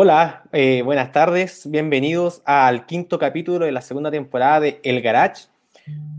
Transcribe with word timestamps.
Hola, 0.00 0.44
eh, 0.52 0.82
buenas 0.82 1.10
tardes, 1.10 1.68
bienvenidos 1.68 2.40
al 2.44 2.86
quinto 2.86 3.18
capítulo 3.18 3.66
de 3.66 3.72
la 3.72 3.80
segunda 3.80 4.12
temporada 4.12 4.60
de 4.60 4.80
El 4.84 5.02
Garage. 5.02 5.48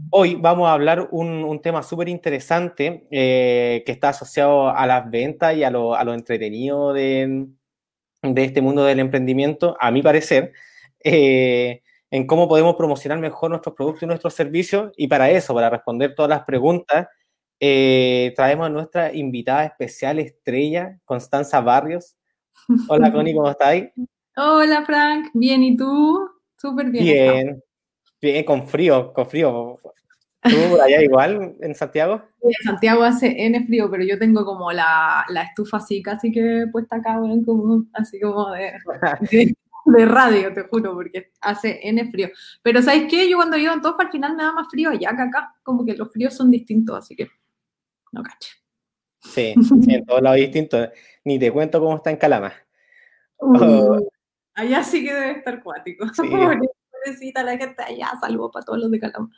Hoy 0.10 0.36
vamos 0.36 0.68
a 0.68 0.74
hablar 0.74 1.08
un, 1.12 1.46
un 1.46 1.62
tema 1.62 1.82
súper 1.82 2.10
interesante 2.10 3.08
eh, 3.10 3.82
que 3.86 3.92
está 3.94 4.10
asociado 4.10 4.68
a 4.68 4.86
las 4.86 5.10
ventas 5.10 5.56
y 5.56 5.64
a 5.64 5.72
lo, 5.72 5.96
a 5.96 6.02
entretenido 6.14 6.92
de, 6.92 7.48
de, 8.22 8.44
este 8.44 8.62
mundo 8.62 8.84
del 8.84 9.00
emprendimiento, 9.00 9.78
a 9.80 9.92
mi 9.92 10.02
parecer, 10.02 10.52
eh, 11.02 11.82
en 12.12 12.28
cómo 12.28 12.50
podemos 12.50 12.76
promocionar 12.76 13.20
mejor 13.20 13.50
nuestros 13.50 13.76
productos 13.76 14.04
y 14.04 14.08
nuestros 14.08 14.34
servicios. 14.34 14.92
Y 14.98 15.08
para 15.08 15.32
eso, 15.32 15.54
para 15.54 15.70
responder 15.70 16.16
todas 16.16 16.28
las 16.28 16.44
preguntas, 16.44 17.08
eh, 17.62 18.34
traemos 18.36 18.66
a 18.66 18.70
nuestra 18.70 19.14
invitada 19.14 19.64
especial 19.64 20.20
estrella, 20.20 21.00
Constanza 21.06 21.62
Barrios. 21.62 22.18
Hola, 22.88 23.12
Connie, 23.12 23.34
¿cómo 23.34 23.50
estáis? 23.50 23.90
Hola, 24.36 24.86
Frank. 24.86 25.32
Bien, 25.34 25.64
¿y 25.64 25.76
tú? 25.76 26.30
Súper 26.56 26.90
bien. 26.90 27.04
Bien, 27.04 27.64
bien, 28.22 28.46
con 28.46 28.68
frío, 28.68 29.14
con 29.14 29.28
frío. 29.28 29.78
¿Tú 30.42 30.82
allá 30.82 31.02
igual 31.02 31.56
en 31.60 31.76
Santiago? 31.76 32.22
En 32.42 32.54
Santiago 32.64 33.04
hace 33.04 33.36
N 33.46 33.66
frío, 33.66 33.90
pero 33.92 34.04
yo 34.04 34.18
tengo 34.18 34.46
como 34.46 34.72
la, 34.72 35.26
la 35.30 35.44
estufa 35.44 35.78
así 35.78 36.02
casi 36.02 36.32
que 36.32 36.66
puesta 36.72 36.96
acá, 36.98 37.20
bueno, 37.20 37.42
como, 37.46 37.86
así 37.94 38.20
como 38.22 38.52
de, 38.52 38.72
de, 39.32 39.56
de, 39.86 40.06
radio, 40.06 40.54
te 40.54 40.64
juro, 40.64 40.94
porque 40.94 41.32
hace 41.42 41.80
N 41.84 42.10
frío. 42.10 42.30
Pero 42.64 42.82
¿sabes 42.82 43.08
qué? 43.10 43.30
Yo 43.30 43.36
cuando 43.36 43.58
vivo 43.58 43.74
en 43.74 43.82
Tofa 43.82 44.04
al 44.04 44.12
final 44.12 44.36
me 44.38 44.44
da 44.44 44.54
más 44.54 44.68
frío 44.70 44.90
allá 44.92 45.14
que 45.16 45.22
acá, 45.22 45.56
como 45.62 45.86
que 45.86 45.96
los 45.96 46.12
fríos 46.12 46.34
son 46.34 46.50
distintos, 46.50 46.98
así 46.98 47.16
que 47.16 47.28
no 48.14 48.24
cacho. 48.24 48.52
Sí, 49.22 49.54
sí, 49.84 49.94
en 49.94 50.06
todos 50.06 50.22
lados 50.22 50.38
distintos. 50.38 50.90
Ni 51.24 51.38
te 51.40 51.52
cuento 51.52 51.80
cómo 51.80 51.98
está 51.98 52.12
en 52.12 52.18
Calama. 52.18 52.54
Uh, 53.38 53.58
oh. 53.58 54.10
Allá 54.56 54.84
sí 54.84 55.04
que 55.04 55.14
debe 55.14 55.32
estar 55.32 55.62
cuático. 55.64 56.06
Sí. 56.14 56.24
Pobrecita 56.92 57.44
la 57.44 57.58
gente 57.58 57.82
allá, 57.82 58.12
saludos 58.20 58.52
para 58.54 58.66
todos 58.66 58.80
los 58.80 58.92
de 58.92 59.00
Calama. 59.00 59.30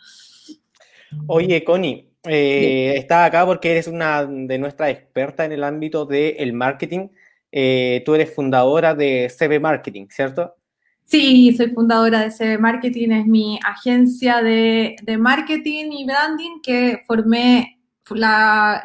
Oye, 1.27 1.63
Connie, 1.63 2.11
eh, 2.23 2.93
estás 2.97 3.27
acá 3.27 3.45
porque 3.45 3.71
eres 3.71 3.88
una 3.88 4.25
de 4.25 4.57
nuestras 4.57 4.89
expertas 4.91 5.45
en 5.45 5.51
el 5.51 5.63
ámbito 5.63 6.05
del 6.05 6.53
marketing. 6.53 7.09
Eh, 7.51 8.01
tú 8.05 8.16
eres 8.16 8.33
fundadora 8.33 8.95
de 8.95 9.29
CB 9.29 9.59
Marketing, 9.59 10.07
¿cierto? 10.09 10.55
Sí, 11.03 11.53
soy 11.57 11.71
fundadora 11.71 12.21
de 12.21 12.31
CB 12.31 12.59
Marketing, 12.59 13.09
es 13.09 13.27
mi 13.27 13.59
agencia 13.66 14.41
de, 14.41 14.95
de 15.03 15.17
marketing 15.17 15.91
y 15.91 16.05
branding 16.05 16.61
que 16.63 17.03
formé 17.05 17.81
la, 18.11 18.81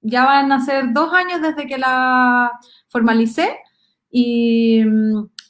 ya 0.00 0.24
van 0.24 0.52
a 0.52 0.64
ser 0.64 0.92
dos 0.92 1.12
años 1.12 1.42
desde 1.42 1.66
que 1.66 1.78
la 1.78 2.52
formalicé, 2.88 3.58
y, 4.10 4.82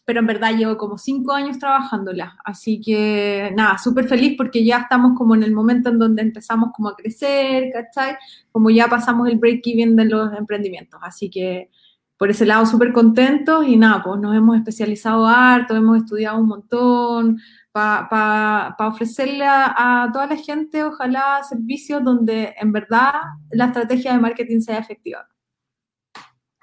pero 0.05 0.21
en 0.21 0.27
verdad 0.27 0.57
llevo 0.57 0.77
como 0.77 0.99
cinco 0.99 1.33
años 1.33 1.59
trabajándola. 1.59 2.37
Así 2.45 2.81
que 2.81 3.53
nada, 3.57 3.79
súper 3.79 4.09
feliz 4.09 4.35
porque 4.37 4.65
ya 4.65 4.79
estamos 4.79 5.13
como 5.17 5.35
en 5.35 5.43
el 5.43 5.53
momento 5.53 5.89
en 5.89 5.99
donde 5.99 6.23
empezamos 6.23 6.71
como 6.75 6.89
a 6.89 6.97
crecer, 6.97 7.71
¿cachai? 7.73 8.17
Como 8.51 8.71
ya 8.71 8.89
pasamos 8.89 9.29
el 9.29 9.39
break-even 9.39 9.97
de 9.97 10.07
los 10.07 10.33
emprendimientos. 10.37 11.01
Así 11.03 11.31
que 11.31 11.71
por 12.19 12.29
ese 12.29 12.45
lado 12.45 12.67
súper 12.67 12.93
contentos 12.93 13.67
y 13.67 13.79
nada, 13.79 14.03
pues 14.03 14.21
nos 14.21 14.37
hemos 14.37 14.57
especializado 14.57 15.27
harto, 15.27 15.75
hemos 15.75 15.97
estudiado 15.97 16.39
un 16.39 16.49
montón, 16.49 17.41
para 17.73 18.09
pa, 18.09 18.75
pa 18.77 18.89
ofrecerle 18.89 19.45
a, 19.45 20.05
a, 20.05 20.13
toda 20.13 20.27
la 20.27 20.37
gente, 20.37 20.83
ojalá, 20.83 21.43
servicios 21.49 22.03
donde 22.03 22.55
en 22.59 22.73
verdad 22.73 23.13
la 23.51 23.67
estrategia 23.67 24.13
de 24.13 24.19
marketing 24.19 24.61
sea 24.61 24.79
efectiva. 24.79 25.29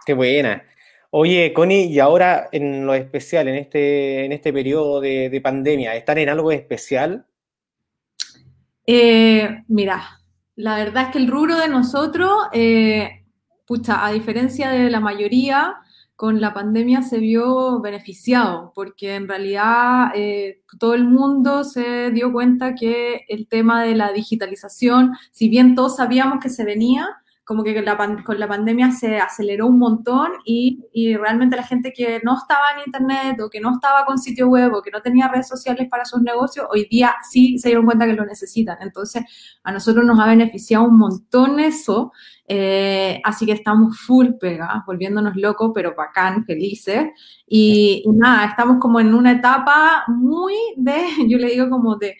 Qué 0.05 0.13
buena. 0.13 0.63
Oye, 1.09 1.53
Connie, 1.53 1.85
y 1.85 1.99
ahora 1.99 2.49
en 2.51 2.85
lo 2.85 2.93
especial, 2.93 3.47
en 3.47 3.55
este, 3.55 4.25
en 4.25 4.33
este 4.33 4.51
periodo 4.51 4.99
de, 4.99 5.29
de 5.29 5.41
pandemia, 5.41 5.95
¿están 5.95 6.17
en 6.17 6.29
algo 6.29 6.51
especial? 6.51 7.25
Eh, 8.85 9.63
mira, 9.67 10.19
la 10.55 10.77
verdad 10.77 11.03
es 11.03 11.09
que 11.09 11.17
el 11.19 11.27
rubro 11.27 11.57
de 11.57 11.69
nosotros, 11.69 12.31
eh, 12.51 13.25
pucha, 13.65 14.05
a 14.05 14.11
diferencia 14.11 14.69
de 14.69 14.89
la 14.89 14.99
mayoría, 14.99 15.75
con 16.17 16.41
la 16.41 16.51
pandemia 16.51 17.03
se 17.03 17.19
vio 17.19 17.79
beneficiado, 17.79 18.71
porque 18.73 19.13
en 19.15 19.27
realidad 19.27 20.07
eh, 20.15 20.63
todo 20.79 20.95
el 20.95 21.05
mundo 21.05 21.63
se 21.63 22.09
dio 22.09 22.33
cuenta 22.33 22.73
que 22.73 23.23
el 23.29 23.47
tema 23.47 23.83
de 23.83 23.93
la 23.93 24.11
digitalización, 24.11 25.13
si 25.31 25.47
bien 25.47 25.75
todos 25.75 25.97
sabíamos 25.97 26.39
que 26.41 26.49
se 26.49 26.65
venía, 26.65 27.07
como 27.45 27.63
que 27.63 27.81
la, 27.81 27.95
con 28.25 28.39
la 28.39 28.47
pandemia 28.47 28.91
se 28.91 29.19
aceleró 29.19 29.67
un 29.67 29.77
montón 29.77 30.31
y, 30.43 30.83
y, 30.91 31.15
realmente 31.15 31.55
la 31.55 31.63
gente 31.63 31.93
que 31.95 32.19
no 32.21 32.35
estaba 32.35 32.65
en 32.75 32.83
internet 32.87 33.39
o 33.39 33.49
que 33.49 33.61
no 33.61 33.73
estaba 33.73 34.03
con 34.03 34.17
sitio 34.17 34.49
web 34.49 34.73
o 34.73 34.81
que 34.81 34.91
no 34.91 35.01
tenía 35.01 35.29
redes 35.29 35.47
sociales 35.47 35.87
para 35.87 36.03
sus 36.03 36.21
negocios, 36.21 36.65
hoy 36.69 36.87
día 36.91 37.15
sí 37.29 37.57
se 37.57 37.69
dieron 37.69 37.85
cuenta 37.85 38.05
que 38.05 38.13
lo 38.13 38.25
necesitan. 38.25 38.77
Entonces, 38.81 39.23
a 39.63 39.71
nosotros 39.71 40.03
nos 40.03 40.19
ha 40.19 40.25
beneficiado 40.25 40.83
un 40.83 40.97
montón 40.97 41.61
eso. 41.61 42.11
Eh, 42.49 43.19
así 43.25 43.45
que 43.45 43.51
estamos 43.51 43.99
full 43.99 44.35
pega, 44.39 44.83
volviéndonos 44.87 45.35
locos, 45.35 45.71
pero 45.75 45.93
bacán, 45.95 46.45
felices. 46.45 47.07
Y, 47.45 48.03
y, 48.05 48.11
nada, 48.11 48.45
estamos 48.45 48.77
como 48.79 48.99
en 48.99 49.13
una 49.13 49.33
etapa 49.33 50.05
muy 50.07 50.55
de, 50.77 50.97
yo 51.27 51.37
le 51.37 51.49
digo 51.49 51.69
como 51.69 51.97
de, 51.97 52.15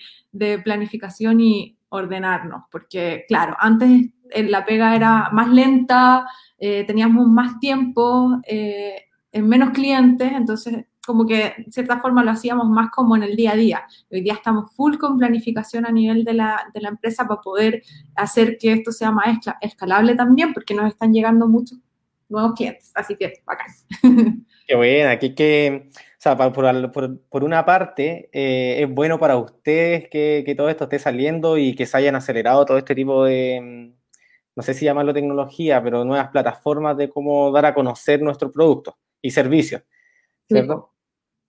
planificación 0.63 1.41
y 1.41 1.77
ordenarnos, 1.89 2.65
porque 2.71 3.25
claro, 3.27 3.55
antes 3.59 4.09
la 4.35 4.65
pega 4.65 4.95
era 4.95 5.29
más 5.31 5.49
lenta, 5.49 6.27
eh, 6.59 6.83
teníamos 6.85 7.27
más 7.27 7.59
tiempo, 7.59 8.39
eh, 8.47 9.05
en 9.31 9.47
menos 9.47 9.71
clientes, 9.71 10.31
entonces 10.31 10.85
como 11.07 11.25
que 11.25 11.53
de 11.57 11.71
cierta 11.71 12.01
forma 12.01 12.21
lo 12.21 12.31
hacíamos 12.31 12.67
más 12.67 12.91
como 12.91 13.15
en 13.15 13.23
el 13.23 13.37
día 13.37 13.53
a 13.53 13.55
día. 13.55 13.87
Hoy 14.11 14.19
día 14.19 14.33
estamos 14.33 14.75
full 14.75 14.97
con 14.97 15.17
planificación 15.17 15.85
a 15.85 15.91
nivel 15.91 16.25
de 16.25 16.33
la, 16.33 16.69
de 16.73 16.81
la 16.81 16.89
empresa 16.89 17.25
para 17.25 17.39
poder 17.39 17.81
hacer 18.13 18.57
que 18.57 18.73
esto 18.73 18.91
sea 18.91 19.09
más 19.09 19.37
escalable 19.61 20.15
también, 20.15 20.53
porque 20.53 20.73
nos 20.73 20.89
están 20.89 21.13
llegando 21.13 21.47
muchos 21.47 21.79
nuevos 22.27 22.55
clientes, 22.55 22.91
así 22.93 23.15
que 23.15 23.41
bacán. 23.45 23.67
Qué 24.67 24.75
buena, 24.75 25.17
que, 25.17 25.33
que 25.33 25.89
o 25.93 26.19
sea, 26.19 26.35
por, 26.35 26.91
por, 26.91 27.21
por 27.21 27.43
una 27.45 27.65
parte, 27.65 28.29
eh, 28.33 28.83
es 28.83 28.93
bueno 28.93 29.17
para 29.17 29.37
ustedes 29.37 30.09
que, 30.09 30.43
que, 30.45 30.55
todo 30.55 30.67
esto 30.67 30.83
esté 30.83 30.99
saliendo 30.99 31.57
y 31.57 31.73
que 31.73 31.85
se 31.85 31.95
hayan 31.95 32.15
acelerado 32.15 32.65
todo 32.65 32.77
este 32.77 32.95
tipo 32.95 33.23
de, 33.23 33.93
no 34.57 34.61
sé 34.61 34.73
si 34.73 34.83
llamarlo 34.83 35.13
tecnología, 35.13 35.81
pero 35.81 36.03
nuevas 36.03 36.27
plataformas 36.31 36.97
de 36.97 37.09
cómo 37.09 37.49
dar 37.53 37.65
a 37.65 37.73
conocer 37.73 38.21
nuestros 38.21 38.51
productos 38.51 38.95
y 39.21 39.31
servicios, 39.31 39.83
¿cierto? 40.49 40.96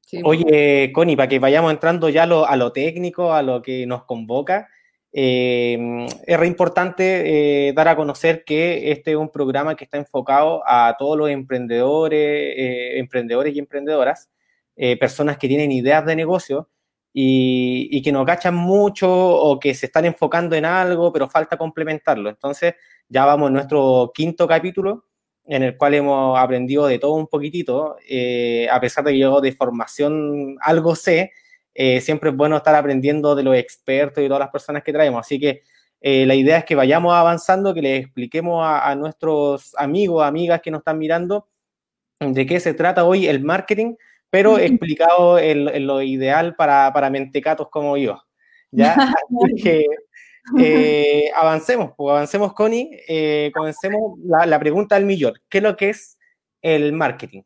Sí. 0.09 0.23
Oye, 0.25 0.91
Connie, 0.95 1.17
para 1.17 1.29
que 1.29 1.39
vayamos 1.39 1.71
entrando 1.71 2.09
ya 2.09 2.25
lo, 2.25 2.47
a 2.47 2.57
lo 2.57 2.73
técnico, 2.73 3.35
a 3.35 3.43
lo 3.43 3.61
que 3.61 3.87
nos 3.87 4.05
convoca, 4.05 4.67
eh, 5.13 6.07
es 6.27 6.41
re 6.41 6.47
importante 6.47 7.69
eh, 7.69 7.73
dar 7.75 7.89
a 7.89 7.97
conocer 7.97 8.43
que 8.43 8.91
este 8.91 9.11
es 9.11 9.17
un 9.19 9.29
programa 9.29 9.75
que 9.75 9.85
está 9.85 9.99
enfocado 9.99 10.63
a 10.67 10.97
todos 10.99 11.19
los 11.19 11.29
emprendedores, 11.29 12.55
eh, 12.57 12.99
emprendedores 12.99 13.55
y 13.55 13.59
emprendedoras, 13.59 14.31
eh, 14.77 14.99
personas 14.99 15.37
que 15.37 15.47
tienen 15.47 15.73
ideas 15.73 16.07
de 16.07 16.17
negocio 16.17 16.71
y, 17.13 18.01
que 18.01 18.11
no 18.11 18.25
cachan 18.25 18.55
mucho 18.55 19.11
o 19.11 19.61
que 19.61 19.75
se 19.75 19.87
están 19.87 20.07
enfocando 20.07 20.57
en 20.57 20.65
algo, 20.65 21.13
pero 21.13 21.29
falta 21.29 21.59
complementarlo. 21.59 22.31
Entonces, 22.31 22.77
ya 23.11 23.27
vamos 23.27 23.49
en 23.49 23.55
nuestro 23.55 24.11
quinto 24.15 24.49
capítulo, 24.49 25.05
en 25.49 25.63
el 25.63 25.77
cual 25.77 25.95
hemos 25.95 26.39
aprendido 26.39 26.87
de 26.87 26.99
todo 26.99 27.15
un 27.15 27.27
poquitito, 27.27 27.97
eh, 28.09 28.69
a 28.71 28.81
pesar 28.81 29.03
de 29.05 29.13
que 29.13 29.19
yo 29.19 29.41
de 29.41 29.53
formación 29.53 30.57
algo 30.61 30.95
sé, 30.95 31.33
eh, 31.75 32.01
siempre 32.03 32.31
es 32.31 32.37
bueno 32.37 32.59
estar 32.59 32.75
aprendiendo 32.75 33.35
de 33.35 33.43
los 33.43 33.57
expertos 33.57 34.19
y 34.19 34.23
de 34.23 34.29
todas 34.29 34.41
las 34.41 34.51
personas 34.51 34.83
que 34.83 34.93
traemos. 34.93 35.21
Así 35.21 35.41
que 35.41 35.63
eh, 36.03 36.27
la 36.27 36.35
idea 36.35 36.59
es 36.59 36.65
que 36.65 36.75
vayamos 36.75 37.15
avanzando, 37.15 37.73
que 37.73 37.81
les 37.83 38.05
expliquemos 38.05 38.63
a, 38.65 38.91
a, 38.91 38.95
nuestros 38.95 39.75
amigos, 39.79 40.23
amigas 40.23 40.61
que 40.61 40.71
nos 40.71 40.81
están 40.81 40.99
mirando, 40.99 41.49
de 42.21 42.47
qué 42.47 42.61
se 42.61 42.75
trata 42.75 43.05
hoy 43.05 43.27
el 43.27 43.43
marketing, 43.43 43.94
pero 44.31 44.59
explicado 44.59 45.39
en, 45.39 45.69
en 45.69 45.87
lo 45.87 46.03
ideal 46.03 46.56
para, 46.56 46.93
para 46.93 47.09
mentecatos 47.09 47.69
como 47.71 47.97
yo. 47.97 48.21
¿ya? 48.71 48.94
Así 49.43 49.62
que 49.62 49.87
eh, 50.59 51.31
avancemos, 51.37 51.93
pues 51.97 52.12
avancemos, 52.12 52.53
Connie. 52.55 52.91
Eh, 53.09 53.50
comencemos 53.55 54.19
la, 54.25 54.59
pregunta 54.59 54.95
del 54.95 55.05
millón. 55.05 55.35
¿Qué 55.49 55.59
es 55.59 55.65
lo 55.65 55.77
que 55.77 55.91
es 55.91 56.19
el 56.62 56.93
marketing? 56.93 57.43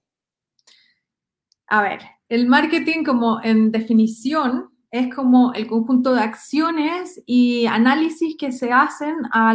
A 1.69 1.83
ver, 1.83 2.01
el 2.29 2.47
marketing 2.47 3.05
como 3.05 3.41
en 3.43 3.73
definición 3.73 4.73
es 4.93 5.15
como 5.15 5.55
el 5.55 5.67
conjunto 5.67 6.15
de 6.15 6.21
acciones 6.21 7.23
y 7.25 7.65
análisis 7.65 8.37
que 8.39 8.53
se 8.53 8.73
hacen 8.73 9.17
a, 9.33 9.55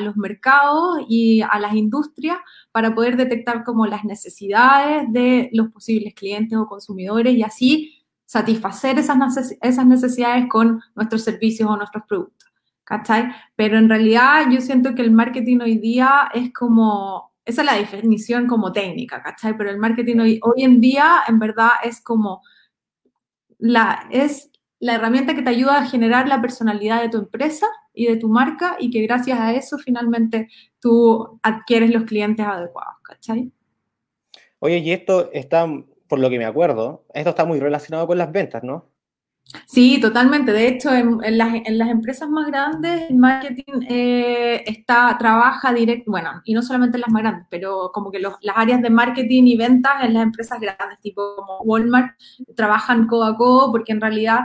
los 0.00 0.16
mercados 0.16 1.00
y 1.08 1.42
a 1.42 1.58
las 1.58 1.74
industrias 1.74 2.38
para 2.70 2.94
poder 2.94 3.16
detectar 3.16 3.64
como 3.64 3.86
las 3.86 4.04
necesidades 4.04 5.12
de 5.12 5.50
los 5.52 5.72
posibles 5.72 6.14
clientes 6.14 6.56
o 6.56 6.66
consumidores 6.66 7.34
y 7.34 7.42
así 7.42 8.04
satisfacer 8.24 9.00
esas 9.00 9.86
necesidades 9.86 10.46
con 10.48 10.80
nuestros 10.94 11.24
servicios 11.24 11.68
o 11.68 11.76
nuestros 11.76 12.04
productos. 12.08 12.51
¿Cachai? 12.84 13.30
Pero 13.56 13.78
en 13.78 13.88
realidad 13.88 14.46
yo 14.50 14.60
siento 14.60 14.94
que 14.94 15.02
el 15.02 15.10
marketing 15.10 15.60
hoy 15.60 15.78
día 15.78 16.30
es 16.34 16.52
como 16.52 17.32
esa 17.44 17.62
es 17.62 17.66
la 17.66 17.74
definición 17.74 18.46
como 18.46 18.72
técnica, 18.72 19.22
¿cachai? 19.22 19.56
Pero 19.56 19.70
el 19.70 19.78
marketing 19.78 20.18
hoy, 20.18 20.40
hoy 20.42 20.62
en 20.62 20.80
día, 20.80 21.22
en 21.26 21.38
verdad, 21.38 21.70
es 21.82 22.00
como 22.00 22.42
la, 23.58 24.06
es 24.10 24.50
la 24.78 24.94
herramienta 24.94 25.34
que 25.34 25.42
te 25.42 25.50
ayuda 25.50 25.78
a 25.78 25.86
generar 25.86 26.28
la 26.28 26.40
personalidad 26.40 27.02
de 27.02 27.08
tu 27.08 27.18
empresa 27.18 27.66
y 27.92 28.06
de 28.06 28.16
tu 28.16 28.28
marca 28.28 28.76
y 28.78 28.90
que 28.90 29.02
gracias 29.02 29.38
a 29.38 29.52
eso 29.52 29.78
finalmente 29.78 30.48
tú 30.80 31.40
adquieres 31.42 31.90
los 31.90 32.04
clientes 32.04 32.46
adecuados, 32.46 32.94
¿cachai? 33.02 33.52
Oye, 34.60 34.78
y 34.78 34.92
esto 34.92 35.30
está, 35.32 35.66
por 36.08 36.20
lo 36.20 36.30
que 36.30 36.38
me 36.38 36.44
acuerdo, 36.44 37.04
esto 37.12 37.30
está 37.30 37.44
muy 37.44 37.58
relacionado 37.58 38.06
con 38.06 38.18
las 38.18 38.30
ventas, 38.30 38.62
¿no? 38.62 38.91
Sí, 39.66 40.00
totalmente. 40.00 40.52
De 40.52 40.68
hecho, 40.68 40.92
en, 40.92 41.38
las, 41.38 41.88
empresas 41.88 42.28
más 42.28 42.46
grandes, 42.46 43.10
el 43.10 43.16
marketing 43.16 43.82
eh, 43.88 44.62
está, 44.66 45.16
trabaja 45.18 45.72
directo, 45.72 46.10
bueno, 46.10 46.40
y 46.44 46.54
no 46.54 46.62
solamente 46.62 46.96
en 46.96 47.02
las 47.02 47.10
más 47.10 47.22
grandes, 47.22 47.46
pero 47.50 47.90
como 47.92 48.10
que 48.10 48.18
las 48.18 48.36
áreas 48.54 48.82
de 48.82 48.90
marketing 48.90 49.44
y 49.44 49.56
ventas 49.56 50.02
en 50.02 50.14
las 50.14 50.22
empresas 50.22 50.60
grandes, 50.60 50.98
tipo 51.00 51.36
como 51.36 51.58
Walmart, 51.62 52.16
trabajan 52.56 53.06
codo 53.06 53.24
a 53.24 53.36
codo, 53.36 53.72
porque 53.72 53.92
en 53.92 54.00
realidad 54.00 54.40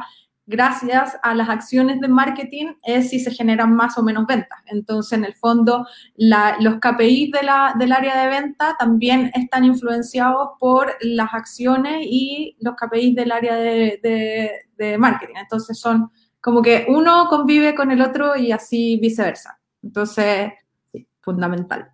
gracias 0.48 1.18
a 1.22 1.36
las 1.36 1.50
acciones 1.50 2.00
de 2.00 2.08
marketing 2.08 2.68
es 2.84 3.10
si 3.10 3.20
se 3.20 3.32
generan 3.32 3.76
más 3.76 3.98
o 3.98 4.04
menos 4.04 4.26
ventas. 4.26 4.58
Entonces, 4.66 5.18
en 5.18 5.26
el 5.26 5.36
fondo, 5.36 5.86
los 6.16 6.76
KPIs 6.80 7.32
del 7.32 7.92
área 7.92 8.24
de 8.24 8.30
venta 8.30 8.76
también 8.80 9.30
están 9.36 9.66
influenciados 9.66 10.52
por 10.58 10.96
las 11.02 11.34
acciones 11.34 12.00
y 12.10 12.56
los 12.62 12.76
KPIs 12.76 13.16
del 13.16 13.32
área 13.32 13.56
de, 13.56 14.98
marketing. 14.98 15.36
Entonces, 15.36 15.78
son 15.78 16.10
como 16.40 16.62
que 16.62 16.86
uno 16.88 17.28
convive 17.28 17.76
con 17.76 17.92
el 17.92 18.02
otro 18.02 18.38
y 18.38 18.52
así 18.52 18.98
viceversa. 19.02 19.60
Entonces, 19.84 20.54
fundamental. 21.20 21.92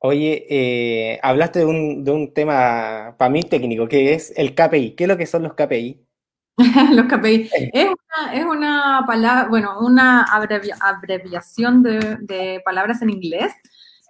Oye, 0.00 0.46
eh, 0.48 1.18
hablaste 1.20 1.60
de 1.60 1.64
un, 1.64 2.04
de 2.04 2.12
un 2.12 2.32
tema 2.32 3.16
para 3.18 3.28
mí 3.28 3.42
técnico, 3.42 3.88
que 3.88 4.14
es 4.14 4.32
el 4.36 4.54
KPI. 4.54 4.94
¿Qué 4.94 5.04
es 5.04 5.08
lo 5.08 5.16
que 5.16 5.26
son 5.26 5.42
los 5.42 5.54
KPI? 5.54 6.07
los 6.92 7.06
KPI. 7.06 7.50
Es 7.72 7.86
una, 7.86 8.34
es 8.34 8.44
una 8.44 9.04
palabra, 9.06 9.48
bueno, 9.48 9.78
una 9.80 10.24
abreviación 10.24 11.82
de, 11.82 12.60
palabras 12.64 13.00
en 13.02 13.10
inglés, 13.10 13.52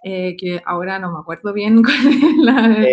eh, 0.03 0.35
que 0.37 0.61
ahora 0.65 0.99
no 0.99 1.11
me 1.11 1.19
acuerdo 1.19 1.53
bien 1.53 1.83
cuál 1.83 2.07
es 2.07 2.37
la... 2.37 2.83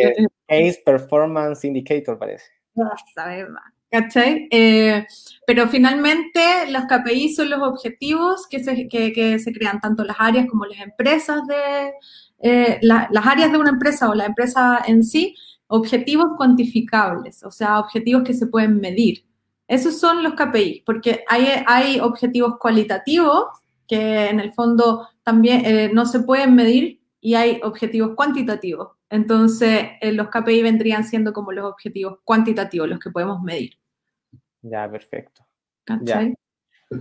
Eh, 0.49 0.83
Performance 0.85 1.65
Indicator, 1.65 2.19
parece. 2.19 2.45
Verdad. 2.75 2.93
¿Cachai? 3.91 4.49
Eh, 4.51 5.07
pero 5.47 5.69
finalmente 5.69 6.71
los 6.71 6.85
KPI 6.85 7.35
son 7.35 7.51
los 7.51 7.63
objetivos 7.63 8.47
que 8.49 8.63
se, 8.63 8.89
que, 8.89 9.39
se 9.39 9.53
crean 9.53 9.81
tanto 9.81 10.05
las 10.05 10.17
áreas 10.19 10.47
como 10.49 10.67
las 10.67 10.81
empresas 10.81 11.41
de, 11.47 11.93
eh, 12.41 12.79
las 12.83 13.27
áreas 13.27 13.53
de 13.53 13.59
una 13.59 13.71
empresa 13.71 14.11
o 14.11 14.15
la 14.15 14.27
empresa 14.27 14.83
en 14.87 15.05
sí, 15.05 15.35
objetivos 15.69 16.33
cuantificables, 16.37 17.43
o 17.45 17.51
sea, 17.51 17.79
objetivos 17.79 18.25
que 18.25 18.35
se 18.35 18.47
pueden 18.49 18.81
medir. 18.81 19.25
Esos 19.69 19.99
son 19.99 20.23
los 20.23 20.35
KPI, 20.35 20.83
porque 20.87 21.25
hay, 21.29 21.49
hay 21.67 22.01
objetivos 22.01 22.59
cualitativos 22.59 23.47
que 23.89 24.29
en 24.29 24.41
el 24.41 24.53
fondo 24.53 25.09
también 25.23 25.65
eh, 25.65 25.91
no 25.93 26.07
se 26.07 26.21
pueden 26.21 26.55
medir 26.55 27.01
y 27.21 27.35
hay 27.35 27.61
objetivos 27.63 28.15
cuantitativos. 28.15 28.93
Entonces, 29.11 29.89
eh, 30.01 30.13
los 30.13 30.29
KPI 30.29 30.63
vendrían 30.63 31.05
siendo 31.05 31.33
como 31.33 31.53
los 31.53 31.65
objetivos 31.65 32.19
cuantitativos, 32.25 32.89
los 32.89 32.99
que 32.99 33.11
podemos 33.11 33.43
medir. 33.43 33.79
Ya, 34.63 34.91
perfecto. 34.91 35.45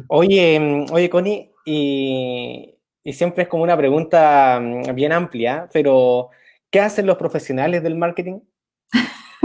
Oye, 0.07 0.59
mm, 0.59 0.85
oye, 0.91 1.09
Connie, 1.09 1.51
y, 1.65 2.75
y 3.03 3.13
siempre 3.13 3.43
es 3.43 3.49
como 3.49 3.63
una 3.63 3.77
pregunta 3.77 4.59
mm, 4.61 4.93
bien 4.95 5.11
amplia, 5.11 5.67
pero 5.71 6.29
¿qué 6.69 6.79
hacen 6.79 7.05
los 7.05 7.17
profesionales 7.17 7.81
del 7.83 7.95
marketing? 7.95 8.39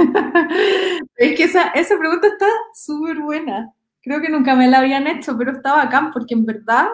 es 1.17 1.37
que 1.37 1.45
esa, 1.45 1.69
esa 1.71 1.99
pregunta 1.99 2.27
está 2.29 2.47
súper 2.75 3.19
buena. 3.19 3.73
Creo 4.03 4.21
que 4.21 4.31
nunca 4.31 4.55
me 4.55 4.69
la 4.69 4.79
habían 4.79 5.07
hecho, 5.07 5.37
pero 5.37 5.53
está 5.53 5.75
bacán 5.75 6.11
porque 6.11 6.35
en 6.35 6.47
verdad 6.47 6.87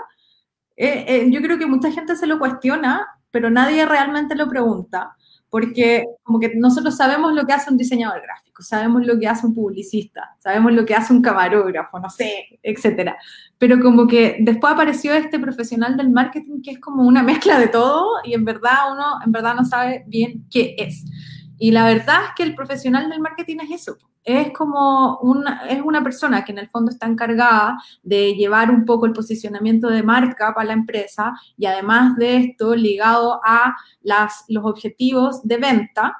eh, 0.76 1.04
eh, 1.08 1.30
yo 1.30 1.40
creo 1.40 1.58
que 1.58 1.66
mucha 1.66 1.90
gente 1.90 2.16
se 2.16 2.26
lo 2.26 2.38
cuestiona, 2.38 3.06
pero 3.30 3.50
nadie 3.50 3.86
realmente 3.86 4.34
lo 4.34 4.48
pregunta. 4.48 5.16
Porque 5.48 6.04
como 6.22 6.40
que 6.40 6.52
nosotros 6.56 6.96
sabemos 6.96 7.32
lo 7.32 7.46
que 7.46 7.52
hace 7.52 7.70
un 7.70 7.78
diseñador 7.78 8.20
gráfico, 8.20 8.62
sabemos 8.62 9.06
lo 9.06 9.18
que 9.18 9.28
hace 9.28 9.46
un 9.46 9.54
publicista, 9.54 10.36
sabemos 10.40 10.72
lo 10.72 10.84
que 10.84 10.94
hace 10.94 11.12
un 11.12 11.22
camarógrafo, 11.22 11.98
no 12.00 12.10
sé, 12.10 12.58
etcétera. 12.62 13.16
Pero 13.56 13.80
como 13.80 14.06
que 14.08 14.38
después 14.40 14.72
apareció 14.72 15.14
este 15.14 15.38
profesional 15.38 15.96
del 15.96 16.10
marketing 16.10 16.60
que 16.62 16.72
es 16.72 16.80
como 16.80 17.04
una 17.06 17.22
mezcla 17.22 17.60
de 17.60 17.68
todo 17.68 18.06
y 18.24 18.34
en 18.34 18.44
verdad 18.44 18.92
uno 18.92 19.04
en 19.24 19.32
verdad 19.32 19.54
no 19.54 19.64
sabe 19.64 20.04
bien 20.08 20.46
qué 20.50 20.74
es. 20.78 21.04
Y 21.58 21.70
la 21.70 21.86
verdad 21.86 22.24
es 22.24 22.30
que 22.36 22.42
el 22.42 22.54
profesional 22.54 23.08
del 23.08 23.20
marketing 23.20 23.58
es 23.62 23.82
eso, 23.82 23.96
es 24.22 24.52
como 24.52 25.18
una, 25.18 25.66
es 25.68 25.80
una 25.80 26.02
persona 26.02 26.44
que 26.44 26.52
en 26.52 26.58
el 26.58 26.68
fondo 26.68 26.90
está 26.90 27.06
encargada 27.06 27.78
de 28.02 28.34
llevar 28.34 28.70
un 28.70 28.84
poco 28.84 29.06
el 29.06 29.12
posicionamiento 29.12 29.88
de 29.88 30.02
marca 30.02 30.52
para 30.52 30.66
la 30.66 30.72
empresa 30.72 31.32
y 31.56 31.66
además 31.66 32.16
de 32.16 32.36
esto 32.38 32.74
ligado 32.74 33.40
a 33.44 33.74
las, 34.02 34.44
los 34.48 34.64
objetivos 34.64 35.42
de 35.44 35.56
venta 35.56 36.16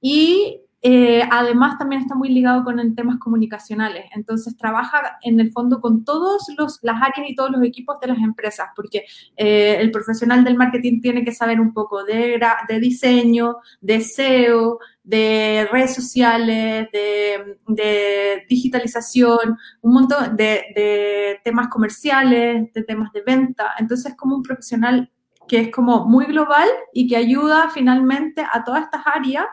y 0.00 0.60
eh, 0.82 1.22
además 1.30 1.78
también 1.78 2.02
está 2.02 2.14
muy 2.14 2.28
ligado 2.28 2.62
con 2.62 2.78
el 2.78 2.94
temas 2.94 3.18
comunicacionales. 3.18 4.06
Entonces 4.14 4.56
trabaja 4.56 5.18
en 5.22 5.40
el 5.40 5.50
fondo 5.50 5.80
con 5.80 6.04
todas 6.04 6.46
las 6.82 6.96
áreas 7.02 7.28
y 7.28 7.34
todos 7.34 7.50
los 7.50 7.62
equipos 7.64 7.98
de 8.00 8.08
las 8.08 8.18
empresas, 8.18 8.68
porque 8.76 9.04
eh, 9.36 9.78
el 9.80 9.90
profesional 9.90 10.44
del 10.44 10.56
marketing 10.56 11.00
tiene 11.00 11.24
que 11.24 11.32
saber 11.32 11.60
un 11.60 11.72
poco 11.72 12.04
de, 12.04 12.40
de 12.68 12.80
diseño, 12.80 13.56
de 13.80 14.00
SEO, 14.00 14.78
de 15.02 15.68
redes 15.70 15.94
sociales, 15.94 16.88
de, 16.92 18.46
digitalización, 18.48 19.58
un 19.80 19.92
montón 19.92 20.36
de, 20.36 20.64
de, 20.74 21.40
temas 21.44 21.68
comerciales, 21.68 22.72
de 22.72 22.82
temas 22.82 23.12
de 23.12 23.22
venta. 23.22 23.72
Entonces 23.78 24.12
es 24.12 24.16
como 24.16 24.36
un 24.36 24.42
profesional 24.42 25.10
que 25.48 25.60
es 25.60 25.70
como 25.70 26.06
muy 26.06 26.26
global 26.26 26.68
y 26.92 27.06
que 27.06 27.16
ayuda 27.16 27.70
finalmente 27.72 28.44
a 28.52 28.64
todas 28.64 28.84
estas 28.84 29.02
áreas 29.06 29.46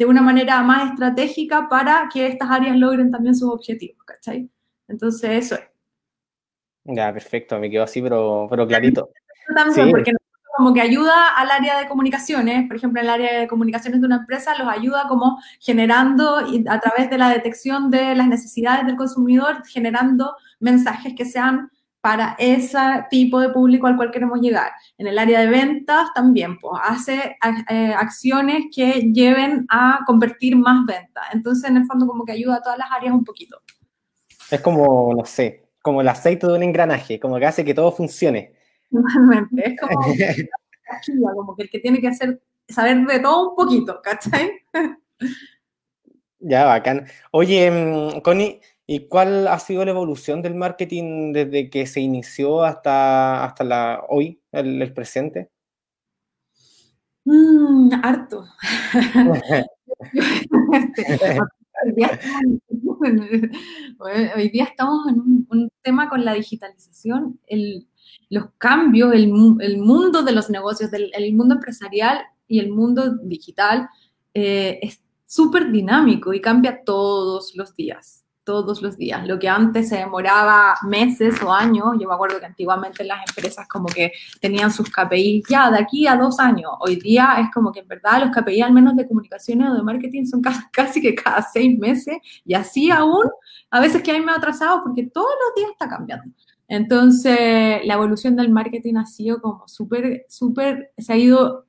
de 0.00 0.06
una 0.06 0.22
manera 0.22 0.62
más 0.62 0.92
estratégica 0.92 1.68
para 1.68 2.08
que 2.10 2.26
estas 2.26 2.50
áreas 2.50 2.74
logren 2.74 3.10
también 3.10 3.34
sus 3.34 3.50
objetivos, 3.50 4.02
¿cachai? 4.06 4.48
Entonces, 4.88 5.44
eso 5.44 5.56
es. 5.56 5.60
Ya, 6.84 7.12
perfecto, 7.12 7.58
me 7.58 7.68
quedó 7.68 7.82
así, 7.82 8.00
pero, 8.00 8.46
pero 8.48 8.66
clarito. 8.66 9.10
También, 9.54 9.90
porque 9.90 10.12
como 10.56 10.72
que 10.72 10.80
ayuda 10.80 11.36
al 11.36 11.50
área 11.50 11.78
de 11.78 11.86
comunicaciones, 11.86 12.66
por 12.66 12.76
ejemplo, 12.76 12.98
el 12.98 13.10
área 13.10 13.40
de 13.40 13.46
comunicaciones 13.46 14.00
de 14.00 14.06
una 14.06 14.16
empresa 14.16 14.56
los 14.56 14.68
ayuda 14.68 15.04
como 15.06 15.38
generando 15.60 16.38
a 16.38 16.80
través 16.80 17.10
de 17.10 17.18
la 17.18 17.28
detección 17.28 17.90
de 17.90 18.14
las 18.14 18.26
necesidades 18.26 18.86
del 18.86 18.96
consumidor, 18.96 19.66
generando 19.66 20.34
mensajes 20.60 21.12
que 21.14 21.26
sean 21.26 21.70
para 22.00 22.34
ese 22.38 22.78
tipo 23.10 23.40
de 23.40 23.50
público 23.50 23.86
al 23.86 23.96
cual 23.96 24.10
queremos 24.10 24.40
llegar. 24.40 24.72
En 24.96 25.06
el 25.06 25.18
área 25.18 25.40
de 25.40 25.48
ventas 25.48 26.08
también, 26.14 26.58
pues 26.58 26.80
hace 26.82 27.36
eh, 27.68 27.94
acciones 27.94 28.64
que 28.74 29.10
lleven 29.12 29.66
a 29.68 30.00
convertir 30.06 30.56
más 30.56 30.86
ventas. 30.86 31.24
Entonces, 31.32 31.70
en 31.70 31.76
el 31.76 31.86
fondo, 31.86 32.06
como 32.06 32.24
que 32.24 32.32
ayuda 32.32 32.56
a 32.56 32.62
todas 32.62 32.78
las 32.78 32.90
áreas 32.90 33.12
un 33.12 33.24
poquito. 33.24 33.60
Es 34.50 34.60
como, 34.60 35.14
no 35.14 35.24
sé, 35.24 35.68
como 35.82 36.00
el 36.00 36.08
aceite 36.08 36.46
de 36.46 36.54
un 36.54 36.62
engranaje, 36.62 37.20
como 37.20 37.38
que 37.38 37.46
hace 37.46 37.64
que 37.64 37.74
todo 37.74 37.92
funcione. 37.92 38.54
Normalmente, 38.90 39.70
es 39.70 39.80
como, 39.80 40.00
como 41.36 41.56
que 41.56 41.62
el 41.64 41.70
que 41.70 41.78
tiene 41.78 42.00
que 42.00 42.08
hacer, 42.08 42.40
saber 42.68 43.06
de 43.06 43.20
todo 43.20 43.50
un 43.50 43.56
poquito, 43.56 44.00
¿cachai? 44.02 44.52
Ya, 46.40 46.64
bacán. 46.64 47.06
Oye, 47.32 47.70
mm, 47.70 48.20
Connie, 48.20 48.60
¿Y 48.92 49.06
cuál 49.06 49.46
ha 49.46 49.60
sido 49.60 49.84
la 49.84 49.92
evolución 49.92 50.42
del 50.42 50.56
marketing 50.56 51.32
desde 51.32 51.70
que 51.70 51.86
se 51.86 52.00
inició 52.00 52.64
hasta, 52.64 53.44
hasta 53.44 53.62
la, 53.62 54.02
hoy, 54.08 54.42
el, 54.50 54.92
presente? 54.92 55.48
Mm, 57.24 57.92
harto. 58.02 58.46
hoy, 64.34 64.48
día 64.48 64.64
estamos, 64.64 65.06
en 65.06 65.46
un, 65.48 65.70
tema 65.82 66.08
con 66.08 66.24
la 66.24 66.34
digitalización, 66.34 67.38
el, 67.46 67.86
los 68.28 68.46
cambios, 68.58 69.14
el, 69.14 69.32
el, 69.60 69.78
mundo 69.78 70.24
de 70.24 70.32
los 70.32 70.50
negocios, 70.50 70.90
del, 70.90 71.12
el 71.14 71.32
mundo 71.32 71.54
empresarial 71.54 72.22
y 72.48 72.58
el 72.58 72.70
mundo 72.70 73.18
digital 73.22 73.88
eh, 74.34 74.80
es 74.82 75.00
súper 75.26 75.70
dinámico 75.70 76.32
y 76.32 76.40
cambia 76.40 76.82
todos 76.82 77.54
los 77.54 77.76
días 77.76 78.26
todos 78.50 78.82
los 78.82 78.96
días. 78.96 79.24
Lo 79.28 79.38
que 79.38 79.48
antes 79.48 79.90
se 79.90 79.98
demoraba 79.98 80.74
meses 80.82 81.40
o 81.40 81.52
años, 81.52 81.84
yo 82.00 82.08
me 82.08 82.14
acuerdo 82.14 82.40
que 82.40 82.46
antiguamente 82.46 83.04
las 83.04 83.20
empresas 83.28 83.68
como 83.68 83.86
que 83.86 84.10
tenían 84.40 84.72
sus 84.72 84.90
KPIs 84.90 85.44
ya 85.48 85.70
de 85.70 85.78
aquí 85.78 86.08
a 86.08 86.16
dos 86.16 86.40
años. 86.40 86.72
Hoy 86.80 86.96
día 86.96 87.36
es 87.38 87.46
como 87.54 87.70
que 87.70 87.78
en 87.78 87.86
verdad 87.86 88.24
los 88.24 88.30
KPIs 88.36 88.64
al 88.64 88.72
menos 88.72 88.96
de 88.96 89.06
comunicaciones 89.06 89.70
o 89.70 89.74
de 89.74 89.82
marketing 89.84 90.24
son 90.24 90.42
casi, 90.72 91.00
que 91.00 91.14
cada 91.14 91.42
seis 91.42 91.78
meses 91.78 92.16
y 92.44 92.54
así 92.54 92.90
aún 92.90 93.28
a 93.70 93.78
veces 93.78 94.02
que 94.02 94.10
hay 94.10 94.20
me 94.20 94.32
atrasado 94.32 94.82
porque 94.82 95.04
todos 95.04 95.30
los 95.30 95.54
días 95.54 95.70
está 95.70 95.88
cambiando. 95.88 96.34
Entonces 96.66 97.84
la 97.84 97.94
evolución 97.94 98.34
del 98.34 98.50
marketing 98.50 98.96
ha 98.96 99.06
sido 99.06 99.40
como 99.40 99.68
súper, 99.68 100.26
súper, 100.28 100.90
se 100.98 101.12
ha 101.12 101.16
ido 101.16 101.66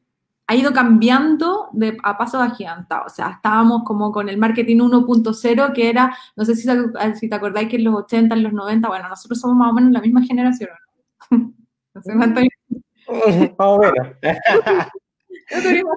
ha 0.51 0.55
ido 0.55 0.73
cambiando 0.73 1.69
de, 1.71 1.97
a 2.03 2.17
pasos 2.17 2.41
agigantados. 2.41 3.13
O 3.13 3.15
sea, 3.15 3.29
estábamos 3.35 3.83
como 3.85 4.11
con 4.11 4.27
el 4.27 4.37
marketing 4.37 4.79
1.0, 4.79 5.71
que 5.71 5.89
era, 5.89 6.13
no 6.35 6.43
sé 6.43 6.55
si, 6.55 6.67
si, 7.15 7.29
te 7.29 7.35
acordáis 7.35 7.69
que 7.69 7.77
en 7.77 7.85
los 7.85 7.95
80, 7.95 8.35
en 8.35 8.43
los 8.43 8.51
90, 8.51 8.85
bueno, 8.89 9.07
nosotros 9.07 9.39
somos 9.39 9.55
más 9.55 9.71
o 9.71 9.73
menos 9.73 9.93
la 9.93 10.01
misma 10.01 10.21
generación. 10.23 10.71
no 11.31 12.01
sé 12.01 12.13
cuánto. 12.17 12.41
Más 13.57 13.67
o 13.67 13.79
menos. 13.79 14.09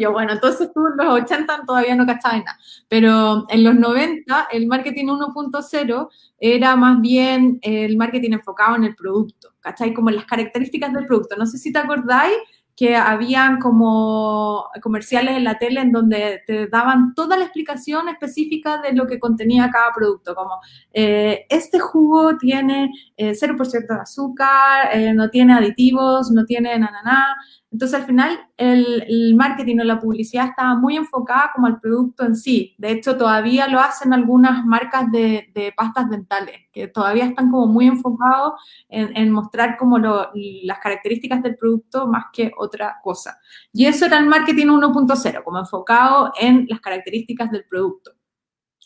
yo, 0.00 0.12
bueno, 0.12 0.32
entonces 0.32 0.70
tú 0.72 0.86
en 0.86 0.96
los 0.96 1.22
80 1.22 1.62
todavía 1.66 1.96
no 1.96 2.06
cachabas 2.06 2.44
nada, 2.44 2.58
pero 2.88 3.46
en 3.48 3.64
los 3.64 3.74
90 3.74 4.48
el 4.52 4.66
marketing 4.68 5.06
1.0 5.06 6.08
era 6.38 6.76
más 6.76 7.00
bien 7.00 7.58
el 7.62 7.96
marketing 7.96 8.32
enfocado 8.32 8.76
en 8.76 8.84
el 8.84 8.94
producto, 8.94 9.50
¿cachai? 9.60 9.92
Como 9.92 10.10
en 10.10 10.16
las 10.16 10.24
características 10.24 10.92
del 10.92 11.06
producto. 11.06 11.36
No 11.36 11.46
sé 11.46 11.58
si 11.58 11.72
te 11.72 11.78
acordáis 11.80 12.34
que 12.76 12.96
habían 12.96 13.60
como 13.60 14.68
comerciales 14.82 15.36
en 15.36 15.44
la 15.44 15.58
tele 15.58 15.80
en 15.80 15.92
donde 15.92 16.42
te 16.46 16.66
daban 16.66 17.14
toda 17.14 17.36
la 17.36 17.44
explicación 17.44 18.08
específica 18.08 18.78
de 18.78 18.92
lo 18.92 19.06
que 19.06 19.20
contenía 19.20 19.70
cada 19.70 19.92
producto, 19.92 20.34
como 20.34 20.58
eh, 20.92 21.46
este 21.48 21.78
jugo 21.78 22.36
tiene 22.36 22.90
eh, 23.16 23.32
0% 23.32 23.86
de 23.86 24.00
azúcar, 24.00 24.88
eh, 24.92 25.14
no 25.14 25.30
tiene 25.30 25.54
aditivos, 25.54 26.30
no 26.32 26.44
tiene 26.44 26.78
nananá, 26.78 27.36
entonces, 27.74 27.98
al 27.98 28.06
final, 28.06 28.38
el, 28.56 29.34
marketing 29.34 29.80
o 29.80 29.84
la 29.84 29.98
publicidad 29.98 30.46
estaba 30.46 30.76
muy 30.76 30.96
enfocada 30.96 31.50
como 31.52 31.66
al 31.66 31.80
producto 31.80 32.24
en 32.24 32.36
sí. 32.36 32.76
De 32.78 32.92
hecho, 32.92 33.16
todavía 33.16 33.66
lo 33.66 33.80
hacen 33.80 34.12
algunas 34.12 34.64
marcas 34.64 35.10
de, 35.10 35.74
pastas 35.76 36.08
dentales, 36.08 36.54
que 36.72 36.86
todavía 36.86 37.24
están 37.24 37.50
como 37.50 37.66
muy 37.66 37.88
enfocados 37.88 38.52
en, 38.88 39.28
mostrar 39.32 39.76
como 39.76 39.98
las 39.98 40.78
características 40.78 41.42
del 41.42 41.56
producto 41.56 42.06
más 42.06 42.26
que 42.32 42.52
otra 42.56 43.00
cosa. 43.02 43.40
Y 43.72 43.86
eso 43.86 44.06
era 44.06 44.18
el 44.18 44.26
marketing 44.26 44.66
1.0, 44.66 45.42
como 45.42 45.58
enfocado 45.58 46.32
en 46.38 46.66
las 46.68 46.78
características 46.78 47.50
del 47.50 47.64
producto. 47.64 48.12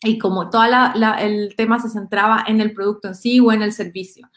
Y 0.02 0.16
como 0.16 0.49
todo 0.49 0.62
el 1.18 1.54
tema 1.57 1.78
se 1.78 1.90
centraba 1.90 2.42
en 2.47 2.62
el 2.62 2.73
producto 2.73 3.09
en 3.09 3.14
sí 3.14 3.38
o 3.38 3.52
en 3.52 3.61
el 3.61 3.73
servicio. 3.73 4.30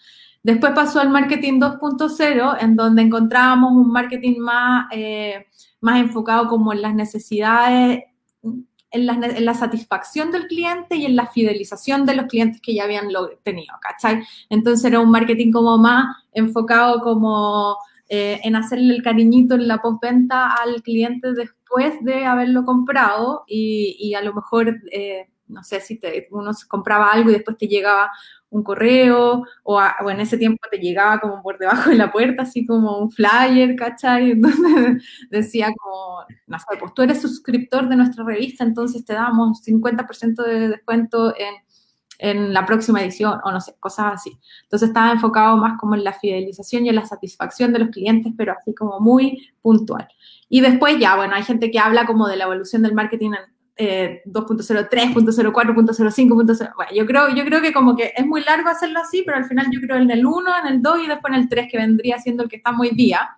Después 0.44 0.74
pasó 0.74 1.00
al 1.00 1.10
marketing 1.10 1.60
2.0, 1.60 2.58
en 2.60 2.76
donde 2.76 3.04
encontrábamos 3.04 3.74
un 3.74 3.92
marketing 3.92 4.40
más, 4.40 4.88
eh, 4.92 5.48
más 5.82 6.00
enfocado 6.00 6.48
como 6.48 6.74
en 6.74 6.82
las 6.82 6.96
necesidades, 6.96 8.04
en 8.92 9.46
la, 9.46 9.54
satisfacción 9.54 10.32
del 10.32 10.48
cliente 10.48 10.96
y 10.96 11.06
en 11.06 11.16
la 11.16 11.28
fidelización 11.28 12.06
de 12.06 12.16
los 12.16 12.26
clientes 12.26 12.60
que 12.60 12.74
ya 12.74 12.84
habían 12.84 13.08
tenido, 13.44 13.76
¿cachai? 13.82 14.24
Entonces 14.50 14.84
era 14.84 15.00
un 15.00 15.12
marketing 15.12 15.52
como 15.52 15.78
más 15.78 16.14
enfocado 16.34 17.00
como 17.00 17.78
eh, 18.10 18.42
en 18.44 18.56
hacerle 18.56 18.96
el 18.96 19.04
cariñito 19.04 19.56
en 19.56 19.68
la 19.68 19.78
postventa 19.78 20.56
al 20.56 20.82
cliente 20.82 21.34
después 21.34 22.04
de 22.04 22.26
haberlo 22.26 22.66
comprado 22.66 23.44
y, 23.48 24.14
a 24.14 24.22
lo 24.22 24.34
mejor... 24.34 24.82
Eh, 24.92 25.28
no 25.52 25.66
sé 25.66 25.82
si 25.82 26.00
uno 26.30 26.52
compraba 26.70 27.12
algo 27.12 27.30
y 27.30 27.34
después 27.34 27.58
te 27.58 27.68
llegaba 27.68 28.10
un 28.52 28.64
correo, 28.64 29.44
o, 29.64 29.82
en 30.10 30.20
ese 30.20 30.38
tiempo 30.38 30.60
te 30.70 30.78
llegaba 30.78 31.20
como 31.20 31.42
por 31.42 31.58
debajo 31.58 31.90
de 31.90 31.96
la 31.96 32.12
puerta, 32.12 32.44
así 32.44 32.66
como 32.66 33.00
un 33.00 33.12
flyer, 33.12 33.76
¿cachai? 33.76 34.32
Entonces 34.32 35.04
decía 35.30 35.70
como, 35.76 36.26
no 36.48 36.60
sé, 36.60 36.66
pues 36.80 36.94
tú 36.94 37.02
eres 37.02 37.22
suscriptor 37.22 37.90
de 37.90 37.96
nuestra 37.96 38.24
revista, 38.24 38.64
entonces 38.64 39.06
te 39.06 39.14
damos 39.14 39.64
50% 39.66 40.44
de 40.44 40.70
descuento 40.70 41.34
en, 41.38 41.56
en 42.20 42.54
la 42.54 42.66
próxima 42.66 43.02
edición, 43.02 43.40
o 43.44 43.52
no 43.52 43.62
sé, 43.62 43.74
cosas 43.80 44.14
así. 44.16 44.38
Entonces 44.64 44.90
estaba 44.90 45.12
enfocado 45.12 45.58
más 45.58 45.80
como 45.80 45.96
en 45.96 46.04
la 46.04 46.14
fidelización 46.14 46.86
y 46.86 46.90
en 46.90 46.96
la 46.96 47.06
satisfacción 47.06 47.72
de 47.74 47.80
los 47.80 47.90
clientes, 47.90 48.34
pero 48.38 48.54
así 48.54 48.76
como 48.76 49.00
muy 49.00 49.50
puntual. 49.62 50.08
Y 50.50 50.60
después 50.60 51.00
ya, 51.00 51.16
bueno, 51.16 51.36
hay 51.36 51.44
gente 51.44 51.72
que 51.72 51.80
habla 51.80 52.06
como 52.06 52.28
de 52.28 52.36
la 52.36 52.44
evolución 52.44 52.82
del 52.82 52.94
marketing 52.94 53.32
en, 53.78 54.22
2.0, 54.26 54.90
3.0, 54.90 55.52
4.0, 55.52 56.12
5.0. 56.12 56.76
Bueno, 56.76 56.92
yo 56.94 57.06
creo, 57.06 57.30
yo 57.30 57.46
creo 57.46 57.62
que 57.62 57.74
como 57.74 57.96
que 57.96 58.14
es 58.16 58.26
muy 58.26 58.44
largo 58.44 58.70
hacerlo 58.70 59.00
así, 59.00 59.24
pero 59.26 59.38
al 59.38 59.46
final 59.46 59.68
yo 59.72 59.80
creo 59.80 59.98
en 59.98 60.12
el 60.12 60.26
1, 60.26 60.52
en 60.64 60.74
el 60.74 60.82
2 60.82 61.00
y 61.04 61.08
después 61.08 61.34
en 61.34 61.40
el 61.40 61.50
3, 61.50 61.68
que 61.72 61.78
vendría 61.78 62.20
siendo 62.20 62.44
el 62.44 62.50
que 62.50 62.58
está 62.58 62.72
muy 62.72 62.90
día, 62.92 63.38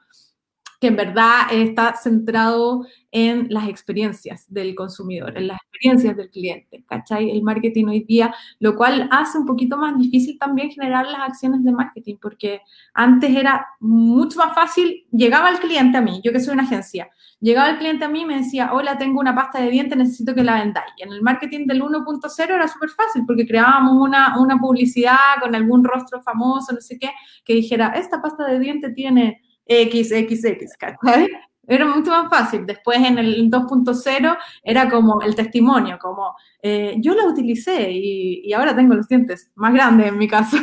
que 0.83 0.87
en 0.87 0.97
verdad 0.97 1.47
está 1.49 1.95
centrado 1.95 2.85
en 3.09 3.47
las 3.49 3.69
experiencias 3.69 4.51
del 4.51 4.75
consumidor, 4.75 5.37
en 5.37 5.47
las 5.47 5.61
experiencias 5.61 6.17
del 6.17 6.29
cliente, 6.29 6.83
¿cachai? 6.85 7.31
El 7.31 7.41
marketing 7.41 7.85
hoy 7.85 8.03
día, 8.03 8.35
lo 8.59 8.75
cual 8.75 9.07
hace 9.09 9.37
un 9.37 9.45
poquito 9.45 9.77
más 9.77 9.97
difícil 9.97 10.37
también 10.37 10.71
generar 10.71 11.07
las 11.07 11.21
acciones 11.21 11.63
de 11.63 11.71
marketing, 11.71 12.17
porque 12.21 12.59
antes 12.93 13.33
era 13.33 13.65
mucho 13.79 14.39
más 14.39 14.53
fácil, 14.53 15.05
llegaba 15.09 15.51
el 15.51 15.59
cliente 15.59 15.99
a 15.99 16.01
mí, 16.01 16.19
yo 16.21 16.33
que 16.33 16.41
soy 16.41 16.53
una 16.53 16.63
agencia, 16.63 17.09
llegaba 17.39 17.69
el 17.69 17.77
cliente 17.77 18.03
a 18.03 18.09
mí 18.09 18.23
y 18.23 18.25
me 18.25 18.39
decía, 18.39 18.73
hola, 18.73 18.97
tengo 18.97 19.21
una 19.21 19.33
pasta 19.33 19.61
de 19.61 19.69
dientes, 19.69 19.97
necesito 19.97 20.35
que 20.35 20.43
la 20.43 20.55
vendáis. 20.55 20.91
Y 20.97 21.03
en 21.03 21.13
el 21.13 21.21
marketing 21.21 21.65
del 21.65 21.81
1.0 21.81 22.43
era 22.43 22.67
súper 22.67 22.89
fácil, 22.89 23.23
porque 23.25 23.47
creábamos 23.47 24.05
una, 24.05 24.37
una 24.37 24.57
publicidad 24.57 25.39
con 25.41 25.55
algún 25.55 25.85
rostro 25.85 26.21
famoso, 26.21 26.73
no 26.73 26.81
sé 26.81 26.99
qué, 26.99 27.11
que 27.45 27.53
dijera, 27.53 27.93
esta 27.95 28.21
pasta 28.21 28.45
de 28.47 28.59
dientes 28.59 28.93
tiene 28.93 29.39
XXX, 29.67 30.77
¿cachai? 30.77 31.29
Era 31.65 31.85
mucho 31.85 32.11
más 32.11 32.29
fácil. 32.29 32.65
Después 32.65 32.97
en 32.97 33.17
el 33.17 33.49
2.0 33.49 34.37
era 34.63 34.89
como 34.89 35.21
el 35.21 35.33
testimonio, 35.35 35.97
como 35.99 36.35
eh, 36.61 36.95
yo 36.99 37.15
la 37.15 37.25
utilicé 37.25 37.89
y, 37.91 38.51
ahora 38.53 38.75
tengo 38.75 38.95
los 38.95 39.07
dientes 39.07 39.51
más 39.55 39.73
grandes 39.73 40.07
en 40.07 40.17
mi 40.17 40.27
caso. 40.27 40.57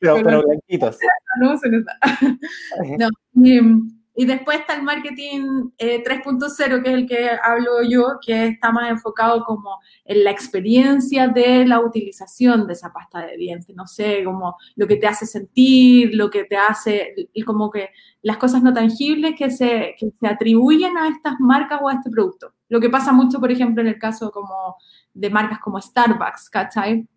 pero, 0.00 0.16
pero 0.22 0.42
blanquitos. 0.42 0.98
No, 1.40 1.58
se 1.58 1.68
No, 1.68 3.08
y 3.34 3.60
después 4.16 4.60
está 4.60 4.74
el 4.74 4.82
marketing 4.82 5.70
3.0, 5.76 6.78
eh, 6.78 6.82
que 6.82 6.88
es 6.88 6.94
el 6.94 7.06
que 7.06 7.30
hablo 7.42 7.82
yo, 7.82 8.18
que 8.24 8.46
está 8.46 8.70
más 8.70 8.88
enfocado 8.88 9.44
como 9.44 9.80
en 10.04 10.22
la 10.22 10.30
experiencia 10.30 11.26
de 11.26 11.66
la 11.66 11.80
utilización 11.80 12.68
de 12.68 12.74
esa 12.74 12.92
pasta 12.92 13.26
de 13.26 13.36
dientes, 13.36 13.74
no 13.74 13.88
sé, 13.88 14.22
como 14.22 14.56
lo 14.76 14.86
que 14.86 14.96
te 14.96 15.08
hace 15.08 15.26
sentir, 15.26 16.14
lo 16.14 16.30
que 16.30 16.44
te 16.44 16.56
hace, 16.56 17.12
y 17.32 17.42
como 17.42 17.70
que 17.72 17.88
las 18.22 18.36
cosas 18.36 18.62
no 18.62 18.72
tangibles 18.72 19.34
que 19.36 19.50
se, 19.50 19.96
que 19.98 20.12
se 20.18 20.26
atribuyen 20.28 20.96
a 20.96 21.08
estas 21.08 21.34
marcas 21.40 21.80
o 21.82 21.88
a 21.88 21.94
este 21.94 22.10
producto. 22.10 22.52
Lo 22.68 22.80
que 22.80 22.90
pasa 22.90 23.12
mucho, 23.12 23.40
por 23.40 23.50
ejemplo, 23.50 23.82
en 23.82 23.88
el 23.88 23.98
caso 23.98 24.30
como 24.30 24.76
de 25.12 25.28
marcas 25.28 25.58
como 25.58 25.80
Starbucks, 25.80 26.50
¿cachai? 26.50 27.08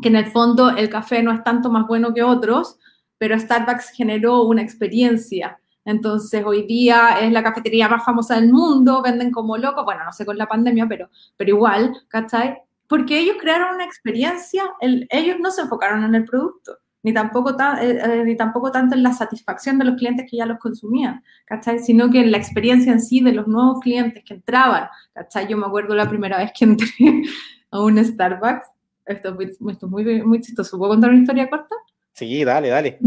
Que 0.00 0.08
en 0.08 0.16
el 0.16 0.26
fondo 0.26 0.70
el 0.70 0.88
café 0.88 1.22
no 1.22 1.32
es 1.32 1.44
tanto 1.44 1.70
más 1.70 1.86
bueno 1.86 2.14
que 2.14 2.22
otros, 2.22 2.78
pero 3.18 3.38
Starbucks 3.38 3.90
generó 3.90 4.42
una 4.44 4.62
experiencia 4.62 5.58
entonces, 5.88 6.44
hoy 6.44 6.66
día 6.66 7.18
es 7.22 7.32
la 7.32 7.42
cafetería 7.42 7.88
más 7.88 8.04
famosa 8.04 8.34
del 8.34 8.52
mundo, 8.52 9.00
venden 9.00 9.30
como 9.30 9.56
locos, 9.56 9.86
bueno, 9.86 10.04
no 10.04 10.12
sé 10.12 10.26
con 10.26 10.36
la 10.36 10.46
pandemia, 10.46 10.86
pero, 10.86 11.08
pero 11.34 11.48
igual, 11.48 11.96
¿cachai? 12.08 12.58
Porque 12.86 13.18
ellos 13.18 13.36
crearon 13.40 13.76
una 13.76 13.86
experiencia, 13.86 14.64
ellos 14.80 15.36
no 15.40 15.50
se 15.50 15.62
enfocaron 15.62 16.04
en 16.04 16.14
el 16.14 16.26
producto, 16.26 16.76
ni 17.02 17.14
tampoco, 17.14 17.56
eh, 17.80 18.00
eh, 18.04 18.22
ni 18.22 18.36
tampoco 18.36 18.70
tanto 18.70 18.96
en 18.96 19.02
la 19.02 19.14
satisfacción 19.14 19.78
de 19.78 19.86
los 19.86 19.96
clientes 19.96 20.26
que 20.30 20.36
ya 20.36 20.44
los 20.44 20.58
consumían, 20.58 21.24
¿cachai? 21.46 21.78
Sino 21.78 22.10
que 22.10 22.20
en 22.20 22.32
la 22.32 22.36
experiencia 22.36 22.92
en 22.92 23.00
sí 23.00 23.20
de 23.22 23.32
los 23.32 23.46
nuevos 23.46 23.80
clientes 23.80 24.22
que 24.26 24.34
entraban, 24.34 24.88
¿cachai? 25.14 25.48
Yo 25.48 25.56
me 25.56 25.64
acuerdo 25.64 25.94
la 25.94 26.06
primera 26.06 26.36
vez 26.36 26.52
que 26.54 26.66
entré 26.66 26.88
a 27.70 27.80
un 27.80 28.04
Starbucks, 28.04 28.68
esto, 29.06 29.38
esto 29.40 29.86
es 29.86 29.90
muy, 29.90 30.22
muy 30.22 30.42
chistoso, 30.42 30.76
¿puedo 30.76 30.92
contar 30.92 31.08
una 31.08 31.20
historia 31.20 31.48
corta? 31.48 31.76
Sí, 32.12 32.44
dale, 32.44 32.68
dale. 32.68 32.98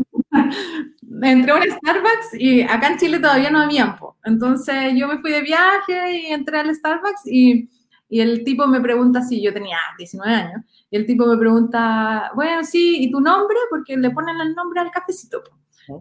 Entré 1.22 1.52
a 1.52 1.56
un 1.56 1.64
Starbucks 1.64 2.34
y 2.40 2.62
acá 2.62 2.88
en 2.88 2.98
Chile 2.98 3.20
todavía 3.20 3.50
no 3.50 3.60
había 3.60 3.84
tiempo. 3.84 4.18
Entonces 4.24 4.94
yo 4.96 5.08
me 5.08 5.20
fui 5.20 5.32
de 5.32 5.42
viaje 5.42 6.20
y 6.20 6.26
entré 6.28 6.60
al 6.60 6.74
Starbucks 6.74 7.26
y, 7.26 7.70
y, 8.10 8.20
el 8.20 8.44
tipo 8.44 8.68
me 8.68 8.82
pregunta 8.82 9.22
si 9.22 9.42
yo 9.42 9.54
tenía 9.54 9.78
19 9.98 10.34
años. 10.34 10.62
Y 10.90 10.98
el 10.98 11.06
tipo 11.06 11.26
me 11.26 11.38
pregunta, 11.38 12.32
bueno, 12.36 12.64
sí, 12.64 13.04
¿y 13.04 13.12
tu 13.12 13.22
nombre? 13.22 13.58
Porque 13.70 13.96
le 13.98 14.12
ponen 14.12 14.40
el 14.42 14.54
nombre 14.54 14.82
al 14.82 14.92
cafecito. 14.92 15.42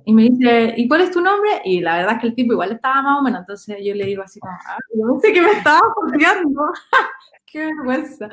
Y 0.04 0.12
me 0.12 0.22
dice, 0.24 0.74
¿y 0.76 0.88
cuál 0.88 1.02
es 1.02 1.10
tu 1.10 1.20
nombre? 1.20 1.62
Y 1.64 1.80
la 1.80 1.96
verdad 1.96 2.14
es 2.14 2.20
que 2.20 2.26
el 2.28 2.34
tipo 2.34 2.52
igual 2.52 2.72
estaba 2.72 3.02
más 3.02 3.20
o 3.20 3.22
menos. 3.22 3.40
Entonces 3.40 3.78
yo 3.84 3.94
le 3.94 4.04
digo 4.04 4.22
así 4.22 4.40
como, 4.40 4.52
ah, 4.52 4.78
yo 4.94 5.32
que 5.32 5.40
me 5.40 5.52
estaba 5.52 5.80
confiando. 5.94 6.72
¡Qué 7.46 7.64
vergüenza! 7.64 8.28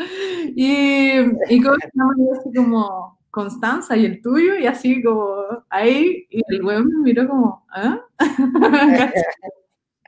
Y, 0.56 1.20
y 1.50 1.62
como, 1.62 1.76
así 2.40 2.54
como, 2.56 3.17
Constanza 3.38 3.96
y 3.96 4.04
el 4.04 4.20
tuyo, 4.20 4.56
y 4.58 4.66
así 4.66 5.04
como 5.04 5.46
ahí, 5.70 6.26
y 6.32 6.42
el 6.48 6.64
güey 6.64 6.84
me 6.84 7.04
miró 7.04 7.28
como, 7.28 7.68
¿ah? 7.70 8.02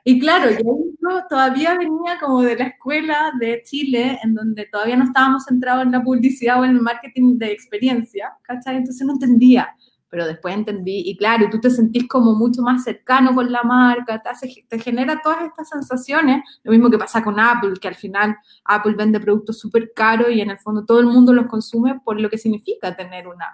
y 0.04 0.18
claro, 0.18 0.50
yo 0.50 1.26
todavía 1.28 1.78
venía 1.78 2.18
como 2.18 2.42
de 2.42 2.56
la 2.56 2.64
escuela 2.64 3.30
de 3.38 3.62
Chile, 3.64 4.18
en 4.24 4.34
donde 4.34 4.66
todavía 4.66 4.96
no 4.96 5.04
estábamos 5.04 5.44
centrados 5.44 5.84
en 5.84 5.92
la 5.92 6.02
publicidad 6.02 6.60
o 6.60 6.64
en 6.64 6.72
el 6.72 6.80
marketing 6.80 7.38
de 7.38 7.52
experiencia, 7.52 8.32
¿cachai? 8.42 8.78
Entonces 8.78 9.06
no 9.06 9.12
entendía 9.12 9.76
pero 10.10 10.26
después 10.26 10.54
entendí, 10.54 11.04
y 11.06 11.16
claro, 11.16 11.46
tú 11.50 11.60
te 11.60 11.70
sentís 11.70 12.08
como 12.08 12.34
mucho 12.34 12.62
más 12.62 12.82
cercano 12.82 13.32
con 13.32 13.50
la 13.50 13.62
marca, 13.62 14.20
te, 14.20 14.64
te 14.68 14.78
genera 14.80 15.20
todas 15.22 15.42
estas 15.44 15.68
sensaciones, 15.68 16.42
lo 16.64 16.72
mismo 16.72 16.90
que 16.90 16.98
pasa 16.98 17.22
con 17.22 17.38
Apple, 17.38 17.74
que 17.80 17.86
al 17.86 17.94
final 17.94 18.36
Apple 18.64 18.94
vende 18.98 19.20
productos 19.20 19.60
súper 19.60 19.92
caros 19.94 20.30
y 20.30 20.40
en 20.40 20.50
el 20.50 20.58
fondo 20.58 20.84
todo 20.84 20.98
el 20.98 21.06
mundo 21.06 21.32
los 21.32 21.46
consume 21.46 22.00
por 22.04 22.20
lo 22.20 22.28
que 22.28 22.38
significa 22.38 22.96
tener 22.96 23.28
una, 23.28 23.50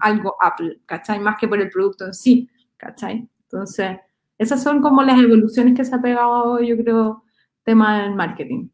algo 0.00 0.34
Apple, 0.40 0.80
¿cachai? 0.86 1.20
Más 1.20 1.36
que 1.38 1.46
por 1.46 1.60
el 1.60 1.68
producto 1.68 2.06
en 2.06 2.14
sí, 2.14 2.48
¿cachai? 2.78 3.28
Entonces, 3.42 3.98
Esas 4.38 4.62
son 4.62 4.80
como 4.80 5.02
las 5.02 5.20
evoluciones 5.20 5.76
que 5.76 5.84
se 5.84 5.94
ha 5.94 6.00
pegado, 6.00 6.58
yo 6.60 6.76
creo, 6.78 7.22
tema 7.62 8.02
del 8.02 8.14
marketing. 8.14 8.70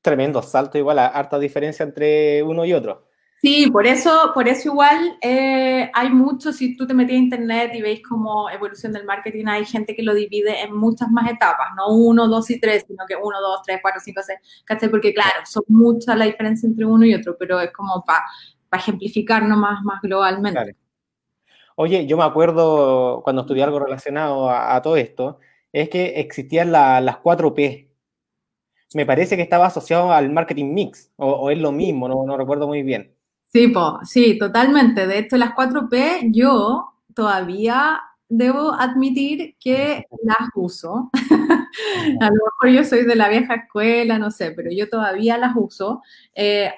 Tremendo 0.00 0.40
salto, 0.42 0.78
igual, 0.78 0.98
harta 0.98 1.38
diferencia 1.38 1.84
entre 1.84 2.42
uno 2.42 2.64
y 2.64 2.72
otro. 2.72 3.09
Sí, 3.42 3.70
por 3.70 3.86
eso, 3.86 4.32
por 4.34 4.48
eso 4.48 4.68
igual 4.68 5.16
eh, 5.22 5.90
hay 5.94 6.10
mucho, 6.10 6.52
si 6.52 6.76
tú 6.76 6.86
te 6.86 6.92
metes 6.92 7.14
a 7.14 7.18
internet 7.18 7.70
y 7.74 7.80
veis 7.80 8.02
como 8.06 8.50
evolución 8.50 8.92
del 8.92 9.06
marketing, 9.06 9.46
hay 9.46 9.64
gente 9.64 9.96
que 9.96 10.02
lo 10.02 10.12
divide 10.12 10.60
en 10.60 10.76
muchas 10.76 11.10
más 11.10 11.30
etapas, 11.30 11.68
no 11.74 11.88
uno, 11.94 12.28
dos 12.28 12.50
y 12.50 12.60
tres, 12.60 12.84
sino 12.86 13.06
que 13.08 13.16
uno, 13.16 13.40
dos, 13.40 13.62
tres, 13.64 13.78
cuatro, 13.80 13.98
cinco, 14.04 14.20
seis, 14.22 14.38
¿cachai? 14.66 14.90
Porque 14.90 15.14
claro, 15.14 15.40
son 15.46 15.62
muchas 15.68 16.18
la 16.18 16.26
diferencia 16.26 16.66
entre 16.66 16.84
uno 16.84 17.06
y 17.06 17.14
otro, 17.14 17.34
pero 17.38 17.58
es 17.60 17.72
como 17.72 18.04
para 18.04 18.24
ejemplificar 18.72 19.42
nomás 19.42 19.82
más 19.84 20.02
globalmente. 20.02 20.76
Oye, 21.76 22.06
yo 22.06 22.18
me 22.18 22.24
acuerdo 22.24 23.22
cuando 23.24 23.40
estudié 23.40 23.62
algo 23.62 23.78
relacionado 23.78 24.50
a, 24.50 24.82
todo 24.82 24.96
esto, 24.96 25.38
es 25.72 25.88
que 25.88 26.20
existían 26.20 26.72
las 26.72 27.16
cuatro 27.18 27.54
P. 27.54 27.90
Me 28.92 29.06
parece 29.06 29.36
que 29.36 29.42
estaba 29.42 29.66
asociado 29.66 30.12
al 30.12 30.28
marketing 30.30 30.74
mix, 30.74 31.10
o, 31.16 31.50
es 31.50 31.58
lo 31.58 31.72
mismo, 31.72 32.06
no, 32.06 32.26
no 32.26 32.36
recuerdo 32.36 32.66
muy 32.66 32.82
bien. 32.82 33.16
Sí, 33.52 33.72
sí, 34.04 34.38
totalmente. 34.38 35.06
De 35.06 35.18
hecho, 35.18 35.36
las 35.36 35.54
4P 35.54 36.30
yo 36.32 36.92
todavía 37.14 38.00
debo 38.28 38.72
admitir 38.72 39.56
que 39.58 40.06
las 40.22 40.48
uso. 40.54 41.10
a 42.20 42.26
lo 42.26 42.30
mejor 42.30 42.70
yo 42.70 42.84
soy 42.84 43.04
de 43.04 43.16
la 43.16 43.28
vieja 43.28 43.54
escuela, 43.56 44.18
no 44.18 44.30
sé, 44.30 44.52
pero 44.52 44.70
yo 44.70 44.88
todavía 44.88 45.36
las 45.36 45.52
uso. 45.56 46.02
Eh, 46.34 46.70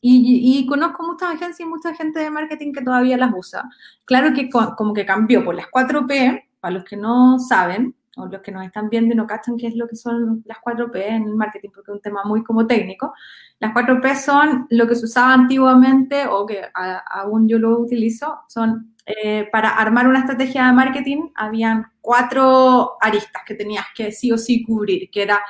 y, 0.00 0.66
conozco 0.66 1.02
muchas 1.02 1.30
agencias 1.30 1.60
y 1.60 1.64
mucha 1.64 1.94
gente 1.94 2.20
de 2.20 2.30
marketing 2.30 2.72
que 2.72 2.82
todavía 2.82 3.16
las 3.16 3.32
usa. 3.34 3.64
Claro 4.04 4.34
que 4.34 4.48
como 4.50 4.92
que 4.92 5.06
cambió 5.06 5.44
por 5.44 5.54
las 5.54 5.66
4P, 5.66 6.44
para 6.60 6.74
los 6.74 6.84
que 6.84 6.96
no 6.96 7.38
saben, 7.38 7.96
o 8.16 8.26
los 8.26 8.40
que 8.42 8.52
nos 8.52 8.64
están 8.64 8.88
viendo 8.88 9.14
y 9.14 9.16
no 9.16 9.26
cachan 9.26 9.56
qué 9.56 9.66
es 9.66 9.76
lo 9.76 9.88
que 9.88 9.96
son 9.96 10.42
las 10.46 10.58
4P 10.58 10.96
en 10.96 11.22
el 11.24 11.34
marketing, 11.34 11.70
porque 11.74 11.90
es 11.90 11.96
un 11.96 12.00
tema 12.00 12.22
muy 12.24 12.44
como 12.44 12.66
técnico. 12.66 13.12
Las 13.58 13.72
4P 13.74 14.14
son 14.16 14.66
lo 14.70 14.86
que 14.86 14.94
se 14.94 15.04
usaba 15.04 15.34
antiguamente 15.34 16.26
o 16.26 16.46
que 16.46 16.62
aún 16.74 17.48
yo 17.48 17.58
lo 17.58 17.78
utilizo, 17.78 18.40
son 18.48 18.94
eh, 19.06 19.48
para 19.52 19.70
armar 19.70 20.08
una 20.08 20.20
estrategia 20.20 20.66
de 20.66 20.72
marketing, 20.72 21.30
habían 21.34 21.86
cuatro 22.00 22.96
aristas 23.00 23.42
que 23.46 23.54
tenías 23.54 23.84
que 23.94 24.12
sí 24.12 24.32
o 24.32 24.38
sí 24.38 24.64
cubrir, 24.64 25.10
que 25.10 25.22
era 25.22 25.42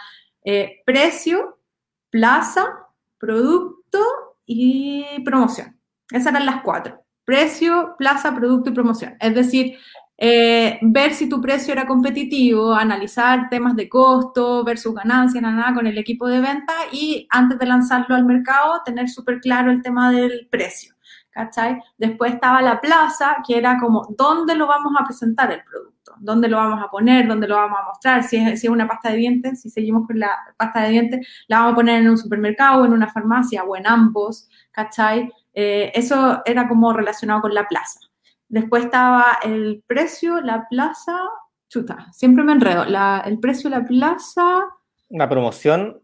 eh, 0.44 0.82
precio, 0.84 1.60
plaza, 2.10 2.66
producto 3.18 4.00
y 4.44 5.04
promoción. 5.24 5.78
Esas 6.10 6.32
eran 6.32 6.46
las 6.46 6.62
cuatro. 6.62 7.04
Precio, 7.24 7.94
plaza, 7.96 8.34
producto 8.34 8.70
y 8.70 8.74
promoción. 8.74 9.16
Es 9.20 9.34
decir, 9.34 9.78
eh, 10.16 10.78
ver 10.82 11.12
si 11.12 11.28
tu 11.28 11.40
precio 11.40 11.72
era 11.72 11.86
competitivo, 11.86 12.72
analizar 12.72 13.48
temas 13.50 13.74
de 13.76 13.88
costo, 13.88 14.64
ver 14.64 14.78
sus 14.78 14.94
ganancias, 14.94 15.42
nada, 15.42 15.74
con 15.74 15.86
el 15.86 15.98
equipo 15.98 16.28
de 16.28 16.40
venta 16.40 16.72
y 16.92 17.26
antes 17.30 17.58
de 17.58 17.66
lanzarlo 17.66 18.14
al 18.14 18.24
mercado, 18.24 18.82
tener 18.84 19.08
súper 19.08 19.40
claro 19.40 19.70
el 19.70 19.82
tema 19.82 20.12
del 20.12 20.48
precio. 20.50 20.94
¿Cachai? 21.30 21.80
Después 21.98 22.34
estaba 22.34 22.62
la 22.62 22.80
plaza, 22.80 23.38
que 23.44 23.58
era 23.58 23.76
como, 23.78 24.06
¿dónde 24.16 24.54
lo 24.54 24.68
vamos 24.68 24.92
a 24.96 25.04
presentar 25.04 25.50
el 25.50 25.64
producto? 25.64 26.12
¿Dónde 26.20 26.48
lo 26.48 26.58
vamos 26.58 26.80
a 26.80 26.88
poner? 26.88 27.26
¿Dónde 27.26 27.48
lo 27.48 27.56
vamos 27.56 27.76
a 27.82 27.86
mostrar? 27.86 28.22
Si 28.22 28.36
es, 28.36 28.60
si 28.60 28.68
es 28.68 28.72
una 28.72 28.86
pasta 28.86 29.10
de 29.10 29.16
dientes, 29.16 29.60
si 29.60 29.68
seguimos 29.68 30.06
con 30.06 30.20
la 30.20 30.30
pasta 30.56 30.82
de 30.82 30.90
dientes, 30.90 31.26
la 31.48 31.58
vamos 31.58 31.72
a 31.72 31.76
poner 31.76 32.02
en 32.02 32.10
un 32.10 32.18
supermercado, 32.18 32.84
en 32.84 32.92
una 32.92 33.08
farmacia 33.08 33.64
o 33.64 33.76
en 33.76 33.84
ambos, 33.88 34.48
¿cachai? 34.70 35.28
Eh, 35.54 35.90
eso 35.94 36.40
era 36.44 36.68
como 36.68 36.92
relacionado 36.92 37.40
con 37.40 37.52
la 37.52 37.66
plaza. 37.66 37.98
Después 38.54 38.84
estaba 38.84 39.38
el 39.42 39.82
precio, 39.84 40.40
la 40.40 40.68
plaza, 40.68 41.18
chuta, 41.68 42.06
siempre 42.12 42.44
me 42.44 42.52
enredo. 42.52 42.84
el 43.24 43.40
precio, 43.40 43.68
la 43.68 43.84
plaza. 43.84 44.62
La 45.08 45.28
promoción. 45.28 46.00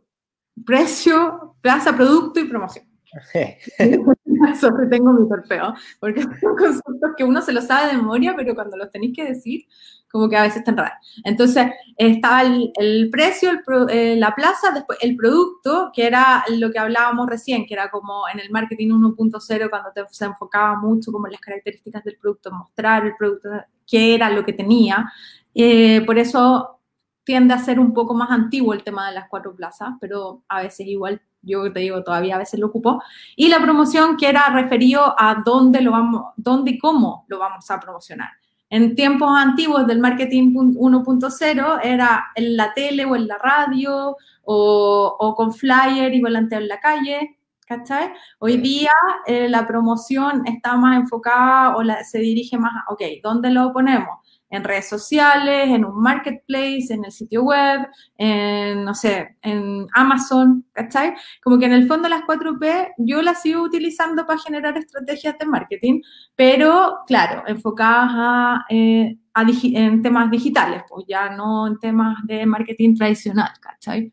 Precio, 0.67 1.55
plaza, 1.61 1.95
producto 1.95 2.41
y 2.41 2.49
promoción. 2.49 2.87
Sobre 4.61 4.87
tengo 4.89 5.13
mi 5.13 5.29
torpeo, 5.29 5.75
porque 6.01 6.23
son 6.41 6.57
conceptos 6.57 7.13
que 7.17 7.23
uno 7.23 7.41
se 7.41 7.53
los 7.53 7.69
sabe 7.69 7.93
de 7.93 7.99
memoria, 7.99 8.35
pero 8.37 8.57
cuando 8.57 8.77
los 8.77 8.91
tenéis 8.91 9.15
que 9.15 9.27
decir, 9.27 9.67
como 10.11 10.29
que 10.29 10.37
a 10.37 10.43
veces 10.43 10.65
te 10.65 10.71
enredan. 10.71 10.93
Entonces, 11.25 11.67
estaba 11.97 12.43
el, 12.43 13.09
precio, 13.11 13.51
eh, 13.89 14.17
la 14.17 14.35
plaza, 14.35 14.73
después 14.73 14.99
el 15.01 15.17
producto, 15.17 15.91
que 15.95 16.07
era 16.07 16.45
lo 16.49 16.71
que 16.71 16.79
hablábamos 16.79 17.29
recién, 17.29 17.67
que 17.67 17.75
era 17.75 17.91
como 17.91 18.25
en 18.33 18.41
el 18.41 18.51
marketing 18.51 18.89
1.0, 18.89 19.71
cuando 19.71 19.91
se 20.11 20.25
enfocaba 20.25 20.77
mucho 20.77 21.13
como 21.13 21.29
las 21.29 21.41
características 21.41 22.03
del 22.05 22.17
producto, 22.17 22.51
mostrar 22.51 23.07
el 23.07 23.17
producto, 23.17 23.51
qué 23.87 24.15
era 24.15 24.31
lo 24.31 24.45
que 24.45 24.53
tenía. 24.53 25.11
Eh, 25.55 26.03
por 26.05 26.19
eso 26.19 26.81
tiende 27.25 27.55
a 27.55 27.59
ser 27.59 27.79
un 27.79 27.95
poco 27.95 28.15
más 28.15 28.31
antiguo 28.31 28.75
el 28.75 28.83
tema 28.83 29.09
de 29.09 29.15
las 29.15 29.29
cuatro 29.29 29.55
plazas, 29.55 29.91
pero 30.01 30.43
a 30.49 30.63
veces 30.63 30.87
igual 30.87 31.21
yo 31.43 31.73
te 31.73 31.81
digo, 31.81 32.03
todavía 32.03 32.35
a 32.35 32.39
veces 32.39 32.61
lo 32.61 32.67
ocupo, 32.67 33.03
y 33.37 33.49
la 33.49 33.61
promoción 33.61 34.17
que 34.17 34.29
era 34.29 34.51
referido 34.51 35.15
a 35.19 35.43
dónde 35.45 35.81
lo 35.81 35.93
vamos, 35.93 36.33
dónde 36.37 36.73
y 36.73 36.79
cómo 36.79 37.25
lo 37.29 37.39
vamos 37.39 37.71
a 37.71 37.81
promocionar. 37.81 38.31
En 38.71 38.95
tiempos 38.95 39.37
antiguos 39.37 39.85
del 39.89 39.99
marketing 39.99 40.55
1.0 40.55 41.81
era 41.83 42.29
en 42.37 42.57
la 42.57 42.73
tele 42.73 43.05
o 43.05 43.17
en 43.17 43.27
la 43.27 43.37
radio 43.37 44.17
o, 44.45 45.35
con 45.37 45.53
flyer 45.53 46.15
y 46.15 46.21
volanteo 46.21 46.61
en 46.61 46.69
la 46.69 46.79
calle, 46.79 47.37
¿cachai? 47.67 48.13
Hoy 48.39 48.59
día 48.59 48.93
eh, 49.27 49.49
la 49.49 49.67
promoción 49.67 50.47
está 50.47 50.77
más 50.77 50.97
enfocada 50.97 51.77
o 51.77 51.83
se 52.05 52.21
dirige 52.21 52.59
más 52.59 52.73
a, 52.77 52.93
ok, 52.93 53.03
¿dónde 53.25 53.51
lo 53.51 53.73
ponemos? 53.73 54.20
En 54.51 54.65
redes 54.65 54.89
sociales, 54.89 55.69
en 55.69 55.85
un 55.85 56.01
marketplace, 56.03 56.87
en 56.91 57.05
el 57.05 57.13
sitio 57.13 57.45
web, 57.45 57.87
en, 58.19 58.85
no 58.85 58.95
sé, 58.95 59.37
en 59.43 59.87
Amazon, 59.95 60.67
¿cachai? 60.73 61.15
Como 61.43 61.59
que 61.59 61.67
en 61.67 61.73
el 61.73 61.87
fondo 61.87 62.09
las 62.09 62.23
4P 62.23 62.95
yo 62.99 63.23
las 63.23 63.43
sigo 63.43 63.63
utilizando 63.63 64.27
para 64.27 64.41
generar 64.41 64.77
estrategias 64.77 65.39
de 65.39 65.47
marketing, 65.47 66.03
pero 66.35 66.99
claro, 67.07 67.45
enfocadas 67.47 68.61
eh, 68.69 69.17
en 69.35 70.03
temas 70.03 70.31
digitales, 70.31 70.83
pues 70.89 71.07
ya 71.09 71.31
no 71.31 71.67
en 71.67 71.79
temas 71.79 72.19
de 72.27 72.45
marketing 72.45 72.97
tradicional, 72.97 73.51
¿cachai? 73.61 74.13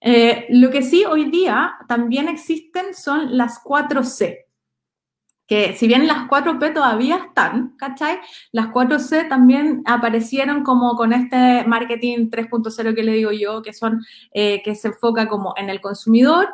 Eh, 0.00 0.46
lo 0.50 0.70
que 0.70 0.82
sí 0.82 1.04
hoy 1.04 1.30
día 1.30 1.72
también 1.88 2.28
existen 2.28 2.94
son 2.94 3.36
las 3.36 3.62
4C, 3.64 4.47
que 5.48 5.74
si 5.74 5.86
bien 5.88 6.06
las 6.06 6.28
4P 6.28 6.74
todavía 6.74 7.16
están, 7.16 7.74
¿cachai? 7.78 8.20
Las 8.52 8.66
4C 8.66 9.28
también 9.30 9.82
aparecieron 9.86 10.62
como 10.62 10.94
con 10.94 11.14
este 11.14 11.64
marketing 11.66 12.28
3.0 12.28 12.94
que 12.94 13.02
le 13.02 13.12
digo 13.12 13.32
yo, 13.32 13.62
que 13.62 13.72
son, 13.72 14.04
eh, 14.32 14.62
que 14.62 14.74
se 14.74 14.88
enfoca 14.88 15.26
como 15.26 15.54
en 15.56 15.70
el 15.70 15.80
consumidor, 15.80 16.50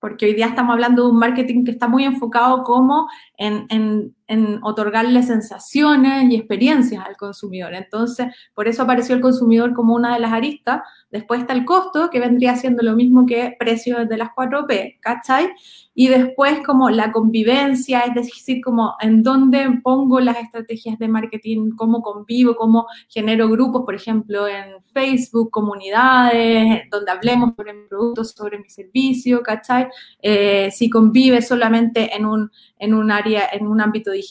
porque 0.00 0.24
hoy 0.24 0.34
día 0.34 0.46
estamos 0.46 0.72
hablando 0.72 1.04
de 1.04 1.10
un 1.10 1.18
marketing 1.18 1.64
que 1.64 1.70
está 1.70 1.86
muy 1.86 2.04
enfocado 2.04 2.64
como 2.64 3.08
en, 3.36 3.66
en, 3.68 4.16
en, 4.26 4.58
otorgarle 4.62 5.22
sensaciones 5.22 6.30
y 6.30 6.36
experiencias 6.36 7.04
al 7.06 7.16
consumidor. 7.16 7.74
Entonces, 7.74 8.28
por 8.54 8.68
eso 8.68 8.82
apareció 8.82 9.14
el 9.14 9.20
consumidor 9.20 9.74
como 9.74 9.94
una 9.94 10.14
de 10.14 10.20
las 10.20 10.32
aristas. 10.32 10.82
Después 11.10 11.40
está 11.40 11.52
el 11.52 11.64
costo, 11.64 12.10
que 12.10 12.20
vendría 12.20 12.56
siendo 12.56 12.82
lo 12.82 12.96
mismo 12.96 13.26
que 13.26 13.54
precio 13.58 14.06
de 14.06 14.16
las 14.16 14.30
4P, 14.30 14.98
¿cachai? 15.00 15.50
Y 15.94 16.08
después 16.08 16.60
como 16.64 16.88
la 16.88 17.12
convivencia, 17.12 18.00
es 18.00 18.14
decir, 18.14 18.62
como 18.62 18.94
en 19.00 19.22
dónde 19.22 19.80
pongo 19.82 20.20
las 20.20 20.38
estrategias 20.38 20.98
de 20.98 21.08
marketing, 21.08 21.72
cómo 21.76 22.00
convivo, 22.00 22.56
cómo 22.56 22.86
genero 23.08 23.48
grupos, 23.48 23.82
por 23.84 23.94
ejemplo, 23.94 24.48
en 24.48 24.82
Facebook, 24.92 25.50
comunidades, 25.50 26.82
donde 26.90 27.10
hablemos 27.10 27.54
sobre 27.56 27.74
mi 27.74 27.86
producto, 27.88 28.24
sobre 28.24 28.58
mi 28.58 28.70
servicio, 28.70 29.42
¿cachai? 29.42 29.88
Eh, 30.22 30.70
si 30.70 30.88
convive 30.88 31.42
solamente 31.42 32.16
en 32.16 32.24
un, 32.24 32.50
en 32.78 32.94
un 32.94 33.10
área, 33.10 33.48
en 33.52 33.66
un 33.66 33.80
ámbito 33.80 34.10
digital 34.10 34.21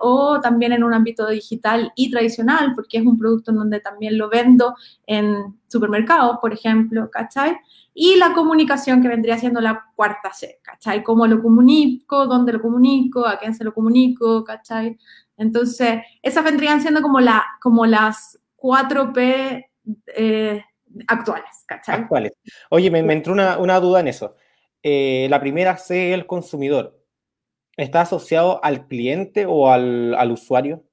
o 0.00 0.40
también 0.40 0.72
en 0.72 0.84
un 0.84 0.94
ámbito 0.94 1.28
digital 1.28 1.92
y 1.96 2.10
tradicional, 2.10 2.72
porque 2.74 2.98
es 2.98 3.06
un 3.06 3.18
producto 3.18 3.50
en 3.50 3.58
donde 3.58 3.80
también 3.80 4.18
lo 4.18 4.28
vendo 4.28 4.74
en 5.06 5.58
supermercados, 5.66 6.38
por 6.40 6.52
ejemplo, 6.52 7.10
¿cachai? 7.10 7.56
Y 7.92 8.16
la 8.16 8.32
comunicación 8.32 9.02
que 9.02 9.08
vendría 9.08 9.38
siendo 9.38 9.60
la 9.60 9.86
cuarta 9.96 10.32
C, 10.32 10.60
¿cachai? 10.62 11.02
¿Cómo 11.02 11.26
lo 11.26 11.42
comunico? 11.42 12.26
¿Dónde 12.26 12.52
lo 12.52 12.62
comunico? 12.62 13.26
¿A 13.26 13.38
quién 13.38 13.54
se 13.54 13.64
lo 13.64 13.74
comunico? 13.74 14.44
¿cachai? 14.44 14.96
Entonces, 15.36 16.00
esas 16.22 16.44
vendrían 16.44 16.80
siendo 16.80 17.02
como, 17.02 17.20
la, 17.20 17.44
como 17.60 17.86
las 17.86 18.38
4P 18.56 19.66
eh, 20.14 20.64
actuales, 21.06 21.64
¿cachai? 21.66 22.00
Actuales. 22.00 22.32
Oye, 22.70 22.90
me, 22.90 23.00
entró 23.12 23.32
una, 23.32 23.80
duda 23.80 24.00
en 24.00 24.08
eso. 24.08 24.36
Eh, 24.82 25.26
la 25.30 25.40
primera 25.40 25.76
C, 25.76 26.12
el 26.12 26.26
consumidor. 26.26 26.99
¿Está 27.80 28.02
asociado 28.02 28.62
al 28.62 28.86
cliente 28.88 29.46
o 29.46 29.70
al, 29.70 30.14
al 30.14 30.32
usuario? 30.32 30.84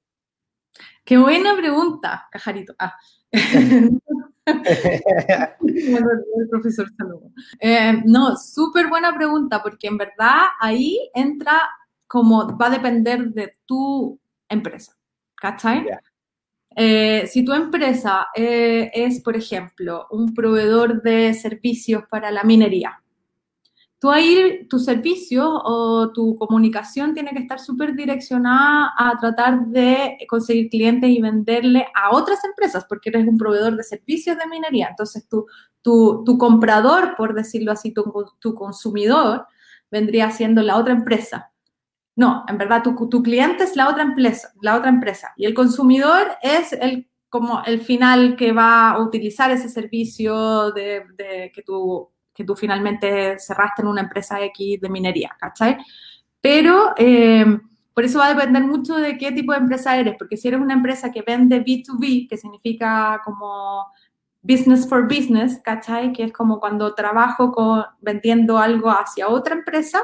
Qué 1.03 1.17
buena 1.17 1.53
pregunta, 1.57 2.29
Cajarito. 2.31 2.73
Ah. 2.79 2.95
el 3.29 3.99
profesor 6.49 6.87
eh, 7.59 8.01
no, 8.05 8.37
súper 8.37 8.87
buena 8.87 9.13
pregunta, 9.13 9.61
porque 9.61 9.87
en 9.87 9.97
verdad 9.97 10.45
ahí 10.61 10.97
entra 11.13 11.61
como 12.07 12.57
va 12.57 12.67
a 12.67 12.69
depender 12.69 13.33
de 13.33 13.57
tu 13.65 14.17
empresa. 14.47 14.97
¿Cachai? 15.35 15.85
Eh, 16.73 17.27
si 17.27 17.43
tu 17.43 17.51
empresa 17.51 18.27
eh, 18.33 18.89
es, 18.93 19.21
por 19.21 19.35
ejemplo, 19.35 20.07
un 20.11 20.33
proveedor 20.33 21.01
de 21.01 21.33
servicios 21.33 22.05
para 22.09 22.31
la 22.31 22.43
minería, 22.43 23.03
tú 23.99 24.11
ahí, 24.11 24.67
tu 24.69 24.79
servicio 24.79 25.49
o 25.49 26.11
tu 26.11 26.35
comunicación 26.35 27.13
tiene 27.13 27.31
que 27.31 27.39
estar 27.39 27.59
súper 27.59 27.95
direccionada 27.95 28.93
a 28.97 29.17
tratar 29.19 29.67
de 29.67 30.17
conseguir 30.29 30.69
clientes 30.69 31.09
y 31.09 31.21
venderle 31.21 31.87
a 31.95 32.15
otras 32.15 32.43
empresas, 32.43 32.85
porque 32.87 33.09
eres 33.09 33.27
un 33.27 33.37
proveedor 33.37 33.75
de 33.75 33.83
servicios 33.83 34.37
de 34.37 34.47
minería. 34.47 34.87
Entonces, 34.89 35.27
tu, 35.27 35.47
tu, 35.81 36.23
tu 36.25 36.37
comprador, 36.37 37.15
por 37.15 37.33
decirlo 37.33 37.71
así, 37.71 37.91
tu, 37.91 38.03
tu, 38.39 38.53
consumidor, 38.53 39.47
vendría 39.89 40.29
siendo 40.31 40.61
la 40.61 40.77
otra 40.77 40.93
empresa. 40.93 41.51
No, 42.15 42.43
en 42.47 42.57
verdad, 42.57 42.83
tu, 42.83 43.23
cliente 43.23 43.63
es 43.63 43.75
la 43.75 43.89
otra 43.89 44.03
empresa, 44.03 44.51
la 44.61 44.75
otra 44.75 44.89
empresa. 44.89 45.33
Y 45.37 45.45
el 45.45 45.53
consumidor 45.53 46.27
es 46.41 46.73
el 46.73 47.09
como 47.29 47.61
el 47.65 47.81
final 47.81 48.37
que 48.37 48.53
va 48.53 48.91
a 48.91 49.01
utilizar 49.01 49.51
ese 49.51 49.67
servicio 49.67 50.71
de 50.71 51.03
que 51.53 51.61
tú 51.61 52.09
que 52.37 52.43
tú 52.43 52.55
finalmente 52.55 53.39
cerraste 53.39 53.81
en 53.81 53.87
una 53.87 54.01
empresa 54.01 54.39
X 54.43 54.79
de 54.79 54.89
minería, 54.89 55.35
¿cachai? 55.39 55.77
Pero 56.39 56.93
eh, 56.95 57.45
por 57.93 58.05
eso 58.05 58.19
va 58.19 58.27
a 58.27 58.35
depender 58.35 58.63
mucho 58.63 58.95
de 58.95 59.17
qué 59.17 59.31
tipo 59.31 59.53
de 59.53 59.57
empresa 59.57 59.97
eres, 59.97 60.15
porque 60.19 60.37
si 60.37 60.47
eres 60.47 60.61
una 60.61 60.75
empresa 60.75 61.11
que 61.11 61.23
vende 61.23 61.65
B2B, 61.65 62.29
que 62.29 62.37
significa 62.37 63.19
como 63.25 63.87
business 64.43 64.87
for 64.87 65.07
business, 65.07 65.59
¿cachai? 65.63 66.13
Que 66.13 66.25
es 66.25 66.31
como 66.31 66.59
cuando 66.59 66.93
trabajo 66.93 67.85
vendiendo 67.99 68.59
algo 68.59 68.91
hacia 68.91 69.27
otra 69.27 69.55
empresa, 69.55 69.99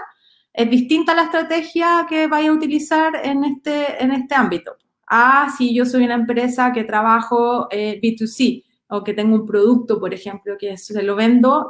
es 0.52 0.70
distinta 0.72 1.14
la 1.14 1.26
estrategia 1.26 2.08
que 2.10 2.26
vaya 2.26 2.50
a 2.50 2.54
utilizar 2.54 3.14
en 3.24 3.44
este, 3.44 4.04
en 4.04 4.12
este 4.12 4.34
ámbito. 4.34 4.76
Ah, 5.08 5.54
si 5.56 5.76
yo 5.76 5.86
soy 5.86 6.06
una 6.06 6.16
empresa 6.16 6.74
que 6.74 6.84
trabajo 6.84 7.68
eh, 7.70 8.00
B2C 8.02 8.64
o 8.88 9.04
que 9.04 9.14
tengo 9.14 9.36
un 9.36 9.46
producto, 9.46 10.00
por 10.00 10.14
ejemplo, 10.14 10.56
que 10.58 10.78
se 10.78 11.02
lo 11.04 11.16
vendo 11.16 11.70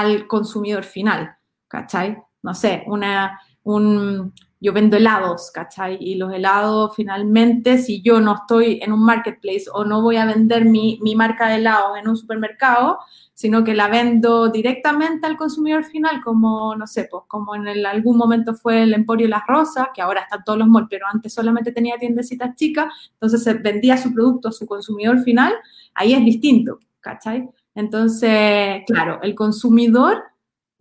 al 0.00 0.26
consumidor 0.26 0.84
final, 0.84 1.36
¿cachai? 1.68 2.18
No 2.42 2.54
sé, 2.54 2.84
una, 2.86 3.40
un, 3.62 4.32
yo 4.60 4.72
vendo 4.72 4.96
helados, 4.96 5.50
¿cachai? 5.52 5.96
Y 6.00 6.16
los 6.16 6.32
helados 6.32 6.94
finalmente, 6.94 7.78
si 7.78 8.02
yo 8.02 8.20
no 8.20 8.34
estoy 8.34 8.80
en 8.82 8.92
un 8.92 9.04
marketplace 9.04 9.64
o 9.72 9.84
no 9.84 10.02
voy 10.02 10.16
a 10.16 10.26
vender 10.26 10.64
mi, 10.64 10.98
mi 11.02 11.14
marca 11.14 11.48
de 11.48 11.56
helados 11.56 11.98
en 11.98 12.08
un 12.08 12.16
supermercado, 12.16 12.98
sino 13.32 13.64
que 13.64 13.74
la 13.74 13.88
vendo 13.88 14.48
directamente 14.48 15.26
al 15.26 15.36
consumidor 15.36 15.84
final, 15.84 16.22
como, 16.22 16.74
no 16.74 16.86
sé, 16.86 17.06
pues 17.10 17.24
como 17.28 17.54
en 17.54 17.68
algún 17.86 18.16
momento 18.16 18.54
fue 18.54 18.82
el 18.82 18.94
Emporio 18.94 19.28
Las 19.28 19.46
Rosas, 19.46 19.88
que 19.94 20.00
ahora 20.02 20.22
están 20.22 20.42
todos 20.44 20.58
los 20.58 20.68
malls, 20.68 20.88
pero 20.90 21.06
antes 21.06 21.34
solamente 21.34 21.72
tenía 21.72 21.98
tiendecitas 21.98 22.54
chicas, 22.56 22.86
entonces 23.12 23.62
vendía 23.62 23.96
su 23.98 24.12
producto 24.12 24.48
a 24.48 24.52
su 24.52 24.66
consumidor 24.66 25.20
final, 25.22 25.54
ahí 25.94 26.14
es 26.14 26.24
distinto, 26.24 26.78
¿cachai? 27.00 27.48
Entonces, 27.76 28.82
claro, 28.86 29.20
el 29.22 29.34
consumidor 29.34 30.24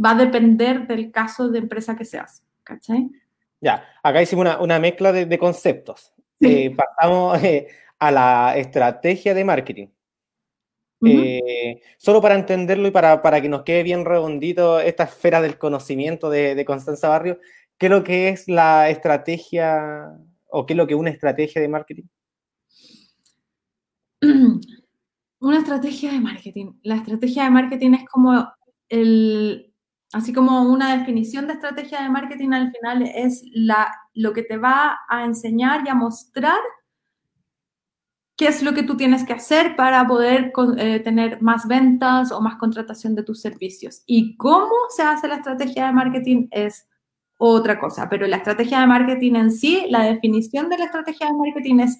va 0.03 0.11
a 0.11 0.15
depender 0.15 0.87
del 0.87 1.11
caso 1.11 1.49
de 1.49 1.59
empresa 1.59 1.95
que 1.95 2.05
seas, 2.05 2.41
¿cachai? 2.63 3.09
Ya, 3.59 3.85
acá 4.01 4.21
hicimos 4.21 4.47
una, 4.61 4.79
mezcla 4.79 5.11
de, 5.11 5.37
conceptos. 5.37 6.13
Eh, 6.39 6.73
pasamos 6.73 7.43
eh, 7.43 7.67
a 7.99 8.11
la 8.11 8.57
estrategia 8.57 9.33
de 9.33 9.43
marketing. 9.43 9.87
Eh, 11.05 11.81
solo 11.97 12.21
para 12.21 12.35
entenderlo 12.35 12.87
y 12.87 12.91
para, 12.91 13.41
que 13.41 13.49
nos 13.49 13.63
quede 13.63 13.83
bien 13.83 14.05
redondito 14.05 14.79
esta 14.79 15.03
esfera 15.03 15.41
del 15.41 15.57
conocimiento 15.57 16.29
de, 16.29 16.55
de 16.55 16.65
Constanza 16.65 17.09
Barrio, 17.09 17.39
¿qué 17.77 17.87
es 17.87 17.91
lo 17.91 18.03
que 18.03 18.29
es 18.29 18.47
la 18.47 18.89
estrategia 18.89 20.17
o 20.47 20.65
qué 20.65 20.73
es 20.73 20.77
lo 20.77 20.87
que 20.87 20.93
es 20.93 20.99
una 20.99 21.09
estrategia 21.11 21.61
de 21.61 21.67
marketing? 21.67 22.05
Una 25.39 25.59
estrategia 25.59 26.11
de 26.11 26.19
marketing. 26.19 26.73
La 26.83 26.95
estrategia 26.95 27.43
de 27.43 27.49
marketing 27.49 27.93
es 27.93 28.05
como 28.09 28.47
el, 28.89 29.73
así 30.13 30.33
como 30.33 30.63
una 30.63 30.97
definición 30.97 31.47
de 31.47 31.53
estrategia 31.53 32.01
de 32.01 32.09
marketing 32.09 32.51
al 32.53 32.71
final 32.71 33.03
es 33.03 33.43
la, 33.53 33.91
lo 34.13 34.33
que 34.33 34.43
te 34.43 34.57
va 34.57 34.99
a 35.09 35.25
enseñar 35.25 35.85
y 35.85 35.89
a 35.89 35.95
mostrar 35.95 36.59
qué 38.37 38.47
es 38.47 38.63
lo 38.63 38.73
que 38.73 38.83
tú 38.83 38.97
tienes 38.97 39.23
que 39.25 39.33
hacer 39.33 39.75
para 39.75 40.05
poder 40.07 40.51
eh, 40.77 40.99
tener 40.99 41.41
más 41.41 41.67
ventas 41.67 42.31
o 42.31 42.41
más 42.41 42.55
contratación 42.57 43.15
de 43.15 43.23
tus 43.23 43.41
servicios. 43.41 44.03
Y 44.05 44.35
cómo 44.37 44.73
se 44.89 45.03
hace 45.03 45.27
la 45.27 45.35
estrategia 45.35 45.87
de 45.87 45.93
marketing 45.93 46.47
es 46.51 46.87
otra 47.37 47.79
cosa, 47.79 48.07
pero 48.09 48.27
la 48.27 48.37
estrategia 48.37 48.79
de 48.79 48.87
marketing 48.87 49.35
en 49.35 49.51
sí, 49.51 49.85
la 49.89 50.03
definición 50.03 50.69
de 50.69 50.77
la 50.77 50.85
estrategia 50.85 51.27
de 51.27 51.33
marketing 51.33 51.79
es 51.79 51.99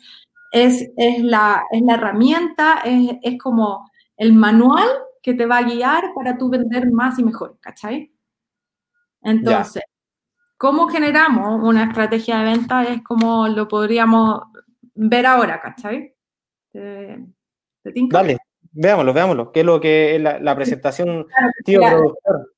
es, 0.56 0.90
la, 1.22 1.66
es 1.70 1.82
la 1.82 1.94
herramienta, 1.96 2.82
es, 2.86 3.38
como 3.38 3.92
el 4.16 4.34
manual 4.34 4.88
que 5.22 5.34
te 5.34 5.46
va 5.46 5.58
a 5.58 5.64
guiar 5.64 6.14
para 6.16 6.38
tú 6.38 6.50
vender 6.50 6.90
más 6.92 7.20
y 7.20 7.24
mejor, 7.24 7.58
¿cachai? 7.60 8.14
Entonces, 9.22 9.84
¿cómo 10.58 10.88
generamos 10.88 11.62
una 11.62 11.84
estrategia 11.84 12.38
de 12.40 12.46
venta? 12.46 12.84
Es 12.84 13.04
como 13.04 13.48
lo 13.50 13.68
podríamos 13.68 14.44
ver 14.94 15.26
ahora, 15.26 15.60
¿cachai? 15.60 16.16
¿Te, 16.72 17.26
Dale, 18.10 18.38
veámoslo, 18.72 19.14
veámoslo. 19.14 19.52
¿Qué 19.52 19.60
es 19.60 19.66
lo 19.66 19.82
que 19.82 20.16
es 20.16 20.22
la, 20.22 20.56
presentación, 20.56 21.28
tío 21.66 21.82
productor? 21.82 22.54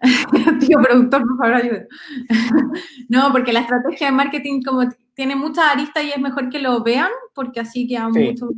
tío 0.60 0.78
productor, 0.80 1.22
por 1.22 1.38
favor, 1.38 1.54
ayuda. 1.54 1.86
no, 3.08 3.32
porque 3.32 3.52
la 3.52 3.60
estrategia 3.60 4.06
de 4.06 4.12
marketing, 4.12 4.62
como 4.62 4.88
tiene 5.14 5.34
muchas 5.34 5.72
aristas 5.72 6.04
y 6.04 6.10
es 6.10 6.18
mejor 6.18 6.48
que 6.48 6.60
lo 6.60 6.82
vean 6.84 7.10
porque 7.34 7.60
así 7.60 7.86
queda 7.86 8.08
mucho 8.08 8.50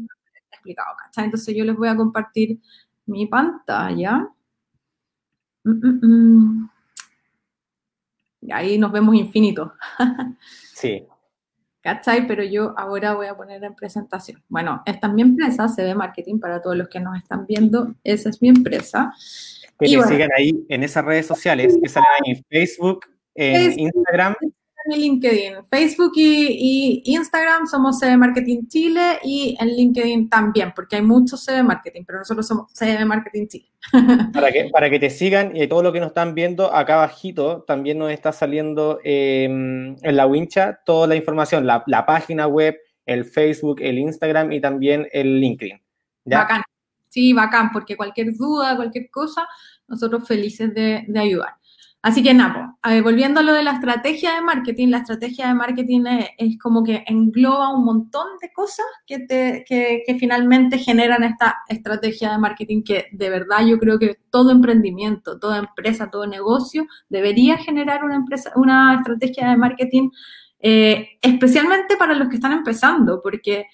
explicado, 0.51 0.97
¿cachai? 1.05 1.25
Entonces 1.27 1.55
yo 1.55 1.65
les 1.65 1.77
voy 1.77 1.89
a 1.89 1.97
compartir 1.97 2.59
mi 3.07 3.27
pantalla. 3.27 4.29
Mm, 5.65 5.71
mm, 5.71 6.01
mm. 6.03 6.71
Y 8.43 8.53
ahí 8.53 8.79
nos 8.79 8.93
vemos 8.93 9.15
infinito. 9.15 9.73
sí. 10.75 11.07
¿Cachai? 11.81 12.27
Pero 12.27 12.43
yo 12.43 12.75
ahora 12.79 13.15
voy 13.15 13.27
a 13.27 13.37
poner 13.37 13.63
en 13.63 13.75
presentación. 13.75 14.43
Bueno, 14.49 14.83
esta 14.87 15.07
es 15.07 15.13
mi 15.13 15.23
empresa, 15.23 15.69
se 15.69 15.85
ve 15.85 15.95
marketing 15.95 16.39
para 16.39 16.63
todos 16.63 16.77
los 16.77 16.89
que 16.89 16.99
nos 16.99 17.17
están 17.19 17.47
viendo. 17.47 17.95
Esa 18.03 18.31
es 18.31 18.41
mi 18.41 18.49
empresa. 18.49 19.13
Que 19.79 19.87
y 19.87 20.03
sigan 20.03 20.31
ahí 20.37 20.65
en 20.69 20.83
esas 20.83 21.05
redes 21.05 21.27
sociales 21.27 21.77
que 21.83 21.89
salen 21.89 22.09
en 22.25 22.45
Facebook, 22.49 23.01
en 23.35 23.79
Instagram 23.79 24.35
mi 24.87 24.97
LinkedIn. 24.97 25.65
Facebook 25.71 26.13
y, 26.17 27.03
Instagram 27.05 27.67
somos 27.67 27.99
CB 28.01 28.17
Marketing 28.17 28.67
Chile 28.69 29.19
y 29.23 29.57
en 29.61 29.69
LinkedIn 29.69 30.29
también, 30.29 30.73
porque 30.75 30.97
hay 30.97 31.03
muchos 31.03 31.45
CB 31.45 31.63
Marketing, 31.63 32.03
pero 32.07 32.19
nosotros 32.19 32.47
somos 32.47 32.73
CB 32.73 33.05
Marketing 33.05 33.47
Chile. 33.47 33.67
Para 34.33 34.51
que, 34.51 34.71
para 34.73 34.89
que 34.89 34.99
te 34.99 35.11
sigan 35.11 35.55
y 35.55 35.67
todo 35.67 35.83
lo 35.83 35.93
que 35.93 36.01
nos 36.01 36.09
están 36.09 36.35
viendo 36.35 36.75
acá 36.75 36.95
abajito, 36.95 37.65
también 37.67 37.99
nos 37.99 38.11
está 38.11 38.33
saliendo 38.33 38.99
em, 39.05 39.95
en 40.01 40.17
la 40.17 40.27
wincha 40.27 40.81
toda 40.87 41.07
la 41.07 41.17
información, 41.17 41.67
la, 41.67 42.07
página 42.07 42.47
web, 42.47 42.79
el 43.05 43.27
Facebook, 43.27 43.83
el 43.83 43.99
Instagram 43.99 44.53
y 44.53 44.61
también 44.63 45.07
el 45.13 45.39
LinkedIn. 45.39 45.83
Bacán. 46.25 46.63
Sí, 47.11 47.35
bacán, 47.35 47.71
porque 47.73 47.95
cualquier 47.95 48.35
duda, 48.35 48.75
cualquier 48.75 49.11
cosa, 49.11 49.47
nosotros 49.87 50.27
felices 50.27 50.73
de, 50.75 51.05
de 51.07 51.21
ayudar. 51.21 51.55
Así 52.05 52.23
que 52.23 52.35
nada, 52.35 52.77
volviendo 53.03 53.41
a 53.41 53.43
lo 53.43 53.55
de 53.55 53.63
la 53.63 53.73
estrategia 53.73 54.35
de 54.35 54.43
marketing, 54.43 54.89
la 54.89 54.99
estrategia 54.99 55.49
de 55.49 55.55
marketing 55.55 56.05
es, 56.37 56.59
como 56.59 56.85
que 56.85 57.03
engloba 57.07 57.75
un 57.75 57.83
montón 57.83 58.27
de 58.43 58.53
cosas 58.53 58.85
que, 59.07 59.21
te, 59.21 59.65
que, 59.67 60.05
finalmente 60.21 60.77
generan 60.77 61.25
esta 61.25 61.57
estrategia 61.67 62.33
de 62.33 62.37
marketing 62.37 62.83
que 62.83 63.07
de 63.11 63.31
verdad 63.31 63.65
yo 63.67 63.79
creo 63.79 63.99
que 63.99 64.19
todo 64.29 64.51
emprendimiento, 64.51 65.39
toda 65.39 65.57
empresa, 65.57 66.11
todo 66.11 66.27
negocio 66.27 66.87
debería 67.09 67.57
generar 67.57 68.05
una, 68.05 68.17
empresa, 68.17 68.53
una 68.55 68.97
estrategia 68.97 69.49
de 69.49 69.57
marketing, 69.57 70.11
eh, 70.61 71.09
especialmente 71.23 71.97
para 71.97 72.15
los 72.15 72.29
que 72.29 72.35
están 72.35 72.53
empezando, 72.53 73.23
porque 73.23 73.65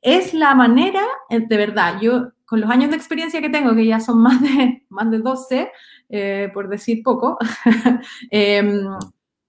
es 0.00 0.32
la 0.32 0.54
manera, 0.54 1.02
eh, 1.28 1.40
de 1.46 1.56
verdad, 1.58 2.00
yo 2.00 2.30
con 2.46 2.60
los 2.60 2.70
años 2.70 2.90
de 2.90 2.96
experiencia 2.96 3.40
que 3.40 3.50
tengo, 3.50 3.74
que 3.74 3.86
ya 3.86 4.00
son 4.00 4.22
más 4.22 4.40
de, 4.40 4.84
más 4.90 5.10
de 5.10 5.18
12, 5.18 5.70
eh, 6.08 6.50
por 6.52 6.68
decir 6.68 7.02
poco, 7.02 7.38
em, 8.30 8.86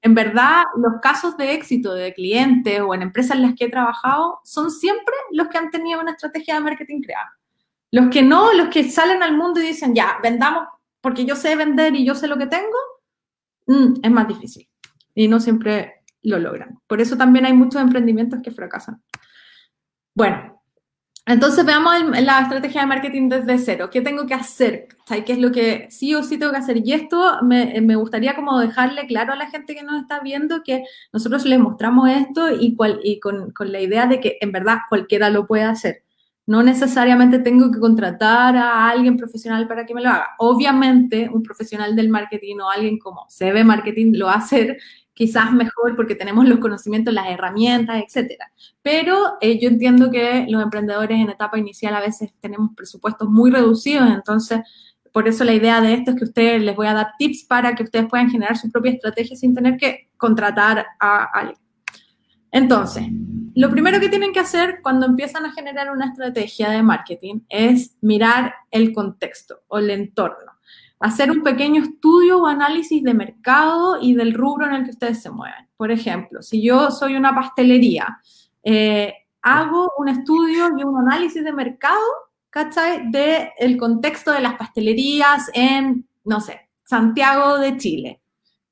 en 0.01 0.15
verdad 0.15 0.63
los 0.77 1.01
casos 1.01 1.35
de 1.37 1.53
éxito 1.53 1.93
de 1.93 2.13
clientes 2.13 2.79
o 2.81 2.93
en 2.93 3.01
empresas 3.01 3.37
en 3.37 3.43
las 3.43 3.55
que 3.55 3.65
he 3.65 3.69
trabajado 3.69 4.39
son 4.43 4.69
siempre 4.69 5.15
los 5.31 5.47
que 5.47 5.57
han 5.57 5.71
tenido 5.71 5.99
una 5.99 6.11
estrategia 6.11 6.55
de 6.55 6.59
marketing 6.61 7.01
creada. 7.01 7.31
Los 7.91 8.09
que 8.09 8.21
no, 8.21 8.53
los 8.53 8.69
que 8.69 8.89
salen 8.89 9.23
al 9.23 9.37
mundo 9.37 9.59
y 9.61 9.67
dicen, 9.67 9.95
ya, 9.95 10.17
vendamos 10.21 10.67
porque 11.01 11.25
yo 11.25 11.35
sé 11.35 11.55
vender 11.55 11.95
y 11.95 12.03
yo 12.05 12.15
sé 12.15 12.27
lo 12.27 12.37
que 12.37 12.47
tengo, 12.47 12.77
mm, 13.67 13.99
es 14.03 14.11
más 14.11 14.27
difícil. 14.27 14.67
Y 15.13 15.27
no 15.27 15.39
siempre 15.39 16.01
lo 16.23 16.39
logran. 16.39 16.79
Por 16.87 16.99
eso 16.99 17.15
también 17.15 17.45
hay 17.45 17.53
muchos 17.53 17.81
emprendimientos 17.81 18.41
que 18.41 18.51
fracasan. 18.51 19.01
Bueno, 20.15 20.54
entonces 21.27 21.65
veamos 21.65 21.93
la 22.21 22.41
estrategia 22.41 22.81
de 22.81 22.87
marketing 22.87 23.29
desde 23.29 23.57
cero. 23.57 23.89
¿Qué 23.91 24.01
tengo 24.01 24.27
que 24.27 24.35
hacer? 24.35 24.87
¿Qué 25.07 25.33
es 25.33 25.39
lo 25.39 25.51
que 25.51 25.87
sí 25.89 26.13
o 26.13 26.21
sí 26.21 26.37
tengo 26.37 26.51
que 26.51 26.59
hacer? 26.59 26.85
Y 26.85 26.93
esto 26.93 27.39
me, 27.41 27.81
me, 27.81 27.95
gustaría 27.95 28.35
como 28.35 28.59
dejarle 28.59 29.07
claro 29.07 29.33
a 29.33 29.35
la 29.35 29.49
gente 29.49 29.73
que 29.73 29.81
nos 29.81 30.01
está 30.01 30.19
viendo 30.19 30.61
que 30.63 30.83
nosotros 31.11 31.45
les 31.45 31.59
mostramos 31.59 32.09
esto 32.09 32.49
y, 32.51 32.75
cual, 32.75 32.99
y 33.03 33.19
con, 33.19 33.51
con, 33.51 33.71
la 33.71 33.81
idea 33.81 34.05
de 34.05 34.19
que 34.19 34.37
en 34.39 34.51
verdad 34.51 34.79
cualquiera 34.87 35.31
lo 35.31 35.47
puede 35.47 35.63
hacer. 35.63 36.03
No 36.45 36.61
necesariamente 36.61 37.39
tengo 37.39 37.71
que 37.71 37.79
contratar 37.79 38.55
a 38.55 38.87
alguien 38.87 39.17
profesional 39.17 39.67
para 39.67 39.87
que 39.87 39.95
me 39.95 40.03
lo 40.03 40.09
haga. 40.09 40.35
Obviamente, 40.37 41.27
un 41.33 41.41
profesional 41.41 41.95
del 41.95 42.09
marketing 42.09 42.57
o 42.59 42.69
alguien 42.69 42.99
como 42.99 43.25
CB 43.29 43.63
Marketing 43.65 44.13
lo 44.13 44.27
va 44.27 44.33
a 44.33 44.37
hacer 44.37 44.77
quizás 45.15 45.51
mejor 45.51 45.95
porque 45.95 46.13
tenemos 46.13 46.47
los 46.47 46.59
conocimientos, 46.59 47.13
las 47.13 47.27
herramientas, 47.27 48.03
etcétera. 48.05 48.51
Pero 48.83 49.37
eh, 49.41 49.59
yo 49.59 49.69
entiendo 49.69 50.11
que 50.11 50.45
los 50.47 50.61
emprendedores 50.61 51.19
en 51.19 51.29
etapa 51.29 51.57
inicial 51.57 51.95
a 51.95 52.01
veces 52.01 52.31
tenemos 52.41 52.71
presupuestos 52.75 53.27
muy 53.29 53.49
reducidos, 53.49 54.07
entonces 54.11 54.59
por 55.11 55.27
eso 55.27 55.45
la 55.45 55.53
idea 55.53 55.79
de 55.79 55.93
esto 55.93 56.11
es 56.11 56.17
que 56.17 56.25
ustedes 56.25 56.61
les 56.61 56.75
voy 56.75 56.87
a 56.87 56.93
dar 56.93 57.13
tips 57.17 57.45
para 57.45 57.73
que 57.73 57.83
ustedes 57.83 58.05
puedan 58.07 58.29
generar 58.29 58.57
su 58.57 58.69
propia 58.69 58.91
estrategia 58.91 59.37
sin 59.37 59.55
tener 59.55 59.77
que 59.77 60.09
contratar 60.17 60.85
a 60.99 61.23
alguien. 61.23 61.57
Entonces, 62.51 63.05
lo 63.55 63.69
primero 63.69 63.99
que 64.01 64.09
tienen 64.09 64.33
que 64.33 64.41
hacer 64.41 64.79
cuando 64.81 65.05
empiezan 65.05 65.45
a 65.45 65.53
generar 65.53 65.91
una 65.91 66.07
estrategia 66.07 66.69
de 66.69 66.83
marketing 66.83 67.39
es 67.47 67.95
mirar 68.01 68.53
el 68.71 68.93
contexto 68.93 69.61
o 69.67 69.77
el 69.77 69.89
entorno 69.89 70.54
hacer 70.99 71.31
un 71.31 71.43
pequeño 71.43 71.83
estudio 71.83 72.39
o 72.39 72.47
análisis 72.47 73.03
de 73.03 73.13
mercado 73.13 73.97
y 74.01 74.13
del 74.15 74.33
rubro 74.33 74.65
en 74.65 74.73
el 74.73 74.83
que 74.85 74.91
ustedes 74.91 75.21
se 75.21 75.29
mueven. 75.29 75.67
Por 75.77 75.91
ejemplo, 75.91 76.41
si 76.41 76.63
yo 76.63 76.91
soy 76.91 77.15
una 77.15 77.35
pastelería, 77.35 78.19
eh, 78.63 79.13
hago 79.41 79.91
un 79.97 80.09
estudio 80.09 80.69
y 80.77 80.83
un 80.83 80.97
análisis 80.97 81.43
de 81.43 81.51
mercado, 81.51 82.03
¿cachai? 82.49 83.11
De 83.11 83.51
el 83.57 83.77
contexto 83.77 84.31
de 84.31 84.41
las 84.41 84.55
pastelerías 84.55 85.49
en, 85.53 86.07
no 86.23 86.39
sé, 86.39 86.69
Santiago 86.83 87.59
de 87.59 87.77
Chile, 87.77 88.21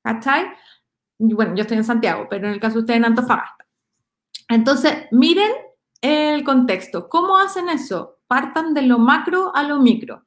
¿cachai? 0.01 0.47
Bueno, 1.19 1.55
yo 1.55 1.61
estoy 1.61 1.77
en 1.77 1.83
Santiago, 1.83 2.27
pero 2.29 2.47
en 2.47 2.53
el 2.53 2.59
caso 2.59 2.75
de 2.75 2.79
ustedes 2.81 2.97
en 2.97 3.05
Antofagasta. 3.05 3.65
Entonces, 4.49 5.07
miren 5.11 5.51
el 6.01 6.43
contexto. 6.43 7.07
¿Cómo 7.07 7.37
hacen 7.37 7.69
eso? 7.69 8.19
Partan 8.27 8.73
de 8.73 8.81
lo 8.81 8.99
macro 8.99 9.55
a 9.55 9.63
lo 9.63 9.79
micro. 9.79 10.25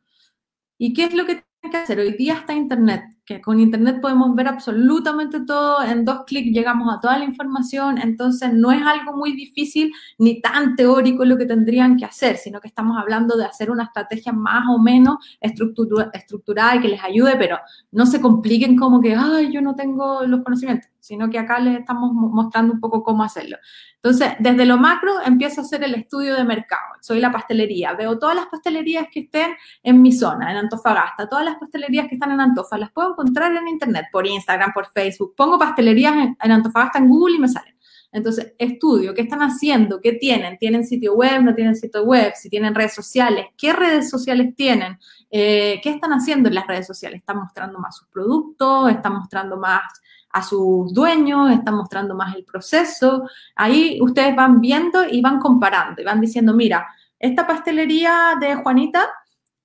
¿Y 0.78 0.94
qué 0.94 1.04
es 1.04 1.14
lo 1.14 1.26
que 1.26 1.45
que 1.70 1.76
hacer. 1.78 1.98
Hoy 1.98 2.12
día 2.12 2.34
está 2.34 2.54
Internet, 2.54 3.02
que 3.24 3.40
con 3.40 3.58
Internet 3.58 4.00
podemos 4.00 4.34
ver 4.34 4.48
absolutamente 4.48 5.40
todo, 5.40 5.82
en 5.82 6.04
dos 6.04 6.24
clics 6.26 6.52
llegamos 6.52 6.94
a 6.94 7.00
toda 7.00 7.18
la 7.18 7.24
información, 7.24 7.98
entonces 7.98 8.52
no 8.52 8.70
es 8.70 8.82
algo 8.82 9.16
muy 9.16 9.32
difícil 9.32 9.92
ni 10.18 10.40
tan 10.40 10.76
teórico 10.76 11.24
lo 11.24 11.36
que 11.36 11.46
tendrían 11.46 11.96
que 11.96 12.04
hacer, 12.04 12.36
sino 12.36 12.60
que 12.60 12.68
estamos 12.68 12.96
hablando 12.96 13.36
de 13.36 13.44
hacer 13.44 13.70
una 13.70 13.84
estrategia 13.84 14.32
más 14.32 14.64
o 14.68 14.78
menos 14.78 15.16
estructurada 15.40 16.76
y 16.76 16.80
que 16.80 16.88
les 16.88 17.02
ayude, 17.02 17.36
pero 17.36 17.58
no 17.90 18.06
se 18.06 18.20
compliquen 18.20 18.76
como 18.76 19.00
que, 19.00 19.14
ay, 19.14 19.52
yo 19.52 19.60
no 19.60 19.74
tengo 19.74 20.24
los 20.24 20.42
conocimientos, 20.42 20.90
sino 21.06 21.30
que 21.30 21.38
acá 21.38 21.58
les 21.60 21.78
estamos 21.78 22.12
mostrando 22.12 22.74
un 22.74 22.80
poco 22.80 23.02
cómo 23.02 23.22
hacerlo. 23.22 23.56
Entonces, 23.96 24.32
desde 24.38 24.66
lo 24.66 24.76
macro 24.76 25.20
empiezo 25.24 25.60
a 25.60 25.64
hacer 25.64 25.82
el 25.84 25.94
estudio 25.94 26.34
de 26.34 26.44
mercado. 26.44 26.82
Soy 27.00 27.20
la 27.20 27.30
pastelería, 27.30 27.92
veo 27.94 28.18
todas 28.18 28.34
las 28.34 28.46
pastelerías 28.46 29.06
que 29.12 29.20
estén 29.20 29.54
en 29.82 30.02
mi 30.02 30.12
zona, 30.12 30.50
en 30.50 30.56
Antofagasta, 30.58 31.28
todas 31.28 31.44
las 31.44 31.56
pastelerías 31.56 32.08
que 32.08 32.16
están 32.16 32.32
en 32.32 32.40
Antofa, 32.40 32.76
las 32.78 32.90
puedo 32.90 33.10
encontrar 33.10 33.54
en 33.56 33.68
internet, 33.68 34.06
por 34.10 34.26
Instagram, 34.26 34.72
por 34.72 34.86
Facebook. 34.92 35.34
Pongo 35.36 35.58
pastelerías 35.58 36.14
en, 36.14 36.52
Antofagasta 36.52 36.98
en 36.98 37.08
Google 37.08 37.36
y 37.36 37.38
me 37.38 37.48
salen. 37.48 37.75
Entonces, 38.16 38.54
estudio 38.58 39.12
qué 39.12 39.20
están 39.20 39.40
haciendo, 39.40 40.00
qué 40.00 40.12
tienen, 40.12 40.56
tienen 40.56 40.86
sitio 40.86 41.12
web, 41.12 41.42
no 41.42 41.54
tienen 41.54 41.76
sitio 41.76 42.02
web, 42.02 42.32
si 42.34 42.48
tienen 42.48 42.74
redes 42.74 42.94
sociales, 42.94 43.48
qué 43.58 43.74
redes 43.74 44.08
sociales 44.08 44.54
tienen, 44.56 44.98
eh, 45.30 45.78
qué 45.82 45.90
están 45.90 46.12
haciendo 46.12 46.48
en 46.48 46.54
las 46.54 46.66
redes 46.66 46.86
sociales, 46.86 47.20
están 47.20 47.36
mostrando 47.36 47.78
más 47.78 47.94
sus 47.94 48.08
productos, 48.08 48.90
están 48.90 49.12
mostrando 49.12 49.58
más 49.58 49.82
a 50.30 50.42
sus 50.42 50.94
dueños, 50.94 51.50
están 51.50 51.74
mostrando 51.74 52.14
más 52.14 52.34
el 52.34 52.44
proceso. 52.44 53.28
Ahí 53.54 53.98
ustedes 54.00 54.34
van 54.34 54.62
viendo 54.62 55.04
y 55.06 55.20
van 55.20 55.38
comparando 55.38 56.00
y 56.00 56.04
van 56.06 56.20
diciendo, 56.20 56.54
mira, 56.54 56.86
esta 57.18 57.46
pastelería 57.46 58.34
de 58.40 58.54
Juanita 58.54 59.10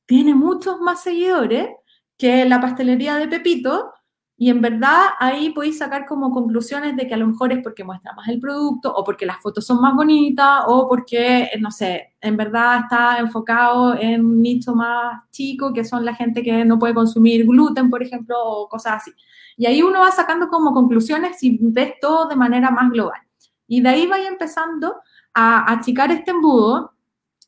tiene 0.05 0.35
muchos 0.35 0.81
más 0.81 1.01
seguidores 1.03 1.69
que 2.17 2.43
la 2.43 2.59
pastelería 2.59 3.15
de 3.15 3.29
Pepito 3.29 3.93
y 4.41 4.49
en 4.49 4.59
verdad 4.59 5.09
ahí 5.19 5.51
podéis 5.51 5.77
sacar 5.77 6.07
como 6.07 6.31
conclusiones 6.31 6.97
de 6.97 7.07
que 7.07 7.13
a 7.13 7.17
lo 7.17 7.27
mejor 7.27 7.53
es 7.53 7.59
porque 7.61 7.83
muestra 7.83 8.13
más 8.13 8.27
el 8.27 8.39
producto 8.39 8.91
o 8.91 9.03
porque 9.03 9.27
las 9.27 9.39
fotos 9.39 9.67
son 9.67 9.79
más 9.79 9.93
bonitas 9.93 10.63
o 10.65 10.87
porque, 10.89 11.51
no 11.59 11.69
sé, 11.69 12.15
en 12.19 12.37
verdad 12.37 12.79
está 12.79 13.19
enfocado 13.19 13.95
en 13.99 14.25
un 14.25 14.41
nicho 14.41 14.73
más 14.73 15.29
chico 15.29 15.71
que 15.71 15.85
son 15.85 16.03
la 16.03 16.15
gente 16.15 16.41
que 16.41 16.65
no 16.65 16.79
puede 16.79 16.95
consumir 16.95 17.45
gluten, 17.45 17.91
por 17.91 18.01
ejemplo, 18.01 18.35
o 18.43 18.67
cosas 18.67 18.93
así. 18.93 19.11
Y 19.57 19.67
ahí 19.67 19.83
uno 19.83 19.99
va 19.99 20.09
sacando 20.09 20.47
como 20.47 20.73
conclusiones 20.73 21.43
y 21.43 21.59
ves 21.61 21.93
todo 22.01 22.27
de 22.27 22.35
manera 22.35 22.71
más 22.71 22.89
global. 22.89 23.21
Y 23.67 23.81
de 23.81 23.89
ahí 23.89 24.07
vaya 24.07 24.27
empezando 24.27 24.95
a 25.35 25.71
achicar 25.71 26.11
este 26.11 26.31
embudo 26.31 26.93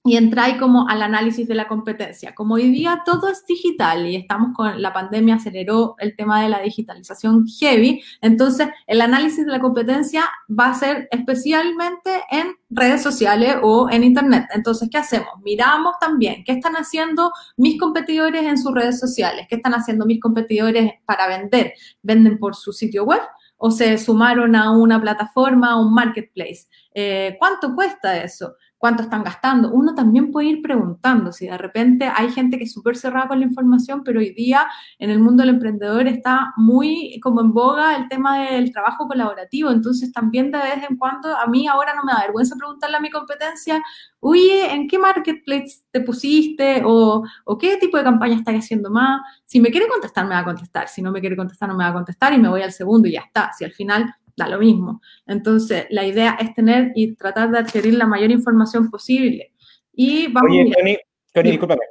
y 0.06 0.18
entrar 0.18 0.60
como 0.60 0.88
al 0.90 1.02
análisis 1.02 1.48
de 1.48 1.56
la 1.56 1.68
competencia. 1.68 2.36
Como 2.36 2.56
hoy 2.56 2.70
día 2.72 3.04
todo 3.06 3.30
es 3.30 3.46
digital 3.46 4.06
y 4.06 4.18
estamos 4.18 4.54
con 4.54 4.82
la 4.82 4.92
pandemia 4.92 5.36
aceleró 5.36 5.96
el 5.98 6.16
tema 6.18 6.42
de 6.42 6.50
la 6.50 6.60
digitalización 6.60 7.46
heavy, 7.48 8.04
entonces 8.22 8.68
el 8.86 9.00
análisis 9.00 9.46
de 9.46 9.52
la 9.52 9.62
competencia 9.62 10.30
va 10.50 10.70
a 10.70 10.74
ser 10.74 11.08
especialmente 11.10 12.24
en 12.32 12.54
redes 12.70 13.02
sociales 13.02 13.56
o 13.62 13.90
en 13.90 14.04
internet. 14.04 14.46
Entonces, 14.54 14.90
¿qué 14.92 14.98
hacemos? 14.98 15.30
Miramos 15.42 15.96
también 16.02 16.44
qué 16.44 16.52
están 16.52 16.74
haciendo 16.74 17.32
mis 17.56 17.80
competidores 17.80 18.44
en 18.44 18.58
sus 18.58 18.74
redes 18.74 19.00
sociales, 19.00 19.46
qué 19.50 19.56
están 19.56 19.74
haciendo 19.74 20.06
mis 20.06 20.20
competidores 20.20 20.94
para 21.06 21.28
vender. 21.28 21.74
¿Venden 22.02 22.40
por 22.40 22.56
su 22.56 22.74
sitio 22.74 23.06
web? 23.06 23.22
o 23.66 23.72
se 23.72 23.98
sumaron 23.98 24.58
a 24.58 24.72
una 24.72 25.00
plataforma, 25.00 25.72
a 25.72 25.80
un 25.80 25.94
marketplace. 25.94 26.68
Eh, 26.94 27.38
¿Cuánto 27.40 27.74
cuesta 27.74 28.22
eso? 28.22 28.56
Cuánto 28.84 29.02
están 29.02 29.24
gastando. 29.24 29.72
Uno 29.72 29.96
también 29.96 30.30
puede 30.30 30.48
ir 30.48 30.62
preguntando 30.62 31.32
si 31.32 31.48
de 31.48 31.58
repente 31.58 32.12
hay 32.14 32.30
gente 32.32 32.58
que 32.58 32.66
es 32.66 32.74
súper 32.74 32.98
cerrada 32.98 33.30
con 33.30 33.40
la 33.40 33.46
información, 33.46 34.04
pero 34.04 34.20
hoy 34.20 34.34
día 34.34 34.68
en 35.00 35.10
el 35.10 35.20
mundo 35.20 35.42
del 35.42 35.56
emprendedor 35.56 36.06
está 36.06 36.52
muy 36.58 37.18
como 37.24 37.40
en 37.40 37.54
boga 37.54 37.96
el 37.96 38.10
tema 38.10 38.40
del 38.40 38.74
trabajo 38.74 39.08
colaborativo. 39.08 39.72
Entonces 39.72 40.12
también 40.12 40.52
de 40.52 40.58
vez 40.58 40.84
en 40.90 40.98
cuando 40.98 41.34
a 41.34 41.48
mí 41.48 41.66
ahora 41.66 41.94
no 41.96 42.04
me 42.04 42.12
da 42.12 42.24
vergüenza 42.24 42.58
preguntarle 42.58 42.98
a 42.98 43.00
mi 43.00 43.10
competencia, 43.10 43.82
oye, 44.20 44.74
¿en 44.74 44.90
qué 44.90 45.00
marketplace 45.00 45.86
te 45.90 46.02
pusiste? 46.02 46.82
O, 46.84 47.24
qué 47.58 47.78
tipo 47.78 47.96
de 47.96 48.04
campaña 48.04 48.36
estás 48.36 48.56
haciendo 48.56 48.90
más. 48.90 49.22
Si 49.46 49.62
me 49.62 49.70
quiere 49.70 49.88
contestar, 49.88 50.26
me 50.26 50.36
va 50.36 50.40
a 50.40 50.44
contestar. 50.44 50.90
Si 50.90 51.02
no 51.02 51.14
me 51.14 51.22
quiere 51.22 51.38
contestar, 51.38 51.70
no 51.70 51.78
me 51.78 51.86
va 51.86 51.92
a 51.92 51.94
contestar 51.94 52.34
y 52.34 52.38
me 52.38 52.50
voy 52.50 52.64
al 52.64 52.74
segundo 52.74 53.08
y 53.08 53.14
ya 53.14 53.22
está. 53.22 53.54
Si 53.58 53.64
al 53.64 53.72
final 53.72 54.14
da 54.36 54.48
lo 54.48 54.60
mismo. 54.60 55.02
Entonces, 55.28 55.86
la 55.90 56.06
idea 56.06 56.38
es 56.40 56.54
tener 56.54 56.92
y 56.96 57.16
tratar 57.16 57.52
de 57.52 57.60
adquirir 57.60 57.96
la 57.96 58.08
mayor 58.08 58.32
información 58.32 58.90
posible. 58.90 59.54
Y 59.94 60.28
vamos 60.32 60.52
Oye, 60.52 61.00
Connie, 61.34 61.52
discúlpame. 61.52 61.82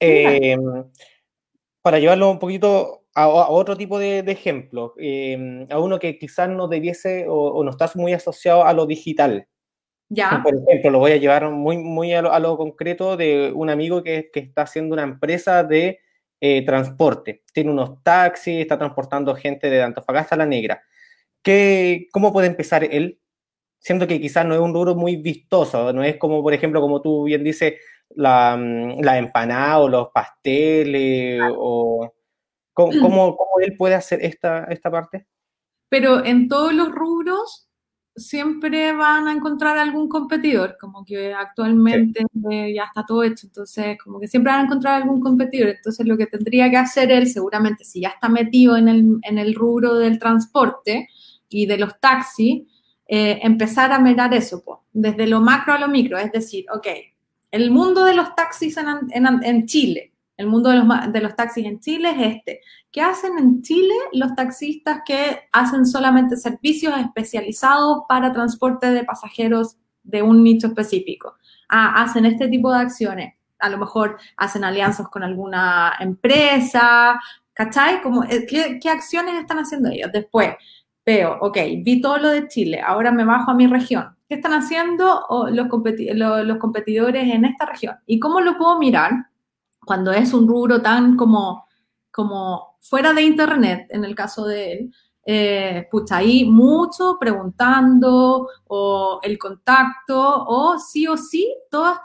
Em, 0.00 0.60
para 1.82 1.98
llevarlo 1.98 2.30
un 2.30 2.38
poquito 2.38 3.04
a, 3.14 3.28
otro 3.28 3.76
tipo 3.76 3.98
de, 3.98 4.18
ejemplo, 4.20 4.94
em, 4.98 5.66
a 5.70 5.78
uno 5.78 5.98
que 5.98 6.18
quizás 6.18 6.48
no 6.48 6.68
debiese 6.68 7.26
o, 7.28 7.62
no 7.64 7.70
estás 7.70 7.96
muy 7.96 8.12
asociado 8.12 8.64
a 8.64 8.72
lo 8.72 8.86
digital. 8.86 9.46
Ya. 10.10 10.40
Por 10.42 10.54
ejemplo, 10.54 10.90
lo 10.90 10.98
voy 11.00 11.12
a 11.12 11.16
llevar 11.16 11.50
muy, 11.50 11.76
muy 11.78 12.14
a, 12.14 12.38
lo, 12.38 12.56
concreto 12.56 13.16
de 13.16 13.52
un 13.54 13.70
amigo 13.70 14.02
que, 14.02 14.30
que 14.32 14.40
está 14.40 14.62
haciendo 14.62 14.94
una 14.94 15.02
empresa 15.02 15.64
de 15.64 16.00
eh, 16.40 16.64
transporte. 16.64 17.42
Tiene 17.52 17.72
unos 17.72 18.00
taxis, 18.04 18.60
está 18.60 18.78
transportando 18.78 19.34
gente 19.34 19.68
de 19.68 19.82
Antofagasta 19.82 20.36
a 20.36 20.38
La 20.38 20.46
Negra. 20.46 20.80
¿Qué, 21.42 22.08
¿Cómo 22.12 22.32
puede 22.32 22.48
empezar 22.48 22.84
él? 22.84 23.20
Siendo 23.78 24.06
que 24.06 24.20
quizás 24.20 24.44
no 24.44 24.54
es 24.54 24.60
un 24.60 24.74
rubro 24.74 24.94
muy 24.94 25.16
vistoso, 25.16 25.92
no 25.92 26.02
es 26.02 26.16
como, 26.16 26.42
por 26.42 26.52
ejemplo, 26.52 26.80
como 26.80 27.00
tú 27.00 27.24
bien 27.24 27.44
dices, 27.44 27.74
la, 28.10 28.56
mm, 28.56 29.00
la 29.02 29.18
empanada 29.18 29.78
o 29.80 29.88
los 29.88 30.08
pasteles, 30.12 31.40
o 31.56 32.12
¿cómo, 32.72 32.92
cómo, 33.36 33.60
él 33.60 33.76
puede 33.76 33.94
hacer 33.94 34.24
esta, 34.24 34.64
esta 34.64 34.90
parte? 34.90 35.26
Pero 35.88 36.24
en 36.24 36.48
todos 36.48 36.72
los 36.72 36.90
rubros 36.90 37.68
siempre 38.18 38.92
van 38.92 39.28
a 39.28 39.32
encontrar 39.32 39.78
algún 39.78 40.08
competidor, 40.08 40.76
como 40.78 41.04
que 41.04 41.32
actualmente 41.32 42.24
ya 42.74 42.84
está 42.84 43.04
todo 43.06 43.22
hecho, 43.22 43.46
entonces 43.46 43.96
como 44.02 44.18
que 44.20 44.26
siempre 44.26 44.52
van 44.52 44.62
a 44.62 44.64
encontrar 44.64 45.02
algún 45.02 45.20
competidor, 45.20 45.70
entonces 45.70 46.06
lo 46.06 46.16
que 46.16 46.26
tendría 46.26 46.70
que 46.70 46.76
hacer 46.76 47.10
él 47.10 47.28
seguramente 47.28 47.84
si 47.84 48.00
ya 48.00 48.08
está 48.08 48.28
metido 48.28 48.76
en 48.76 48.88
el, 48.88 49.18
en 49.22 49.38
el 49.38 49.54
rubro 49.54 49.94
del 49.94 50.18
transporte, 50.18 51.08
y 51.48 51.66
de 51.66 51.78
los 51.78 51.98
taxis, 52.00 52.62
eh, 53.06 53.40
empezar 53.42 53.92
a 53.92 53.98
mirar 53.98 54.34
eso, 54.34 54.62
desde 54.92 55.26
lo 55.26 55.40
macro 55.40 55.72
a 55.72 55.78
lo 55.78 55.88
micro, 55.88 56.18
es 56.18 56.30
decir, 56.30 56.66
ok, 56.70 56.86
el 57.50 57.70
mundo 57.70 58.04
de 58.04 58.14
los 58.14 58.34
taxis 58.34 58.76
en, 58.76 59.66
Chile, 59.66 60.12
el 60.36 60.46
mundo 60.46 60.70
de 60.70 60.76
los, 60.76 61.12
de 61.12 61.20
los, 61.20 61.34
taxis 61.34 61.64
en 61.64 61.80
Chile 61.80 62.10
es 62.10 62.36
este. 62.36 62.60
¿Qué 62.92 63.00
hacen 63.00 63.38
en 63.38 63.62
Chile 63.62 63.94
los 64.12 64.34
taxistas 64.34 65.00
que 65.06 65.48
hacen 65.52 65.86
solamente 65.86 66.36
servicios 66.36 66.94
especializados 66.98 68.02
para 68.08 68.32
transporte 68.32 68.90
de 68.90 69.04
pasajeros 69.04 69.76
de 70.02 70.22
un 70.22 70.44
nicho 70.44 70.66
específico? 70.66 71.36
Ah, 71.68 72.02
hacen 72.02 72.26
este 72.26 72.48
tipo 72.48 72.70
de 72.70 72.80
acciones. 72.80 73.34
A 73.58 73.70
lo 73.70 73.78
mejor 73.78 74.18
hacen 74.36 74.64
alianzas 74.64 75.08
con 75.08 75.22
alguna 75.22 75.94
empresa, 75.98 77.18
¿cachai? 77.54 78.02
Como, 78.02 78.24
eh, 78.24 78.46
¿qué, 78.46 78.78
¿Qué 78.80 78.88
acciones 78.88 79.34
están 79.34 79.58
haciendo 79.58 79.88
ellos? 79.90 80.10
Después, 80.12 80.54
veo, 81.08 81.38
ok, 81.40 81.56
vi 81.82 82.02
todo 82.02 82.18
lo 82.18 82.28
de 82.28 82.48
Chile, 82.48 82.82
ahora 82.86 83.10
me 83.10 83.24
bajo 83.24 83.50
a 83.50 83.54
mi 83.54 83.66
región. 83.66 84.14
¿Qué 84.28 84.34
están 84.34 84.52
haciendo 84.52 85.26
los, 85.50 85.66
los 86.44 86.58
competidores 86.58 87.34
en 87.34 87.46
esta 87.46 87.64
región? 87.64 87.96
¿Y 88.04 88.20
cómo 88.20 88.42
lo 88.42 88.58
puedo 88.58 88.78
mirar 88.78 89.12
cuando 89.86 90.12
es 90.12 90.34
un 90.34 90.46
rubro 90.46 90.82
tan 90.82 91.16
como, 91.16 91.64
como 92.10 92.76
fuera 92.82 93.14
de 93.14 93.22
Internet, 93.22 93.86
en 93.88 94.04
el 94.04 94.14
caso 94.14 94.44
de 94.46 94.72
él? 94.72 94.94
Eh, 95.30 95.86
pucha, 95.90 96.16
ahí 96.16 96.46
mucho 96.46 97.18
preguntando 97.20 98.48
o 98.66 99.20
el 99.22 99.36
contacto 99.36 100.16
o 100.16 100.78
sí 100.78 101.06
o 101.06 101.18
sí, 101.18 101.54
todos 101.70 101.98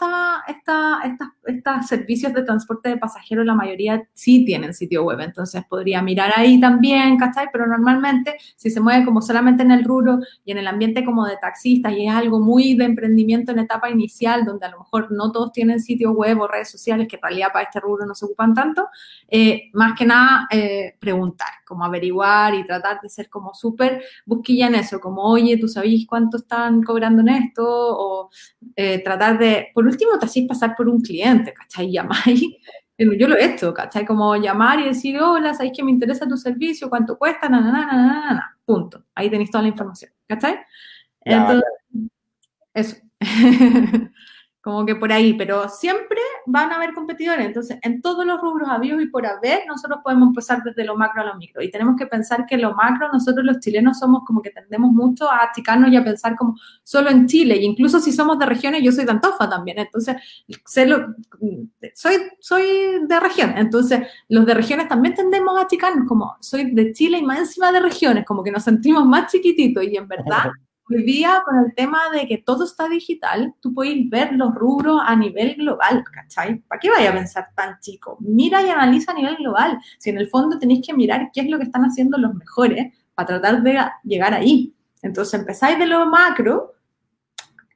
estos 1.48 1.88
servicios 1.88 2.34
de 2.34 2.44
transporte 2.44 2.90
de 2.90 2.98
pasajeros, 2.98 3.46
la 3.46 3.56
mayoría 3.56 4.04
sí 4.12 4.44
tienen 4.44 4.74
sitio 4.74 5.06
web, 5.06 5.22
entonces 5.22 5.64
podría 5.70 6.02
mirar 6.02 6.34
ahí 6.36 6.60
también, 6.60 7.16
¿cachai? 7.16 7.48
Pero 7.50 7.66
normalmente 7.66 8.36
si 8.58 8.70
se 8.70 8.82
mueve 8.82 9.06
como 9.06 9.22
solamente 9.22 9.64
en 9.64 9.72
el 9.72 9.86
rubro 9.86 10.20
y 10.44 10.52
en 10.52 10.58
el 10.58 10.68
ambiente 10.68 11.06
como 11.06 11.26
de 11.26 11.38
taxistas 11.38 11.94
y 11.94 12.08
es 12.08 12.14
algo 12.14 12.42
muy 12.42 12.76
de 12.76 12.84
emprendimiento 12.84 13.54
en 13.54 13.60
etapa 13.60 13.90
inicial, 13.90 14.44
donde 14.44 14.66
a 14.66 14.72
lo 14.72 14.80
mejor 14.80 15.14
no 15.14 15.32
todos 15.32 15.54
tienen 15.54 15.80
sitio 15.80 16.12
web 16.12 16.42
o 16.42 16.48
redes 16.50 16.70
sociales, 16.70 17.08
que 17.08 17.16
en 17.16 17.22
realidad 17.22 17.54
para 17.54 17.64
este 17.64 17.80
rubro 17.80 18.06
no 18.06 18.16
se 18.16 18.26
ocupan 18.26 18.54
tanto, 18.54 18.90
eh, 19.30 19.70
más 19.72 19.98
que 19.98 20.06
nada 20.06 20.46
eh, 20.52 20.98
preguntar, 21.00 21.48
como 21.66 21.86
averiguar 21.86 22.54
y 22.54 22.66
tratar 22.66 23.00
de 23.00 23.13
ser 23.14 23.30
como 23.30 23.54
súper 23.54 24.04
busquilla 24.26 24.68
en 24.68 24.76
eso, 24.76 25.00
como, 25.00 25.24
oye, 25.24 25.58
¿tú 25.58 25.68
sabéis 25.68 26.06
cuánto 26.08 26.38
están 26.38 26.84
cobrando 26.84 27.22
en 27.22 27.30
esto? 27.30 27.64
O 27.66 28.30
eh, 28.76 29.04
tratar 29.04 29.38
de, 29.38 29.68
por 29.74 29.86
último, 29.86 30.18
te 30.20 30.26
hacéis 30.26 30.48
pasar 30.48 30.76
por 30.76 30.90
un 30.90 31.02
cliente, 31.02 31.54
¿cachai? 31.54 31.92
Llamáis. 31.92 32.42
Yo 32.98 33.28
lo 33.28 33.36
he 33.36 33.46
hecho, 33.46 33.74
¿cachai? 33.74 34.06
Como 34.06 34.36
llamar 34.36 34.80
y 34.80 34.86
decir, 34.86 35.20
hola, 35.20 35.54
¿sabéis 35.54 35.74
que 35.76 35.84
me 35.84 35.92
interesa 35.92 36.28
tu 36.28 36.38
servicio? 36.38 36.90
¿Cuánto 36.90 37.18
cuesta? 37.18 37.50
Na, 37.50 37.60
na, 37.60 37.72
na, 37.72 37.86
na, 37.86 38.58
Punto. 38.66 39.06
Ahí 39.16 39.30
tenéis 39.30 39.52
toda 39.52 39.64
la 39.64 39.70
información, 39.70 40.12
¿cachai? 40.28 40.60
Entonces, 41.22 41.64
eso. 42.74 42.98
como 44.64 44.86
que 44.86 44.96
por 44.96 45.12
ahí, 45.12 45.34
pero 45.34 45.68
siempre 45.68 46.20
van 46.46 46.72
a 46.72 46.76
haber 46.76 46.94
competidores. 46.94 47.46
Entonces, 47.46 47.78
en 47.82 48.02
todos 48.02 48.26
los 48.26 48.40
rubros 48.40 48.70
habidos 48.70 49.02
y 49.02 49.08
por 49.08 49.26
haber, 49.26 49.68
nosotros 49.68 50.00
podemos 50.02 50.30
empezar 50.30 50.64
desde 50.64 50.86
lo 50.86 50.96
macro 50.96 51.22
a 51.22 51.26
lo 51.26 51.36
micro. 51.36 51.62
Y 51.62 51.70
tenemos 51.70 51.98
que 51.98 52.08
pensar 52.08 52.46
que 52.46 52.56
lo 52.56 52.74
macro, 52.74 53.10
nosotros 53.12 53.46
los 53.46 53.60
chilenos 53.60 54.00
somos 54.00 54.24
como 54.26 54.42
que 54.42 54.52
tendemos 54.52 54.90
mucho 54.92 55.30
a 55.30 55.44
achicarnos 55.44 55.92
y 55.92 55.98
a 55.98 56.04
pensar 56.06 56.38
como 56.38 56.56
solo 56.82 57.10
en 57.10 57.28
Chile. 57.28 57.58
Y 57.58 57.66
incluso 57.66 58.00
si 58.00 58.14
somos 58.14 58.40
de 58.40 58.46
regiones, 58.46 58.82
yo 58.82 58.94
soy 58.94 59.04
de 59.04 59.20
también. 59.50 59.80
Entonces, 59.80 60.16
soy, 61.94 62.16
soy 62.40 62.66
de 63.06 63.20
región. 63.20 63.56
Entonces, 63.58 64.08
los 64.30 64.46
de 64.46 64.54
regiones 64.54 64.88
también 64.88 65.14
tendemos 65.14 65.58
a 65.58 65.64
achicarnos 65.64 66.08
como 66.08 66.38
soy 66.40 66.72
de 66.72 66.94
Chile 66.94 67.18
y 67.18 67.24
más 67.24 67.40
encima 67.40 67.70
de 67.74 67.82
regiones, 67.82 68.24
como 68.26 68.42
que 68.42 68.52
nos 68.52 68.64
sentimos 68.64 69.06
más 69.06 69.30
chiquititos. 69.30 69.84
Y 69.84 69.98
en 69.98 70.08
verdad... 70.08 70.52
Hoy 70.90 71.04
día, 71.04 71.42
con 71.46 71.58
el 71.64 71.74
tema 71.76 72.10
de 72.12 72.28
que 72.28 72.40
todo 72.40 72.66
está 72.66 72.90
digital, 72.90 73.56
tú 73.62 73.74
puedes 73.74 74.10
ver 74.10 74.34
los 74.34 74.54
rubros 74.54 75.02
a 75.06 75.16
nivel 75.16 75.56
global, 75.56 76.04
¿cachai? 76.12 76.58
¿Para 76.60 76.80
qué 76.80 76.90
vaya 76.90 77.12
a 77.12 77.14
pensar 77.14 77.48
tan 77.56 77.80
chico? 77.80 78.18
Mira 78.20 78.62
y 78.62 78.70
analiza 78.70 79.14
a 79.14 79.16
nivel 79.16 79.38
global. 79.38 79.80
Si 79.98 80.10
en 80.10 80.18
el 80.18 80.28
fondo 80.28 80.60
tenéis 80.60 80.86
que 80.86 80.94
mirar 80.94 81.30
qué 81.34 81.40
es 81.40 81.50
lo 81.50 81.58
que 81.58 81.64
están 81.64 81.84
haciendo 81.84 82.18
los 82.18 82.34
mejores 82.36 82.94
para 83.16 83.28
tratar 83.28 83.64
de 83.64 83.80
llegar 84.04 84.34
ahí. 84.34 84.76
Entonces 85.02 85.40
empezáis 85.40 85.80
de 85.80 85.86
lo 85.86 86.06
macro 86.06 86.74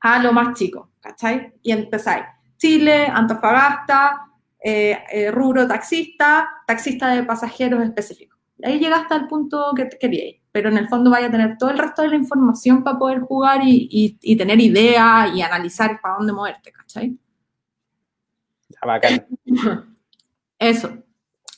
a 0.01 0.21
lo 0.21 0.33
más 0.33 0.57
chico, 0.57 0.91
¿cachai? 0.99 1.53
Y 1.63 1.71
empezáis. 1.71 2.25
Chile, 2.57 3.07
Antofagasta, 3.07 4.27
eh, 4.61 4.97
eh, 5.13 5.31
rubro 5.31 5.65
taxista, 5.65 6.49
taxista 6.67 7.07
de 7.07 7.23
pasajeros 7.23 7.81
específicos. 7.83 8.37
Ahí 8.63 8.79
llegaste 8.79 9.13
al 9.13 9.27
punto 9.27 9.71
que 9.75 9.87
queríais 9.97 10.41
pero 10.57 10.69
en 10.69 10.77
el 10.79 10.87
fondo 10.87 11.11
vaya 11.11 11.27
a 11.27 11.31
tener 11.31 11.55
todo 11.59 11.69
el 11.69 11.77
resto 11.77 12.01
de 12.01 12.07
la 12.07 12.15
información 12.15 12.83
para 12.83 12.97
poder 12.97 13.19
jugar 13.19 13.61
y, 13.63 14.17
y, 14.19 14.35
tener 14.35 14.59
ideas 14.59 15.29
y 15.35 15.43
analizar 15.43 16.01
para 16.01 16.15
dónde 16.15 16.33
moverte, 16.33 16.71
¿cachai? 16.71 17.15
Bacán. 18.83 19.27
Eso. 20.57 20.97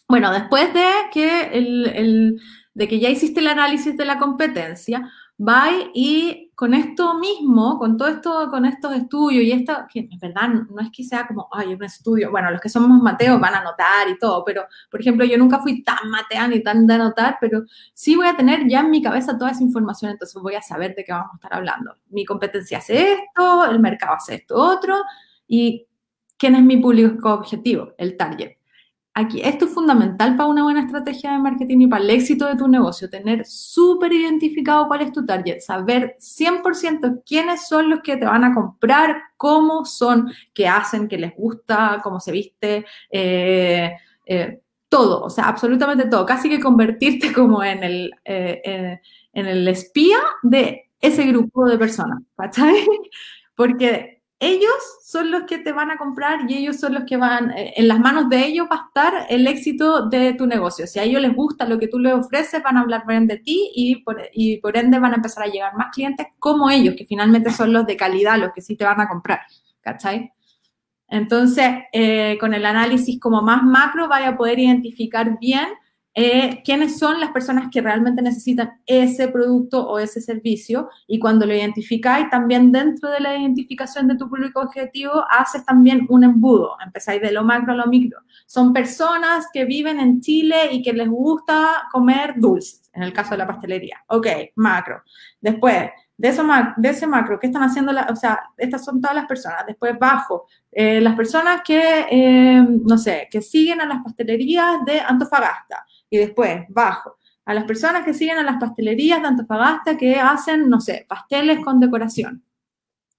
Bueno, 0.05 0.33
después 0.33 0.73
de 0.73 0.85
que, 1.13 1.43
el, 1.43 1.87
el, 1.95 2.41
de 2.73 2.89
que 2.89 2.99
ya 2.99 3.07
hiciste 3.07 3.39
el 3.39 3.47
análisis 3.47 3.95
de 3.95 4.03
la 4.03 4.17
competencia, 4.17 5.09
va 5.39 5.69
y 5.93 6.48
con 6.59 6.73
esto 6.73 7.17
mismo, 7.17 7.79
con 7.79 7.95
todo 7.95 8.09
esto, 8.09 8.49
con 8.49 8.65
estos 8.65 8.93
estudios 8.93 9.45
y 9.45 9.53
esto, 9.53 9.73
que 9.89 10.09
en 10.11 10.19
verdad 10.19 10.49
no 10.49 10.81
es 10.81 10.89
que 10.91 11.05
sea 11.05 11.25
como, 11.25 11.47
ay, 11.53 11.73
un 11.73 11.81
estudio, 11.85 12.31
bueno, 12.31 12.51
los 12.51 12.59
que 12.59 12.67
somos 12.67 13.01
mateos 13.01 13.39
van 13.39 13.53
a 13.53 13.59
anotar 13.59 14.09
y 14.09 14.17
todo, 14.17 14.43
pero, 14.43 14.65
por 14.91 14.99
ejemplo, 14.99 15.23
yo 15.23 15.37
nunca 15.37 15.59
fui 15.59 15.83
tan 15.83 16.09
matea 16.09 16.49
ni 16.49 16.61
tan 16.61 16.85
de 16.85 16.95
anotar, 16.95 17.37
pero 17.39 17.63
sí 17.93 18.17
voy 18.17 18.27
a 18.27 18.35
tener 18.35 18.67
ya 18.67 18.81
en 18.81 18.91
mi 18.91 19.01
cabeza 19.01 19.37
toda 19.37 19.51
esa 19.51 19.63
información, 19.63 20.11
entonces 20.11 20.41
voy 20.41 20.55
a 20.55 20.61
saber 20.61 20.95
de 20.95 21.05
qué 21.05 21.13
vamos 21.13 21.29
a 21.31 21.35
estar 21.35 21.53
hablando. 21.53 21.95
Mi 22.09 22.25
competencia 22.25 22.79
hace 22.79 23.13
esto, 23.13 23.63
el 23.63 23.79
mercado 23.79 24.15
hace 24.15 24.35
esto 24.35 24.55
otro, 24.55 24.97
y 25.47 25.87
quién 26.37 26.55
es 26.55 26.61
mi 26.61 26.75
público 26.75 27.35
objetivo, 27.35 27.93
el 27.97 28.17
target. 28.17 28.58
Aquí, 29.19 29.41
esto 29.43 29.65
es 29.65 29.73
fundamental 29.73 30.37
para 30.37 30.47
una 30.47 30.63
buena 30.63 30.79
estrategia 30.79 31.33
de 31.33 31.39
marketing 31.39 31.81
y 31.81 31.87
para 31.87 32.01
el 32.01 32.09
éxito 32.09 32.45
de 32.45 32.55
tu 32.55 32.69
negocio, 32.69 33.09
tener 33.09 33.45
súper 33.45 34.13
identificado 34.13 34.87
cuál 34.87 35.01
es 35.01 35.11
tu 35.11 35.25
target, 35.25 35.59
saber 35.59 36.15
100% 36.19 37.23
quiénes 37.25 37.67
son 37.67 37.89
los 37.89 37.99
que 37.99 38.15
te 38.15 38.25
van 38.25 38.45
a 38.45 38.53
comprar, 38.53 39.17
cómo 39.35 39.83
son, 39.83 40.31
qué 40.53 40.69
hacen, 40.69 41.09
qué 41.09 41.17
les 41.17 41.35
gusta, 41.35 41.99
cómo 42.01 42.21
se 42.21 42.31
viste, 42.31 42.85
eh, 43.11 43.91
eh, 44.25 44.61
todo, 44.87 45.21
o 45.21 45.29
sea, 45.29 45.49
absolutamente 45.49 46.07
todo, 46.07 46.25
casi 46.25 46.49
que 46.49 46.61
convertirte 46.61 47.33
como 47.33 47.61
en 47.61 47.83
el, 47.83 48.11
eh, 48.23 49.01
en 49.33 49.45
el 49.45 49.67
espía 49.67 50.19
de 50.43 50.91
ese 51.01 51.25
grupo 51.25 51.67
de 51.67 51.77
personas, 51.77 52.21
¿cachai? 52.37 52.87
Porque 53.53 54.18
ellos 54.39 54.73
son 55.03 55.31
los 55.31 55.43
que 55.43 55.57
te 55.57 55.73
van 55.73 55.91
a 55.91 55.97
comprar 55.97 56.49
y 56.49 56.55
ellos 56.55 56.77
son 56.77 56.93
los 56.93 57.03
que 57.03 57.17
van, 57.17 57.51
eh, 57.51 57.73
en 57.75 57.89
las 57.89 57.99
manos 57.99 58.29
de 58.29 58.45
ellos 58.45 58.67
va 58.71 58.77
a 58.77 58.85
estar 58.87 59.25
el 59.29 59.45
éxito 59.47 60.07
de 60.07 60.33
tu 60.33 60.47
negocio. 60.47 60.87
Si 60.87 60.97
a 60.97 61.03
ellos 61.03 61.21
les 61.21 61.35
gusta 61.35 61.65
lo 61.65 61.77
que 61.77 61.89
tú 61.89 61.99
les 61.99 62.13
ofreces, 62.13 62.63
van 62.63 62.77
a 62.77 62.81
hablar 62.81 63.05
bien 63.05 63.27
de 63.27 63.37
ti 63.37 63.69
y 63.75 63.97
por, 63.97 64.17
ende 64.77 64.99
van 64.99 65.11
a 65.11 65.17
empezar 65.17 65.43
a 65.43 65.51
llegar 65.51 65.75
más 65.75 65.87
clientes 65.93 66.27
como 66.39 66.69
ellos, 66.69 66.95
que 66.97 67.05
finalmente 67.05 67.51
son 67.51 67.73
los 67.73 67.85
de 67.85 67.97
calidad, 67.97 68.37
los 68.37 68.53
que 68.53 68.61
sí 68.61 68.77
te 68.77 68.85
van 68.85 69.01
a 69.01 69.09
comprar. 69.09 69.41
¿Cachai? 69.81 70.31
Entonces, 71.09 71.67
eh, 71.91 72.37
con 72.39 72.53
el 72.53 72.65
análisis 72.65 73.19
como 73.19 73.41
más 73.41 73.63
macro, 73.63 74.07
vaya 74.07 74.29
a 74.29 74.37
poder 74.37 74.59
identificar 74.59 75.37
bien 75.39 75.67
eh, 76.21 76.61
quiénes 76.65 76.99
son 76.99 77.21
las 77.21 77.31
personas 77.31 77.69
que 77.71 77.79
realmente 77.79 78.21
necesitan 78.21 78.81
ese 78.85 79.29
producto 79.29 79.87
o 79.87 79.99
ese 79.99 80.19
servicio 80.19 80.89
y 81.07 81.17
cuando 81.17 81.45
lo 81.45 81.55
identificáis 81.55 82.29
también 82.29 82.73
dentro 82.73 83.09
de 83.09 83.21
la 83.21 83.37
identificación 83.37 84.05
de 84.09 84.17
tu 84.17 84.27
público 84.27 84.59
objetivo 84.59 85.23
haces 85.29 85.63
también 85.63 86.05
un 86.09 86.25
embudo, 86.25 86.75
empezáis 86.85 87.21
de 87.21 87.31
lo 87.31 87.45
macro 87.45 87.71
a 87.71 87.77
lo 87.77 87.85
micro. 87.85 88.19
Son 88.47 88.73
personas 88.73 89.47
que 89.53 89.63
viven 89.63 89.97
en 90.01 90.19
Chile 90.19 90.73
y 90.73 90.81
que 90.81 90.91
les 90.91 91.07
gusta 91.07 91.83
comer 91.89 92.33
dulces, 92.35 92.91
en 92.91 93.03
el 93.03 93.13
caso 93.13 93.31
de 93.31 93.37
la 93.37 93.47
pastelería. 93.47 94.03
Ok, 94.07 94.27
macro. 94.55 95.03
Después, 95.39 95.89
de, 96.17 96.27
eso, 96.27 96.45
de 96.75 96.89
ese 96.89 97.07
macro, 97.07 97.39
¿qué 97.39 97.47
están 97.47 97.63
haciendo? 97.63 97.93
o 98.09 98.15
sea, 98.17 98.41
estas 98.57 98.83
son 98.83 98.99
todas 98.99 99.15
las 99.15 99.25
personas. 99.25 99.65
Después 99.65 99.97
bajo, 99.97 100.47
eh, 100.69 100.99
las 100.99 101.15
personas 101.15 101.61
que, 101.63 102.07
eh, 102.11 102.61
no 102.61 102.97
sé, 102.97 103.29
que 103.31 103.41
siguen 103.41 103.79
a 103.79 103.85
las 103.85 104.03
pastelerías 104.03 104.83
de 104.85 104.99
Antofagasta 104.99 105.85
y 106.09 106.17
después 106.17 106.65
bajo 106.69 107.17
a 107.45 107.53
las 107.53 107.63
personas 107.63 108.05
que 108.05 108.13
siguen 108.13 108.37
a 108.37 108.43
las 108.43 108.57
pastelerías 108.57 109.21
de 109.21 109.27
Antofagasta 109.27 109.97
que 109.97 110.15
hacen, 110.15 110.69
no 110.69 110.79
sé, 110.79 111.05
pasteles 111.09 111.63
con 111.63 111.79
decoración. 111.79 112.43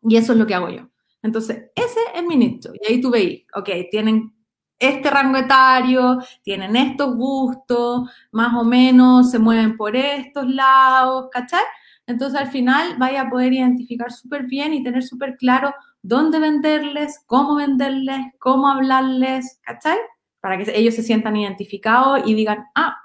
Y 0.02 0.16
eso 0.16 0.32
es 0.32 0.38
lo 0.38 0.46
que 0.46 0.54
hago 0.54 0.70
yo. 0.70 0.88
Entonces, 1.22 1.70
ese 1.74 2.00
es 2.14 2.22
mi 2.22 2.36
nicho. 2.36 2.70
Y 2.80 2.92
ahí 2.92 3.00
tú 3.00 3.10
veis, 3.10 3.44
ok, 3.54 3.68
tienen 3.90 4.32
este 4.78 5.10
rango 5.10 5.36
etario, 5.36 6.18
tienen 6.42 6.74
estos 6.74 7.14
gustos, 7.16 8.10
más 8.32 8.54
o 8.54 8.64
menos 8.64 9.30
se 9.30 9.38
mueven 9.38 9.76
por 9.76 9.94
estos 9.94 10.46
lados, 10.48 11.28
¿cachai? 11.30 11.64
Entonces 12.06 12.40
al 12.40 12.50
final 12.50 12.96
vaya 12.98 13.22
a 13.22 13.30
poder 13.30 13.52
identificar 13.52 14.10
súper 14.10 14.44
bien 14.44 14.72
y 14.74 14.82
tener 14.82 15.02
súper 15.02 15.36
claro 15.36 15.74
dónde 16.02 16.38
venderles, 16.38 17.22
cómo 17.26 17.56
venderles, 17.56 18.26
cómo 18.38 18.68
hablarles, 18.68 19.60
¿cachai? 19.62 19.98
Para 20.40 20.58
que 20.58 20.70
ellos 20.74 20.94
se 20.94 21.02
sientan 21.02 21.36
identificados 21.36 22.22
y 22.24 22.34
digan, 22.34 22.66
ah, 22.74 22.96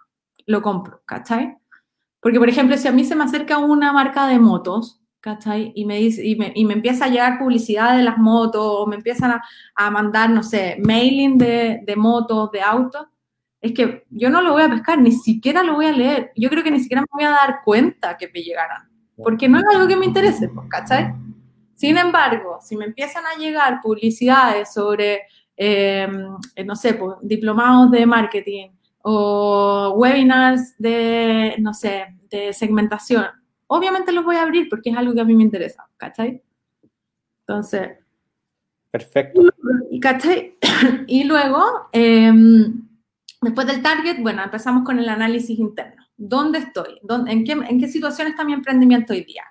lo 0.45 0.61
compro, 0.61 1.01
¿cachai? 1.05 1.57
Porque, 2.19 2.39
por 2.39 2.49
ejemplo, 2.49 2.77
si 2.77 2.87
a 2.87 2.91
mí 2.91 3.03
se 3.03 3.15
me 3.15 3.23
acerca 3.23 3.57
una 3.57 3.93
marca 3.93 4.27
de 4.27 4.39
motos, 4.39 5.01
¿cachai? 5.19 5.71
Y 5.75 5.85
me, 5.85 5.97
dice, 5.97 6.25
y 6.25 6.35
me, 6.35 6.51
y 6.55 6.65
me 6.65 6.73
empieza 6.73 7.05
a 7.05 7.09
llegar 7.09 7.39
publicidad 7.39 7.97
de 7.97 8.03
las 8.03 8.17
motos, 8.17 8.61
o 8.63 8.87
me 8.87 8.95
empiezan 8.95 9.31
a, 9.31 9.43
a 9.75 9.91
mandar, 9.91 10.29
no 10.29 10.43
sé, 10.43 10.77
mailing 10.83 11.37
de, 11.37 11.81
de 11.85 11.95
motos, 11.95 12.51
de 12.51 12.61
autos, 12.61 13.07
es 13.61 13.73
que 13.73 14.05
yo 14.11 14.29
no 14.29 14.41
lo 14.41 14.53
voy 14.53 14.61
a 14.61 14.69
pescar, 14.69 14.99
ni 14.99 15.11
siquiera 15.11 15.63
lo 15.63 15.73
voy 15.73 15.87
a 15.87 15.91
leer. 15.91 16.31
Yo 16.35 16.49
creo 16.49 16.63
que 16.63 16.69
ni 16.69 16.79
siquiera 16.79 17.01
me 17.01 17.07
voy 17.11 17.23
a 17.23 17.31
dar 17.31 17.61
cuenta 17.63 18.15
que 18.17 18.29
me 18.31 18.41
llegaran, 18.41 18.87
porque 19.17 19.49
no 19.49 19.57
es 19.57 19.65
algo 19.73 19.87
que 19.87 19.95
me 19.95 20.05
interese, 20.05 20.49
pues, 20.49 20.67
¿cachai? 20.69 21.13
Sin 21.73 21.97
embargo, 21.97 22.59
si 22.61 22.77
me 22.77 22.85
empiezan 22.85 23.23
a 23.25 23.37
llegar 23.37 23.81
publicidades 23.81 24.73
sobre 24.73 25.23
Em, 25.57 26.11
no 26.65 26.75
sé, 26.75 26.93
pues, 26.95 27.17
diplomados 27.21 27.91
de 27.91 28.05
marketing 28.05 28.69
o 29.01 29.93
webinars 29.95 30.75
de, 30.77 31.55
no 31.59 31.73
sé, 31.73 32.05
de 32.29 32.51
segmentación 32.53 33.25
obviamente 33.67 34.11
los 34.11 34.25
voy 34.25 34.35
a 34.35 34.43
abrir 34.43 34.69
porque 34.69 34.89
es 34.89 34.97
algo 34.97 35.13
que 35.13 35.21
a 35.21 35.25
mí 35.25 35.35
me 35.35 35.43
interesa, 35.43 35.87
¿cachai? 35.97 36.41
Entonces... 37.41 37.97
Perfecto. 38.91 39.41
Y, 39.91 39.99
¿cachai? 39.99 40.57
y 41.07 41.25
luego, 41.25 41.89
em, 41.91 42.87
después 43.41 43.67
del 43.67 43.81
target, 43.81 44.21
bueno, 44.21 44.43
empezamos 44.43 44.83
con 44.83 44.99
el 44.99 45.09
análisis 45.09 45.59
interno. 45.59 46.04
¿Dónde 46.17 46.59
estoy? 46.59 46.99
en, 47.27 47.43
qué, 47.43 47.51
¿En 47.51 47.89
situación 47.89 48.27
está 48.27 48.43
mi 48.43 48.53
emprendimiento 48.53 49.13
hoy 49.13 49.25
día? 49.25 49.43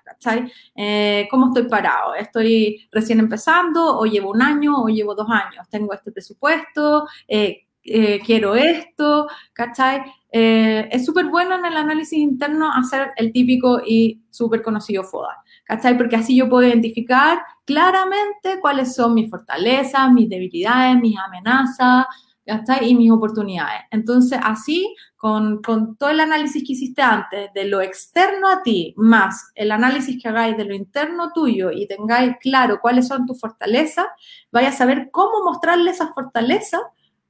Eh, 0.75 1.27
¿Cómo 1.29 1.47
estoy 1.47 1.69
parado? 1.69 2.15
¿Estoy 2.15 2.87
recién 2.91 3.19
empezando 3.19 3.99
o 3.99 4.05
llevo 4.05 4.31
un 4.31 4.41
año 4.41 4.83
o 4.83 4.87
llevo 4.87 5.13
dos 5.13 5.27
años? 5.29 5.67
¿Tengo 5.69 5.93
este 5.93 6.11
presupuesto? 6.11 7.07
Eh, 7.27 7.67
eh, 7.83 8.19
quiero 8.25 8.55
esto, 8.55 9.27
¿cachai? 9.53 10.01
es 10.37 11.05
súper 11.05 11.27
bueno 11.27 11.55
en 11.55 11.65
el 11.65 11.77
análisis 11.77 12.19
interno 12.19 12.69
hacer 12.69 13.11
el 13.15 13.31
típico 13.31 13.79
y 13.85 14.21
súper 14.29 14.61
conocido 14.61 15.05
FODA, 15.05 15.41
¿cachai? 15.63 15.97
Porque 15.97 16.17
así 16.17 16.35
yo 16.35 16.49
puedo 16.49 16.67
identificar 16.67 17.39
claramente 17.63 18.59
cuáles 18.59 18.93
son 18.93 19.13
mis 19.13 19.29
fortalezas, 19.29 20.11
mis 20.11 20.27
debilidades, 20.27 20.99
mis 20.99 21.17
amenazas, 21.17 22.05
¿cachai? 22.45 22.89
Y 22.89 22.95
mis 22.95 23.11
oportunidades. 23.11 23.81
Entonces, 23.91 24.39
así 24.41 24.95
con, 25.17 25.61
todo 25.97 26.09
el 26.09 26.19
análisis 26.19 26.63
que 26.63 26.73
hiciste 26.73 27.01
antes 27.01 27.51
de 27.53 27.65
lo 27.65 27.81
externo 27.81 28.47
a 28.47 28.61
ti, 28.61 28.93
más 28.97 29.51
el 29.55 29.71
análisis 29.71 30.21
que 30.21 30.29
hagáis 30.29 30.55
de 30.55 30.65
lo 30.65 30.75
interno 30.75 31.31
tuyo 31.33 31.71
y 31.71 31.87
tengáis 31.87 32.35
claro 32.39 32.79
cuáles 32.81 33.07
son 33.07 33.25
tus 33.25 33.39
fortalezas, 33.39 34.05
vaya 34.51 34.69
a 34.69 34.73
saber 34.73 35.09
cómo 35.11 35.43
mostrarle 35.43 35.91
esas 35.91 36.13
fortalezas 36.13 36.81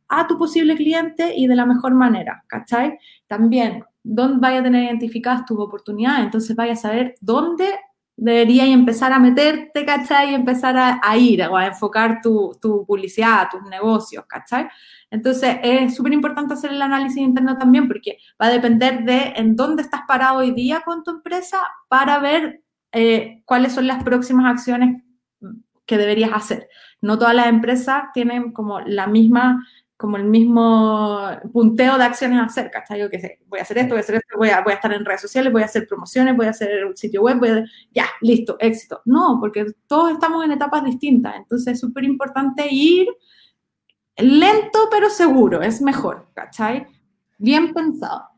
a 0.07 0.28
tu 0.28 0.38
posible 0.38 0.76
cliente 0.76 1.34
y 1.36 1.47
de 1.47 1.55
la 1.55 1.66
mejor 1.66 1.93
manera, 1.95 2.43
¿cachai? 2.47 2.99
También, 3.28 3.84
dónde 4.03 4.39
vaya 4.39 4.59
a 4.59 4.63
tener 4.63 4.84
identificadas 4.84 5.45
tus 5.45 5.59
oportunidades, 5.59 6.26
entonces 6.26 6.55
vaya 6.55 6.74
a 6.74 6.78
saber 6.78 7.16
dónde 7.22 7.80
deberías 8.18 8.68
empezar 8.68 9.11
a 9.11 9.20
meterte, 9.20 9.86
¿cachai? 9.86 10.32
Y 10.32 10.36
empezar 10.36 10.76
a, 10.78 11.18
ir 11.18 11.41
o 11.43 11.57
a 11.57 11.68
enfocar 11.68 12.22
tu, 12.22 12.51
tu, 12.61 12.86
publicidad, 12.86 13.47
tus 13.49 13.61
negocios, 13.63 14.26
¿cachai? 14.28 14.68
Entonces, 15.12 15.58
es 15.64 15.95
súper 15.95 16.14
importante 16.14 16.53
hacer 16.53 16.72
el 16.72 16.82
análisis 16.82 17.18
interno 17.18 17.58
también 17.58 17.88
porque 17.88 18.18
va 18.41 18.47
a 18.47 18.51
depender 18.51 19.03
de 19.03 19.34
en 19.36 19.56
dónde 19.56 19.82
estás 19.84 20.01
parado 20.08 20.39
hoy 20.39 20.51
día 20.51 20.82
con 20.86 21.03
tu 21.03 21.12
empresa 21.12 21.60
para 21.88 22.20
ver 22.20 22.64
eh, 22.91 23.41
cuáles 23.45 23.74
son 23.74 23.88
las 23.88 24.03
próximas 24.03 24.51
acciones 24.51 25.03
que 25.86 25.97
deberías 25.97 26.32
hacer. 26.34 26.68
No 27.01 27.18
todas 27.18 27.36
las 27.36 27.47
empresas 27.47 28.06
tienen 28.14 28.51
como 28.51 28.80
la 28.82 29.08
misma 29.08 29.66
como 29.97 30.18
el 30.18 30.26
mismo 30.26 31.22
punteo 31.53 31.97
de 31.97 32.03
acciones 32.03 32.39
a 32.39 32.43
hacer, 32.43 32.70
¿cachai? 32.70 32.99
Yo 32.99 33.10
qué 33.10 33.20
sé, 33.20 33.39
voy 33.47 33.60
a 33.60 33.62
hacer 33.62 33.78
esto, 33.78 33.91
voy 33.91 33.99
a 33.99 34.01
hacer 34.01 34.16
esto, 34.16 34.38
voy 34.38 34.49
a, 34.49 34.62
voy 34.62 34.74
a 34.74 34.76
estar 34.76 34.91
en 34.91 35.06
redes 35.06 35.22
sociales, 35.22 35.53
voy 35.53 35.62
a 35.62 35.66
hacer 35.66 35.88
promociones, 35.88 36.36
voy 36.36 36.47
a 36.47 36.49
hacer 36.49 36.86
un 36.86 36.97
sitio 36.97 37.22
web, 37.22 37.39
voy 37.39 37.49
a, 37.49 37.66
ya, 37.91 38.06
listo, 38.20 38.58
éxito. 38.60 39.01
No, 39.06 39.38
porque 39.39 39.66
todos 39.88 40.12
estamos 40.12 40.43
en 40.43 40.51
etapas 40.51 40.84
distintas, 40.84 41.36
entonces 41.38 41.74
es 41.76 41.80
súper 41.80 42.03
importante 42.03 42.68
ir 42.70 43.08
lento 44.18 44.88
pero 44.91 45.09
seguro, 45.09 45.61
es 45.61 45.82
mejor, 45.82 46.28
¿cachai? 46.34 46.88
Bien 47.38 47.74
pensado. 47.74 48.30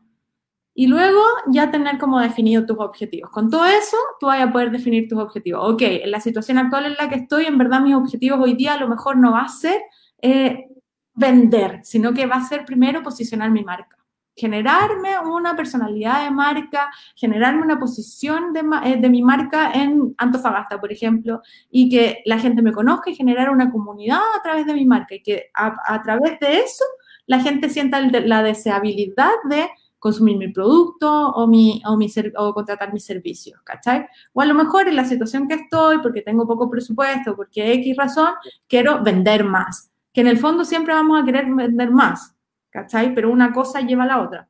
Y 0.74 0.86
luego 0.86 1.20
ya 1.48 1.70
tener 1.70 1.98
como 1.98 2.20
definido 2.20 2.64
tus 2.64 2.78
objetivos. 2.78 3.30
Con 3.30 3.50
todo 3.50 3.64
eso, 3.66 3.96
tú 4.20 4.26
vas 4.26 4.40
a 4.40 4.52
poder 4.52 4.70
definir 4.70 5.08
tus 5.08 5.18
objetivos. 5.18 5.72
Ok, 5.72 5.82
en 5.82 6.10
la 6.10 6.20
situación 6.20 6.58
actual 6.58 6.86
en 6.86 6.94
la 6.94 7.08
que 7.08 7.16
estoy, 7.16 7.46
en 7.46 7.58
verdad 7.58 7.80
mis 7.80 7.96
objetivos 7.96 8.38
hoy 8.40 8.54
día 8.54 8.74
a 8.74 8.78
lo 8.78 8.88
mejor 8.88 9.16
no 9.16 9.32
va 9.32 9.42
a 9.42 9.48
ser 9.48 9.80
eh, 10.22 10.68
vender, 11.14 11.80
sino 11.82 12.14
que 12.14 12.26
va 12.26 12.36
a 12.36 12.44
ser 12.46 12.64
primero 12.64 13.02
posicionar 13.02 13.50
mi 13.50 13.64
marca. 13.64 13.97
Generarme 14.38 15.18
una 15.18 15.56
personalidad 15.56 16.24
de 16.24 16.30
marca, 16.30 16.90
generarme 17.14 17.62
una 17.62 17.78
posición 17.78 18.52
de, 18.52 18.60
eh, 18.84 18.96
de, 19.00 19.08
mi 19.08 19.22
marca 19.22 19.72
en 19.72 20.14
Antofagasta, 20.16 20.80
por 20.80 20.92
ejemplo, 20.92 21.42
y 21.70 21.88
que 21.88 22.22
la 22.24 22.38
gente 22.38 22.62
me 22.62 22.72
conozca 22.72 23.10
y 23.10 23.16
generar 23.16 23.50
una 23.50 23.70
comunidad 23.70 24.20
a 24.38 24.42
través 24.42 24.66
de 24.66 24.74
mi 24.74 24.86
marca 24.86 25.14
y 25.16 25.22
que 25.22 25.50
a, 25.54 26.02
través 26.02 26.38
de 26.40 26.60
eso 26.60 26.84
la 27.26 27.40
gente 27.40 27.68
sienta 27.68 28.00
la 28.00 28.42
deseabilidad 28.42 29.32
de 29.50 29.68
consumir 29.98 30.36
mi 30.36 30.48
producto 30.48 31.10
o, 31.30 31.46
mi, 31.46 31.82
o, 31.84 31.96
mi 31.96 32.06
o 32.36 32.54
contratar 32.54 32.92
mis 32.92 33.04
servicios, 33.04 33.60
¿cachai? 33.64 34.06
O 34.32 34.40
a 34.40 34.46
lo 34.46 34.54
mejor 34.54 34.86
en 34.86 34.96
la 34.96 35.04
situación 35.04 35.48
que 35.48 35.54
estoy, 35.54 35.98
porque 35.98 36.22
tengo 36.22 36.46
poco 36.46 36.70
presupuesto, 36.70 37.34
porque 37.34 37.72
X 37.72 37.96
razón, 37.96 38.34
quiero 38.68 39.02
vender 39.02 39.44
más 39.44 39.90
que 40.18 40.22
en 40.22 40.26
el 40.26 40.38
fondo 40.38 40.64
siempre 40.64 40.94
vamos 40.94 41.22
a 41.22 41.24
querer 41.24 41.46
vender 41.46 41.92
más, 41.92 42.34
¿cachai? 42.70 43.14
Pero 43.14 43.30
una 43.30 43.52
cosa 43.52 43.80
lleva 43.80 44.04
a 44.04 44.06
la 44.06 44.20
otra. 44.20 44.48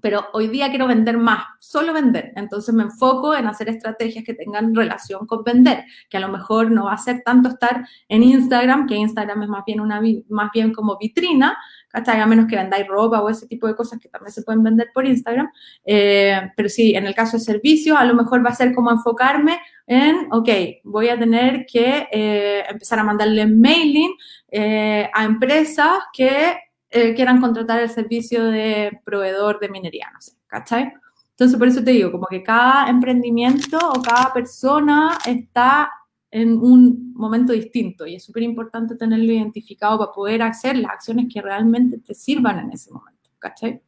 Pero 0.00 0.26
hoy 0.32 0.48
día 0.48 0.70
quiero 0.70 0.86
vender 0.86 1.18
más, 1.18 1.44
solo 1.58 1.92
vender. 1.92 2.32
Entonces 2.36 2.74
me 2.74 2.84
enfoco 2.84 3.34
en 3.34 3.46
hacer 3.46 3.68
estrategias 3.68 4.24
que 4.24 4.34
tengan 4.34 4.74
relación 4.74 5.26
con 5.26 5.42
vender, 5.42 5.84
que 6.08 6.16
a 6.16 6.20
lo 6.20 6.28
mejor 6.28 6.70
no 6.70 6.84
va 6.84 6.92
a 6.92 6.98
ser 6.98 7.22
tanto 7.24 7.48
estar 7.48 7.86
en 8.08 8.22
Instagram, 8.22 8.86
que 8.86 8.94
Instagram 8.94 9.42
es 9.42 9.48
más 9.48 9.64
bien, 9.66 9.80
una, 9.80 10.00
más 10.28 10.50
bien 10.52 10.72
como 10.72 10.96
vitrina, 10.98 11.58
¿cachai? 11.88 12.20
A 12.20 12.26
menos 12.26 12.46
que 12.46 12.56
vendáis 12.56 12.86
ropa 12.86 13.20
o 13.20 13.28
ese 13.28 13.46
tipo 13.46 13.66
de 13.66 13.74
cosas 13.74 13.98
que 13.98 14.08
también 14.08 14.32
se 14.32 14.42
pueden 14.42 14.62
vender 14.62 14.90
por 14.94 15.06
Instagram. 15.06 15.50
Eh, 15.84 16.52
pero 16.56 16.68
sí, 16.68 16.94
en 16.94 17.06
el 17.06 17.14
caso 17.14 17.36
de 17.36 17.42
servicios, 17.42 17.96
a 17.98 18.04
lo 18.04 18.14
mejor 18.14 18.44
va 18.44 18.50
a 18.50 18.54
ser 18.54 18.74
como 18.74 18.90
enfocarme 18.90 19.58
en, 19.86 20.28
ok, 20.30 20.48
voy 20.84 21.08
a 21.08 21.18
tener 21.18 21.64
que 21.66 22.06
eh, 22.12 22.62
empezar 22.68 22.98
a 22.98 23.04
mandarle 23.04 23.46
mailing 23.46 24.12
eh, 24.50 25.10
a 25.12 25.24
empresas 25.24 25.98
que 26.12 26.56
eh, 26.90 27.14
quieran 27.14 27.40
contratar 27.40 27.80
el 27.80 27.90
servicio 27.90 28.44
de 28.44 29.00
proveedor 29.04 29.60
de 29.60 29.68
minería, 29.68 30.10
no 30.12 30.20
sé, 30.20 30.32
¿cachai? 30.46 30.92
Entonces, 31.30 31.58
por 31.58 31.68
eso 31.68 31.84
te 31.84 31.92
digo, 31.92 32.10
como 32.10 32.26
que 32.26 32.42
cada 32.42 32.88
emprendimiento 32.88 33.78
o 33.78 34.02
cada 34.02 34.32
persona 34.32 35.18
está 35.26 35.90
en 36.30 36.58
un 36.58 37.12
momento 37.14 37.52
distinto 37.52 38.06
y 38.06 38.16
es 38.16 38.24
súper 38.24 38.42
importante 38.42 38.96
tenerlo 38.96 39.32
identificado 39.32 39.98
para 39.98 40.12
poder 40.12 40.42
hacer 40.42 40.76
las 40.76 40.92
acciones 40.92 41.26
que 41.32 41.40
realmente 41.40 41.98
te 41.98 42.14
sirvan 42.14 42.58
en 42.58 42.72
ese 42.72 42.90
momento, 42.90 43.30
¿cachai? 43.38 43.80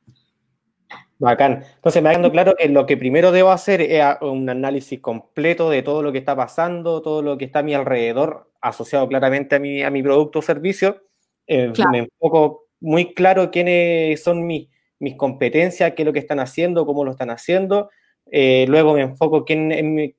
Bacán. 1.18 1.62
Entonces 1.74 2.02
me 2.02 2.08
ha 2.08 2.12
quedado 2.12 2.32
claro 2.32 2.54
que 2.56 2.68
lo 2.68 2.86
que 2.86 2.96
primero 2.96 3.30
debo 3.30 3.50
hacer 3.50 3.82
es 3.82 4.02
un 4.22 4.48
análisis 4.48 5.00
completo 5.00 5.68
de 5.68 5.82
todo 5.82 6.02
lo 6.02 6.12
que 6.12 6.18
está 6.18 6.34
pasando, 6.34 7.02
todo 7.02 7.20
lo 7.20 7.36
que 7.36 7.44
está 7.44 7.58
a 7.58 7.62
mi 7.62 7.74
alrededor, 7.74 8.50
asociado 8.60 9.06
claramente 9.06 9.56
a 9.56 9.58
mi, 9.58 9.82
a 9.82 9.90
mi 9.90 10.02
producto 10.02 10.38
o 10.38 10.42
servicio. 10.42 11.02
Eh, 11.46 11.72
me 11.90 11.98
enfoco 11.98 12.69
muy 12.80 13.14
claro 13.14 13.50
quiénes 13.50 14.22
son 14.22 14.46
mis, 14.46 14.68
mis 14.98 15.16
competencias, 15.16 15.92
qué 15.94 16.02
es 16.02 16.06
lo 16.06 16.12
que 16.12 16.18
están 16.18 16.40
haciendo, 16.40 16.86
cómo 16.86 17.04
lo 17.04 17.12
están 17.12 17.30
haciendo. 17.30 17.90
Eh, 18.30 18.66
luego 18.68 18.94
me 18.94 19.02
enfoco 19.02 19.44
quién, 19.44 19.72
en 19.72 20.14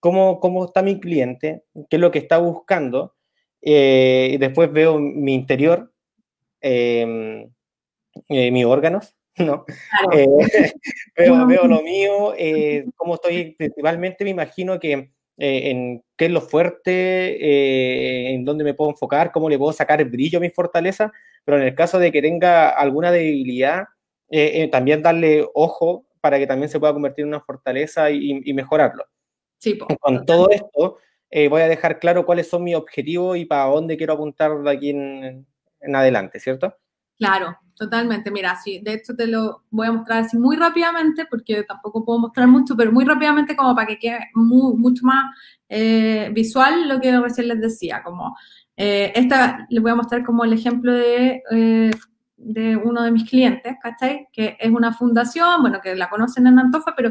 cómo, 0.00 0.40
cómo 0.40 0.66
está 0.66 0.82
mi 0.82 1.00
cliente, 1.00 1.64
qué 1.88 1.96
es 1.96 2.00
lo 2.00 2.10
que 2.10 2.20
está 2.20 2.38
buscando. 2.38 3.14
Eh, 3.62 4.30
y 4.34 4.36
después 4.38 4.72
veo 4.72 4.98
mi 4.98 5.34
interior, 5.34 5.92
mis 8.28 8.64
órganos 8.64 9.14
¿no? 9.38 9.64
Eh, 10.12 10.26
veo, 11.16 11.46
veo, 11.46 11.66
lo 11.66 11.82
mío, 11.82 12.34
eh, 12.36 12.84
cómo 12.96 13.14
estoy 13.14 13.54
principalmente, 13.56 14.24
me 14.24 14.30
imagino 14.30 14.78
que 14.78 14.92
eh, 15.38 15.70
en 15.70 16.02
qué 16.16 16.26
es 16.26 16.30
lo 16.30 16.40
fuerte, 16.40 18.34
en 18.34 18.44
dónde 18.44 18.64
me 18.64 18.74
puedo 18.74 18.90
enfocar, 18.90 19.32
cómo 19.32 19.48
le 19.48 19.58
puedo 19.58 19.72
sacar 19.72 20.04
brillo 20.04 20.38
a 20.38 20.42
mi 20.42 20.50
fortaleza, 20.50 21.12
pero 21.44 21.58
en 21.58 21.64
el 21.64 21.74
caso 21.74 21.98
de 21.98 22.12
que 22.12 22.22
tenga 22.22 22.70
alguna 22.70 23.10
debilidad, 23.10 23.84
también 24.70 25.02
darle 25.02 25.46
ojo 25.54 26.06
para 26.20 26.38
que 26.38 26.46
también 26.46 26.68
se 26.68 26.78
pueda 26.78 26.92
convertir 26.92 27.24
en 27.24 27.30
una 27.30 27.40
fortaleza 27.40 28.10
y, 28.10 28.52
mejorarlo. 28.54 29.04
Sí, 29.58 29.78
Con 30.00 30.24
todo 30.24 30.50
esto, 30.50 30.98
voy 31.30 31.62
a 31.62 31.68
dejar 31.68 31.98
claro 31.98 32.24
cuáles 32.24 32.48
son 32.48 32.64
mis 32.64 32.76
objetivos 32.76 33.36
y 33.36 33.44
para 33.44 33.64
dónde 33.64 33.96
quiero 33.96 34.12
apuntar 34.12 34.56
de 34.62 34.70
aquí 34.70 34.90
en, 34.90 35.46
en 35.80 35.96
adelante, 35.96 36.38
¿cierto? 36.38 36.74
Claro, 37.18 37.58
totalmente. 37.76 38.30
Mira, 38.30 38.56
sí, 38.56 38.80
de 38.82 38.94
hecho 38.94 39.14
te 39.14 39.26
lo 39.26 39.64
voy 39.70 39.88
a 39.88 39.92
mostrar 39.92 40.20
así 40.24 40.38
muy 40.38 40.56
rápidamente, 40.56 41.26
porque 41.26 41.64
tampoco 41.64 42.04
puedo 42.04 42.18
mostrar 42.18 42.48
mucho, 42.48 42.74
pero 42.76 42.92
muy 42.92 43.04
rápidamente 43.04 43.54
como 43.56 43.74
para 43.74 43.88
que 43.88 43.98
quede 43.98 44.30
mucho 44.34 45.04
más 45.04 45.34
eh, 45.68 46.30
visual 46.32 46.88
lo 46.88 46.98
que 47.00 47.18
recién 47.20 47.48
les 47.48 47.60
decía. 47.60 48.02
Como 48.02 48.36
eh, 48.82 49.12
esta 49.14 49.66
les 49.68 49.82
voy 49.82 49.92
a 49.92 49.94
mostrar 49.94 50.24
como 50.24 50.42
el 50.42 50.54
ejemplo 50.54 50.92
de, 50.94 51.42
eh, 51.50 51.90
de 52.38 52.76
uno 52.76 53.02
de 53.02 53.10
mis 53.10 53.28
clientes, 53.28 53.76
¿cachai? 53.82 54.26
Que 54.32 54.56
es 54.58 54.70
una 54.70 54.94
fundación, 54.94 55.60
bueno, 55.60 55.80
que 55.82 55.94
la 55.94 56.08
conocen 56.08 56.46
en 56.46 56.58
Antofa, 56.58 56.94
pero 56.96 57.10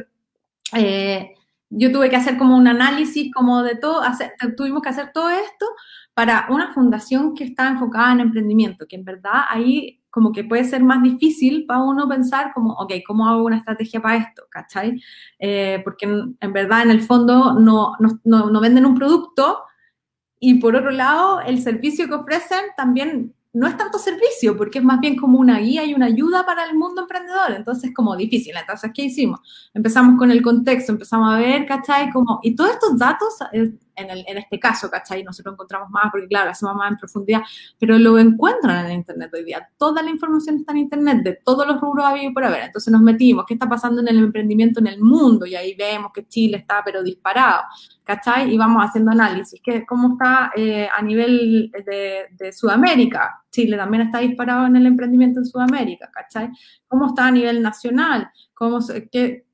yo 1.70 1.92
tuve 1.92 2.10
que 2.10 2.16
hacer 2.16 2.38
como 2.38 2.58
un 2.58 2.68
análisis 2.68 3.32
como 3.32 3.62
de 3.62 3.76
todo, 3.76 4.02
hacer, 4.02 4.34
tuvimos 4.58 4.82
que 4.82 4.90
hacer 4.90 5.12
todo 5.14 5.30
esto 5.30 5.68
para 6.16 6.48
una 6.50 6.74
fundación 6.74 7.36
que 7.36 7.44
está 7.44 7.68
enfocada 7.68 8.14
en 8.14 8.22
emprendimiento, 8.22 8.88
que 8.88 8.96
en 8.96 9.06
verdad 9.06 9.44
ahí 9.50 10.02
como 10.10 10.32
que 10.32 10.44
puede 10.44 10.64
ser 10.64 10.84
más 10.84 11.04
difícil 11.04 11.66
para 11.68 11.84
uno 11.84 12.10
pensar 12.10 12.52
como, 12.54 12.74
ok, 12.74 12.94
¿cómo 13.06 13.28
hago 13.28 13.44
una 13.44 13.58
estrategia 13.58 14.02
para 14.02 14.18
esto? 14.18 14.44
¿Cachai? 14.50 15.00
Eh, 15.38 15.82
porque 15.84 16.08
en, 16.08 16.54
verdad 16.54 16.82
en 16.82 16.90
el 16.90 17.02
fondo 17.02 17.54
no, 17.54 17.94
no, 18.00 18.50
no, 18.50 18.60
venden 18.60 18.88
un 18.88 18.96
producto 18.96 19.60
y 20.40 20.56
por 20.56 20.76
otro 20.76 20.92
lado 20.92 21.42
el 21.42 21.62
servicio 21.62 22.08
que 22.08 22.14
ofrecen 22.16 22.62
también 22.78 23.34
no 23.52 23.68
es 23.68 23.76
tanto 23.78 23.98
servicio, 23.98 24.56
porque 24.56 24.78
es 24.78 24.86
más 24.86 25.00
bien 25.00 25.16
como 25.16 25.40
una 25.40 25.60
guía 25.60 25.84
y 25.84 25.94
una 25.94 26.06
ayuda 26.06 26.46
para 26.46 26.66
el 26.66 26.78
mundo 26.78 27.02
emprendedor. 27.02 27.52
Entonces, 27.52 27.92
como 27.96 28.16
difícil. 28.16 28.56
Entonces, 28.56 28.92
¿qué 28.94 29.04
hicimos? 29.04 29.40
Empezamos 29.74 30.20
con 30.20 30.30
el 30.30 30.44
contexto, 30.44 30.92
empezamos 30.92 31.34
a 31.34 31.38
ver, 31.38 31.66
¿cachai? 31.66 32.12
Como, 32.12 32.40
y 32.44 32.56
todos 32.56 32.72
estos 32.72 32.98
datos, 32.98 33.34
eh, 33.52 33.72
en, 34.00 34.10
el, 34.10 34.26
en 34.28 34.38
este 34.38 34.60
caso, 34.60 34.90
¿cachai? 34.90 35.24
Nosotros 35.24 35.54
encontramos 35.54 35.90
más, 35.90 36.06
porque 36.12 36.28
claro, 36.28 36.52
hacemos 36.52 36.76
más 36.76 36.92
en 36.92 36.98
profundidad, 36.98 37.42
pero 37.78 37.98
lo 37.98 38.18
encuentran 38.18 38.86
en 38.86 38.94
Internet 38.94 39.32
hoy 39.34 39.44
día. 39.44 39.70
Toda 39.78 40.02
la 40.02 40.10
información 40.10 40.58
está 40.58 40.72
en 40.72 40.80
Internet, 40.80 41.24
de 41.24 41.40
todos 41.44 41.68
los 41.68 41.80
rubros 41.80 42.06
habido 42.06 42.34
por 42.34 42.44
haber. 42.44 42.64
Entonces 42.64 42.92
nos 42.92 43.02
metimos, 43.02 43.46
¿qué 43.48 43.54
está 43.54 43.68
pasando 43.68 44.02
en 44.02 44.08
el 44.08 44.18
emprendimiento 44.18 44.80
en 44.80 44.88
el 44.88 45.02
mundo? 45.02 45.46
Y 45.46 45.56
ahí 45.56 45.76
vemos 45.76 46.12
que 46.14 46.28
Chile 46.28 46.58
está, 46.58 46.82
pero 46.84 47.04
disparado, 47.04 47.64
¿cachai? 48.04 48.54
Y 48.54 48.58
vamos 48.58 48.84
haciendo 48.84 49.12
análisis, 49.12 49.62
¿qué, 49.64 49.86
¿cómo 49.86 50.14
está 50.14 50.52
eh, 50.56 50.88
a 50.92 51.02
nivel 51.02 51.72
de, 51.86 52.28
de 52.32 52.54
Sudamérica? 52.54 53.44
Chile 53.52 53.78
también 53.78 54.04
está 54.04 54.20
disparado 54.20 54.68
en 54.68 54.76
el 54.76 54.86
emprendimiento 54.86 55.40
en 55.40 55.46
Sudamérica, 55.46 56.10
¿cachai? 56.12 56.50
¿Cómo 56.88 57.08
está 57.08 57.28
a 57.28 57.32
nivel 57.32 57.62
nacional? 57.62 58.30
¿Cómo, 58.54 58.80
qué, 59.12 59.46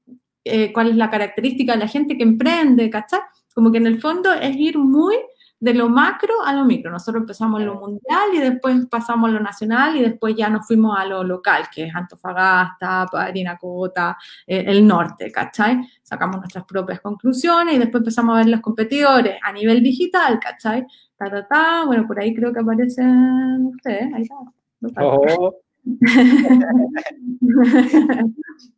eh, 0.43 0.71
¿Cuál 0.71 0.89
es 0.89 0.95
la 0.95 1.09
característica 1.09 1.73
de 1.73 1.79
la 1.79 1.87
gente 1.87 2.17
que 2.17 2.23
emprende, 2.23 2.89
¿cachai? 2.89 3.19
Como 3.55 3.71
que 3.71 3.79
en 3.79 3.87
el 3.87 3.99
fondo 3.99 4.31
es 4.33 4.55
ir 4.55 4.77
muy 4.77 5.15
de 5.59 5.73
lo 5.73 5.89
macro 5.89 6.43
a 6.45 6.53
lo 6.53 6.63
micro. 6.65 6.91
Nosotros 6.91 7.21
empezamos 7.21 7.61
lo 7.61 7.75
mundial 7.75 8.29
y 8.33 8.39
después 8.39 8.85
pasamos 8.87 9.29
a 9.29 9.33
lo 9.33 9.39
nacional 9.39 9.95
y 9.95 10.01
después 10.01 10.35
ya 10.35 10.49
nos 10.49 10.67
fuimos 10.67 10.99
a 10.99 11.05
lo 11.05 11.23
local, 11.23 11.63
que 11.73 11.85
es 11.85 11.95
Antofagasta, 11.95 13.05
Parinacota, 13.11 14.17
eh, 14.45 14.65
el 14.67 14.85
norte, 14.85 15.31
¿cachai? 15.31 15.87
Sacamos 16.03 16.37
nuestras 16.37 16.65
propias 16.65 16.99
conclusiones 16.99 17.75
y 17.75 17.79
después 17.79 18.01
empezamos 18.01 18.35
a 18.35 18.39
ver 18.39 18.49
los 18.49 18.59
competidores 18.61 19.37
a 19.41 19.53
nivel 19.53 19.81
digital, 19.81 20.39
¿cachai? 20.39 20.85
Ta, 21.17 21.31
ta, 21.31 21.47
ta. 21.47 21.85
Bueno, 21.85 22.05
por 22.05 22.19
ahí 22.19 22.35
creo 22.35 22.51
que 22.53 22.59
aparecen 22.59 23.67
ustedes. 23.67 24.13
Ahí 24.13 24.23
está. 24.23 24.35
Oh. 25.01 25.55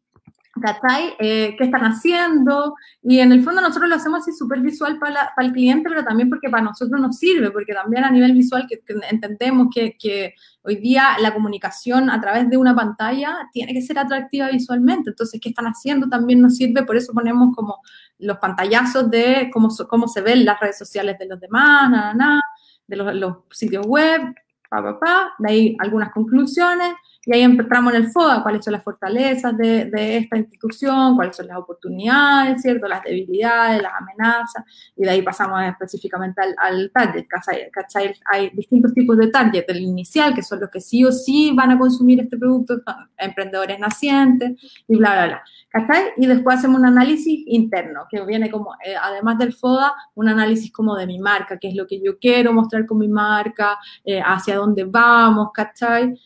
¿Cachai? 0.61 1.13
Eh, 1.19 1.55
¿Qué 1.57 1.65
están 1.65 1.81
haciendo? 1.81 2.75
Y 3.01 3.19
en 3.19 3.31
el 3.31 3.43
fondo 3.43 3.61
nosotros 3.61 3.89
lo 3.89 3.95
hacemos 3.95 4.19
así 4.19 4.31
súper 4.31 4.59
visual 4.61 4.99
para, 4.99 5.33
el 5.37 5.51
cliente, 5.51 5.89
pero 5.89 6.03
también 6.03 6.29
porque 6.29 6.49
para 6.49 6.63
nosotros 6.63 6.99
nos 6.99 7.17
sirve, 7.17 7.51
porque 7.51 7.73
también 7.73 8.03
a 8.03 8.11
nivel 8.11 8.33
visual 8.33 8.65
que, 8.67 8.81
entendemos 9.09 9.67
que, 9.73 9.97
que, 9.97 10.33
hoy 10.61 10.75
día 10.77 11.17
la 11.21 11.33
comunicación 11.33 12.09
a 12.09 12.19
través 12.19 12.49
de 12.49 12.57
una 12.57 12.75
pantalla 12.75 13.49
tiene 13.53 13.73
que 13.73 13.81
ser 13.81 13.99
atractiva 13.99 14.49
visualmente. 14.49 15.11
Entonces, 15.11 15.39
¿qué 15.41 15.49
están 15.49 15.65
haciendo? 15.65 16.09
También 16.09 16.41
nos 16.41 16.57
sirve, 16.57 16.83
por 16.83 16.97
eso 16.97 17.13
ponemos 17.13 17.55
como 17.55 17.79
los 18.19 18.37
pantallazos 18.37 19.09
de 19.09 19.49
cómo, 19.53 19.69
cómo 19.89 20.07
se 20.07 20.21
ven 20.21 20.45
las 20.45 20.59
redes 20.59 20.77
sociales 20.77 21.17
de 21.19 21.27
los 21.27 21.39
demás, 21.39 21.89
nada, 21.89 22.13
nada, 22.13 22.41
de 22.87 22.95
los, 22.95 23.15
los 23.15 23.37
sitios 23.51 23.85
web, 23.85 24.21
pa, 24.69 24.81
pa, 24.81 24.99
pa, 24.99 25.33
de 25.39 25.51
ahí 25.51 25.77
algunas 25.79 26.11
conclusiones 26.11 26.95
y 27.27 27.33
ahí 27.33 27.41
entramos 27.41 27.93
en 27.93 28.03
el 28.03 28.09
FODA, 28.09 28.41
cuáles 28.41 28.63
son 28.63 28.71
las 28.71 28.83
fortalezas 28.83 29.57
de, 29.57 29.91
de, 29.91 30.15
esta 30.15 30.37
institución, 30.37 31.17
cuáles 31.17 31.35
son 31.35 31.47
las 31.47 31.57
oportunidades, 31.57 32.61
¿cierto? 32.61 32.87
Las 32.87 33.03
debilidades, 33.03 33.81
las 33.81 33.91
amenazas, 33.99 34.63
y 34.95 35.03
de 35.03 35.09
ahí 35.09 35.21
pasamos 35.21 35.61
específicamente 35.61 36.41
al, 36.41 36.55
al 36.57 36.89
target, 36.93 37.27
¿cachai? 37.27 38.13
Hay 38.31 38.49
distintos 38.51 38.93
tipos 38.93 39.17
de 39.17 39.27
target, 39.27 39.65
el 39.67 39.81
inicial, 39.81 40.33
que 40.33 40.41
son 40.41 40.61
los 40.61 40.69
que 40.69 40.79
sí 40.79 41.03
o 41.03 41.11
sí 41.11 41.51
van 41.53 41.71
a 41.71 41.77
consumir 41.77 42.21
este 42.21 42.37
producto, 42.37 42.81
emprendedores 43.17 43.77
nacientes, 43.77 44.51
y 44.87 44.95
bla, 44.95 45.11
bla, 45.11 45.25
bla, 45.27 45.43
¿cachai? 45.69 46.13
Y 46.15 46.27
después 46.27 46.59
hacemos 46.59 46.79
un 46.79 46.85
análisis 46.85 47.43
interno, 47.45 48.05
que 48.09 48.23
viene 48.23 48.49
como, 48.49 48.73
eh, 48.85 48.95
además 48.95 49.37
del 49.37 49.51
FODA, 49.51 49.91
un 50.15 50.29
análisis 50.29 50.71
como 50.71 50.95
de 50.95 51.05
mi 51.05 51.19
marca, 51.19 51.57
qué 51.59 51.67
es 51.67 51.75
lo 51.75 51.87
que 51.87 52.01
yo 52.01 52.17
quiero 52.19 52.53
mostrar 52.53 52.85
con 52.85 52.99
mi 52.99 53.09
marca, 53.09 53.77
eh, 54.05 54.21
hacia 54.25 54.55
dónde 54.55 54.85
vamos, 54.85 55.49
¿cachai? 55.53 56.17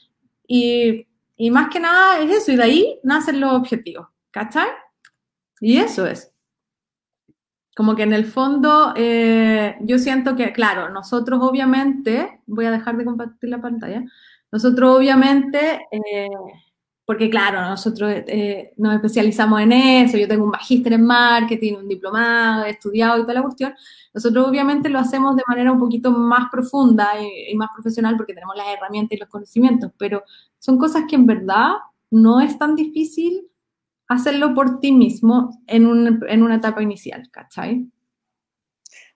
Y, 0.54 1.08
y 1.38 1.50
más 1.50 1.70
que 1.70 1.80
nada 1.80 2.20
es 2.20 2.30
eso, 2.30 2.52
y 2.52 2.58
de 2.58 2.64
ahí 2.64 3.00
nacen 3.04 3.40
los 3.40 3.54
objetivos, 3.54 4.08
¿cachai? 4.32 4.68
Y 5.62 5.78
eso 5.78 6.06
es. 6.06 6.34
Como 7.74 7.96
que 7.96 8.04
en 8.04 8.12
el 8.12 8.26
fondo 8.26 8.94
eh, 8.98 9.78
yo 9.80 9.98
siento 9.98 10.36
que, 10.36 10.52
claro, 10.52 10.90
nosotros 10.90 11.40
obviamente, 11.42 12.42
voy 12.48 12.66
a 12.66 12.72
dejar 12.72 12.98
de 12.98 13.06
compartir 13.06 13.50
la 13.50 13.62
pantalla, 13.62 14.04
nosotros 14.52 14.98
obviamente 14.98 15.88
eh, 15.90 16.28
porque 17.12 17.30
claro, 17.30 17.60
nosotros 17.60 18.10
eh, 18.26 18.72
nos 18.78 18.96
especializamos 18.96 19.60
en 19.60 19.74
eso, 19.74 20.18
yo 20.18 20.30
tengo 20.30 20.46
un 20.46 20.52
magíster 20.52 20.94
en 20.94 21.04
marketing, 21.04 21.74
un 21.74 21.90
diplomado, 21.90 22.64
he 22.64 22.70
estudiado 22.70 23.20
y 23.20 23.24
toda 23.24 23.34
la 23.34 23.42
cuestión, 23.42 23.74
nosotros 24.14 24.48
obviamente 24.48 24.88
lo 24.88 24.98
hacemos 24.98 25.36
de 25.36 25.44
manera 25.46 25.74
un 25.74 25.78
poquito 25.78 26.10
más 26.10 26.50
profunda 26.50 27.10
y, 27.22 27.54
más 27.56 27.68
profesional 27.76 28.16
porque 28.16 28.34
tenemos 28.34 28.56
las 28.56 28.68
herramientas 28.68 29.18
y 29.18 29.20
los 29.20 29.28
conocimientos, 29.28 29.92
pero 29.98 30.24
son 30.58 30.78
cosas 30.78 31.04
que 31.06 31.18
en 31.18 31.26
verdad 31.26 31.72
no 32.12 32.40
es 32.40 32.58
tan 32.58 32.78
difícil 32.78 33.46
hacerlo 34.08 34.54
por 34.54 34.80
ti 34.80 34.94
mismo 34.94 35.62
en, 35.68 35.88
un, 35.88 36.24
en 36.30 36.44
una 36.44 36.56
etapa 36.56 36.82
inicial, 36.82 37.30
¿cachai? 37.30 37.88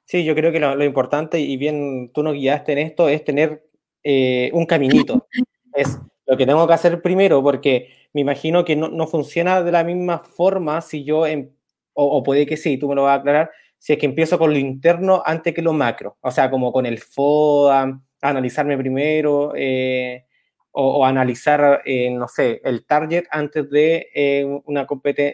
Sí, 0.04 0.26
yo 0.26 0.36
creo 0.36 0.52
que 0.52 0.60
lo, 0.60 0.84
importante, 0.84 1.40
y 1.40 1.56
bien 1.56 2.12
tú 2.14 2.24
nos 2.24 2.34
guiaste 2.34 2.74
en 2.74 2.80
esto, 2.80 3.08
es 3.08 3.24
tener 3.24 3.66
eh, 4.04 4.50
un 4.52 4.66
caminito. 4.66 5.30
es 5.74 5.98
lo 6.26 6.38
que 6.38 6.46
tengo 6.46 6.68
que 6.68 6.74
hacer 6.74 7.02
primero, 7.02 7.42
porque 7.44 7.90
me 8.14 8.22
imagino 8.22 8.66
que 8.66 8.76
no, 8.76 8.90
no 8.90 9.08
funciona 9.08 9.62
de 9.62 9.72
la 9.72 9.84
misma 9.84 10.20
forma 10.20 10.82
si 10.82 11.04
yo, 11.04 11.26
em, 11.26 11.52
o, 11.94 12.24
puede 12.24 12.46
que 12.46 12.58
sí, 12.58 12.78
tú 12.78 12.90
me 12.90 12.96
lo 12.96 13.04
vas 13.04 13.18
a 13.18 13.20
aclarar, 13.22 13.52
si 13.78 13.94
es 13.94 14.00
que 14.00 14.06
empiezo 14.06 14.40
con 14.40 14.52
lo 14.52 14.58
interno 14.58 15.22
antes 15.26 15.54
que 15.54 15.62
lo 15.62 15.74
macro, 15.74 16.18
o 16.22 16.32
sea, 16.32 16.50
como 16.50 16.72
con 16.72 16.86
el 16.86 17.00
FODA, 17.00 18.02
analizarme 18.22 18.78
primero, 18.78 19.54
eh, 19.56 20.26
o, 20.72 21.06
analizar, 21.06 21.82
eh, 21.86 22.10
no 22.12 22.28
sé, 22.28 22.60
el 22.64 22.86
target 22.86 23.26
antes 23.32 23.70
de 23.70 24.08
eh, 24.14 24.62
una 24.66 24.86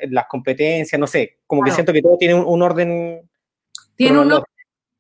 las 0.10 0.26
competencias, 0.28 1.00
no 1.00 1.08
sé, 1.08 1.39
como 1.48 1.64
que 1.64 1.72
siento 1.72 1.94
que 1.94 2.02
todo 2.02 2.18
tiene 2.18 2.36
un, 2.36 2.62
orden. 2.62 3.28
Tiene 3.96 4.20
un, 4.20 4.44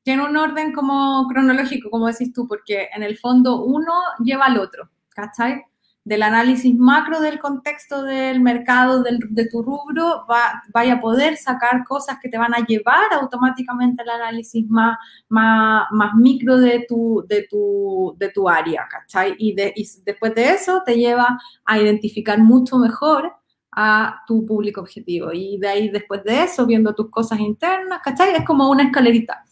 tiene 0.01 0.23
un 0.23 0.35
orden 0.35 0.73
como 0.73 1.27
cronológico, 1.27 1.91
como 1.91 2.07
decís 2.07 2.33
tú, 2.33 2.47
porque 2.47 2.89
en 2.95 3.03
el 3.03 3.19
fondo 3.19 3.63
uno 3.63 3.93
lleva 4.23 4.45
al 4.45 4.57
otro, 4.57 4.89
¿cachai? 5.09 5.61
Del 6.03 6.23
análisis 6.23 6.75
macro 6.75 7.21
del 7.21 7.37
contexto 7.37 8.03
del 8.03 8.41
mercado 8.41 9.03
de 9.03 9.45
tu 9.49 9.61
rubro, 9.61 10.25
va, 10.29 10.63
vaya 10.73 10.93
a 10.93 10.99
poder 10.99 11.37
sacar 11.37 11.83
cosas 11.85 12.17
que 12.21 12.29
te 12.29 12.39
van 12.39 12.53
a 12.55 12.65
llevar 12.65 13.13
automáticamente 13.13 14.01
al 14.01 14.09
análisis 14.09 14.67
más, 14.67 14.97
más, 15.29 15.85
más 15.91 16.15
micro 16.15 16.57
de 16.57 16.85
tu, 16.87 17.23
de, 17.27 17.47
tu, 17.49 18.15
de 18.17 18.29
tu 18.29 18.49
área, 18.49 18.87
¿cachai? 18.89 19.35
Y, 19.37 19.53
de, 19.53 19.73
y 19.75 19.87
después 20.03 20.33
de 20.33 20.49
eso 20.49 20.81
te 20.83 20.95
lleva 20.97 21.39
a 21.65 21.79
identificar 21.79 22.39
mucho 22.39 22.77
mejor 22.77 23.31
a 23.71 24.23
tu 24.27 24.45
público 24.45 24.81
objetivo. 24.81 25.31
Y 25.31 25.57
de 25.59 25.67
ahí, 25.67 25.89
después 25.89 26.23
de 26.23 26.43
eso, 26.43 26.65
viendo 26.65 26.93
tus 26.95 27.09
cosas 27.09 27.39
internas, 27.39 28.01
¿cachai? 28.03 28.33
Es 28.35 28.45
como 28.45 28.69
una 28.69 28.83
escalerita. 28.83 29.45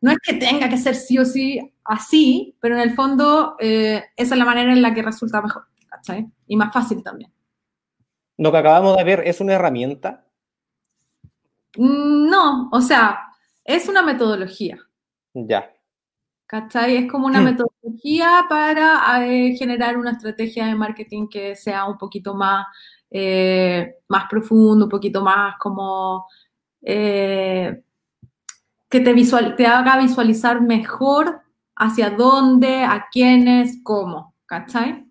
No 0.00 0.10
es 0.10 0.18
que 0.18 0.34
tenga 0.34 0.68
que 0.68 0.76
ser 0.76 0.94
sí 0.94 1.18
o 1.18 1.24
sí 1.24 1.60
así, 1.84 2.56
pero 2.60 2.74
en 2.74 2.80
el 2.80 2.94
fondo 2.94 3.56
eh, 3.60 4.02
esa 4.16 4.34
es 4.34 4.38
la 4.38 4.44
manera 4.44 4.72
en 4.72 4.82
la 4.82 4.92
que 4.94 5.02
resulta 5.02 5.40
mejor, 5.40 5.64
¿cachai? 5.88 6.26
Y 6.46 6.56
más 6.56 6.72
fácil 6.72 7.02
también. 7.02 7.32
Lo 8.36 8.50
que 8.50 8.58
acabamos 8.58 8.96
de 8.96 9.04
ver 9.04 9.22
es 9.26 9.40
una 9.40 9.54
herramienta. 9.54 10.24
Mm, 11.76 12.28
no, 12.28 12.68
o 12.72 12.80
sea, 12.80 13.20
es 13.64 13.88
una 13.88 14.02
metodología. 14.02 14.78
Ya. 15.34 15.72
¿Cachai? 16.46 16.96
Es 16.96 17.10
como 17.10 17.26
una 17.26 17.40
metodología 17.40 18.46
para 18.48 19.24
eh, 19.24 19.54
generar 19.56 19.96
una 19.96 20.12
estrategia 20.12 20.66
de 20.66 20.74
marketing 20.74 21.28
que 21.28 21.54
sea 21.54 21.84
un 21.84 21.96
poquito 21.96 22.34
más, 22.34 22.66
eh, 23.08 23.98
más 24.08 24.24
profundo, 24.28 24.86
un 24.86 24.90
poquito 24.90 25.22
más 25.22 25.54
como 25.58 26.26
que 28.90 29.00
te, 29.00 29.12
visual, 29.12 29.56
te 29.56 29.66
haga 29.66 29.98
visualizar 29.98 30.60
mejor 30.60 31.40
hacia 31.76 32.10
dónde, 32.10 32.82
a 32.82 33.06
quiénes, 33.10 33.78
cómo, 33.82 34.34
¿cachai? 34.46 35.06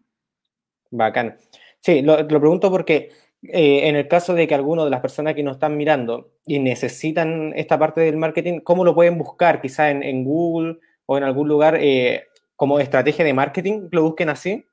Bacán. 0.92 1.38
Sí, 1.80 2.02
lo, 2.02 2.22
lo 2.22 2.40
pregunto 2.40 2.70
porque 2.70 3.12
eh, 3.42 3.88
en 3.88 3.96
el 3.96 4.08
caso 4.08 4.34
de 4.34 4.48
que 4.48 4.56
alguno 4.56 4.84
de 4.84 4.92
las 4.92 5.00
personas 5.00 5.34
que 5.34 5.44
nos 5.44 5.54
están 5.54 5.78
mirando 5.78 6.34
y 6.46 6.60
necesitan 6.60 7.54
esta 7.56 7.80
parte 7.80 8.02
del 8.02 8.18
marketing, 8.18 8.60
¿cómo 8.60 8.84
lo 8.84 8.94
pueden 8.94 9.18
buscar? 9.18 9.62
Quizá 9.62 9.90
en, 9.90 10.04
en 10.04 10.26
Google 10.26 10.80
o 11.06 11.18
en 11.18 11.24
algún 11.24 11.48
lugar 11.48 11.78
eh, 11.80 12.26
como 12.56 12.80
estrategia 12.80 13.24
de 13.24 13.34
marketing, 13.34 13.88
lo 13.92 14.04
busquen 14.04 14.30
así. 14.30 14.66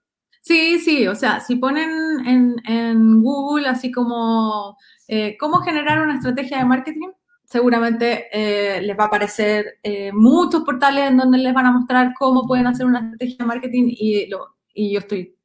Sí, 0.42 0.78
sí, 0.80 1.06
o 1.06 1.14
sea, 1.14 1.40
si 1.40 1.56
ponen 1.56 1.90
en, 2.26 2.56
en 2.68 3.22
Google 3.22 3.68
así 3.68 3.90
como 3.90 4.76
eh, 5.08 5.36
cómo 5.38 5.58
generar 5.58 6.00
una 6.00 6.16
estrategia 6.16 6.58
de 6.58 6.64
marketing, 6.64 7.08
seguramente 7.46 8.26
eh, 8.32 8.82
les 8.82 8.98
va 8.98 9.04
a 9.04 9.06
aparecer 9.06 9.78
eh, 9.82 10.12
muchos 10.12 10.64
portales 10.64 11.08
en 11.08 11.16
donde 11.16 11.38
les 11.38 11.54
van 11.54 11.66
a 11.66 11.72
mostrar 11.72 12.12
cómo 12.18 12.46
pueden 12.46 12.66
hacer 12.66 12.86
una 12.86 12.98
estrategia 13.00 13.36
de 13.38 13.44
marketing 13.44 13.84
y, 13.88 14.26
lo, 14.26 14.56
y 14.74 14.92
yo 14.92 14.98
estoy 14.98 15.36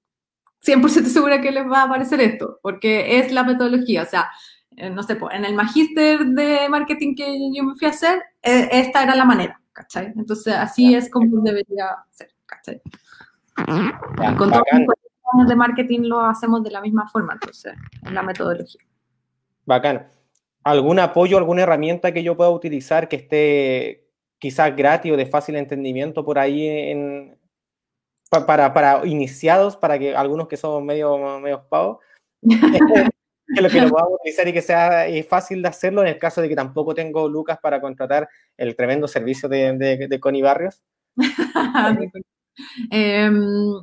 100% 0.66 1.06
segura 1.06 1.42
que 1.42 1.52
les 1.52 1.66
va 1.66 1.82
a 1.82 1.86
aparecer 1.86 2.20
esto, 2.20 2.60
porque 2.62 3.20
es 3.20 3.32
la 3.32 3.44
metodología, 3.44 4.04
o 4.04 4.06
sea, 4.06 4.30
eh, 4.76 4.90
no 4.90 5.04
sé, 5.04 5.18
en 5.32 5.46
el 5.46 5.54
magíster 5.54 6.26
de 6.26 6.70
marketing 6.70 7.16
que 7.16 7.38
yo 7.54 7.64
me 7.64 7.76
fui 7.76 7.88
a 7.88 7.92
hacer, 7.92 8.22
esta 8.42 9.04
era 9.04 9.16
la 9.16 9.26
manera, 9.26 9.62
¿cachai? 9.72 10.14
Entonces, 10.16 10.54
así 10.54 10.94
es 10.94 11.10
como 11.10 11.42
debería 11.42 11.98
ser, 12.10 12.30
¿cachai? 12.46 12.82
con 14.38 14.50
todos 14.50 14.64
los 15.38 15.48
de 15.48 15.56
marketing 15.56 16.02
lo 16.02 16.22
hacemos 16.22 16.64
de 16.64 16.72
la 16.72 16.82
misma 16.82 17.08
forma, 17.08 17.34
entonces, 17.34 17.74
en 18.04 18.14
la 18.14 18.22
metodología. 18.22 18.82
Bacán. 19.66 20.21
¿Algún 20.64 21.00
apoyo, 21.00 21.38
alguna 21.38 21.64
herramienta 21.64 22.12
que 22.12 22.24
yo 22.24 22.38
pueda 22.38 22.50
utilizar 22.50 23.08
que 23.08 23.16
esté 23.16 24.08
quizás 24.38 24.76
gratis 24.76 25.12
o 25.12 25.18
de 25.18 25.26
fácil 25.26 25.56
entendimiento 25.56 26.24
por 26.24 26.40
ahí 26.40 26.68
en, 26.68 27.38
para, 28.30 28.74
para 28.74 29.06
iniciados, 29.06 29.76
para 29.76 30.00
que 30.00 30.16
algunos 30.16 30.48
que 30.48 30.58
somos 30.58 30.84
medio, 30.84 31.40
medio 31.40 31.68
pavos, 31.68 31.98
que 32.42 33.62
lo 33.62 33.70
que 33.70 33.82
lo 33.82 33.90
podamos 33.90 34.14
utilizar 34.20 34.48
y 34.48 34.54
que 34.54 34.62
sea 34.62 35.06
fácil 35.28 35.62
de 35.62 35.68
hacerlo 35.68 36.02
en 36.02 36.08
el 36.08 36.18
caso 36.18 36.42
de 36.42 36.50
que 36.50 36.56
tampoco 36.56 36.94
tengo 36.94 37.28
lucas 37.28 37.60
para 37.62 37.82
contratar 37.82 38.30
el 38.58 38.76
tremendo 38.76 39.08
servicio 39.08 39.50
de, 39.50 39.78
de, 39.78 40.08
de 40.08 40.20
Connie 40.20 40.42
Barrios? 40.42 40.82
Em, 42.92 43.82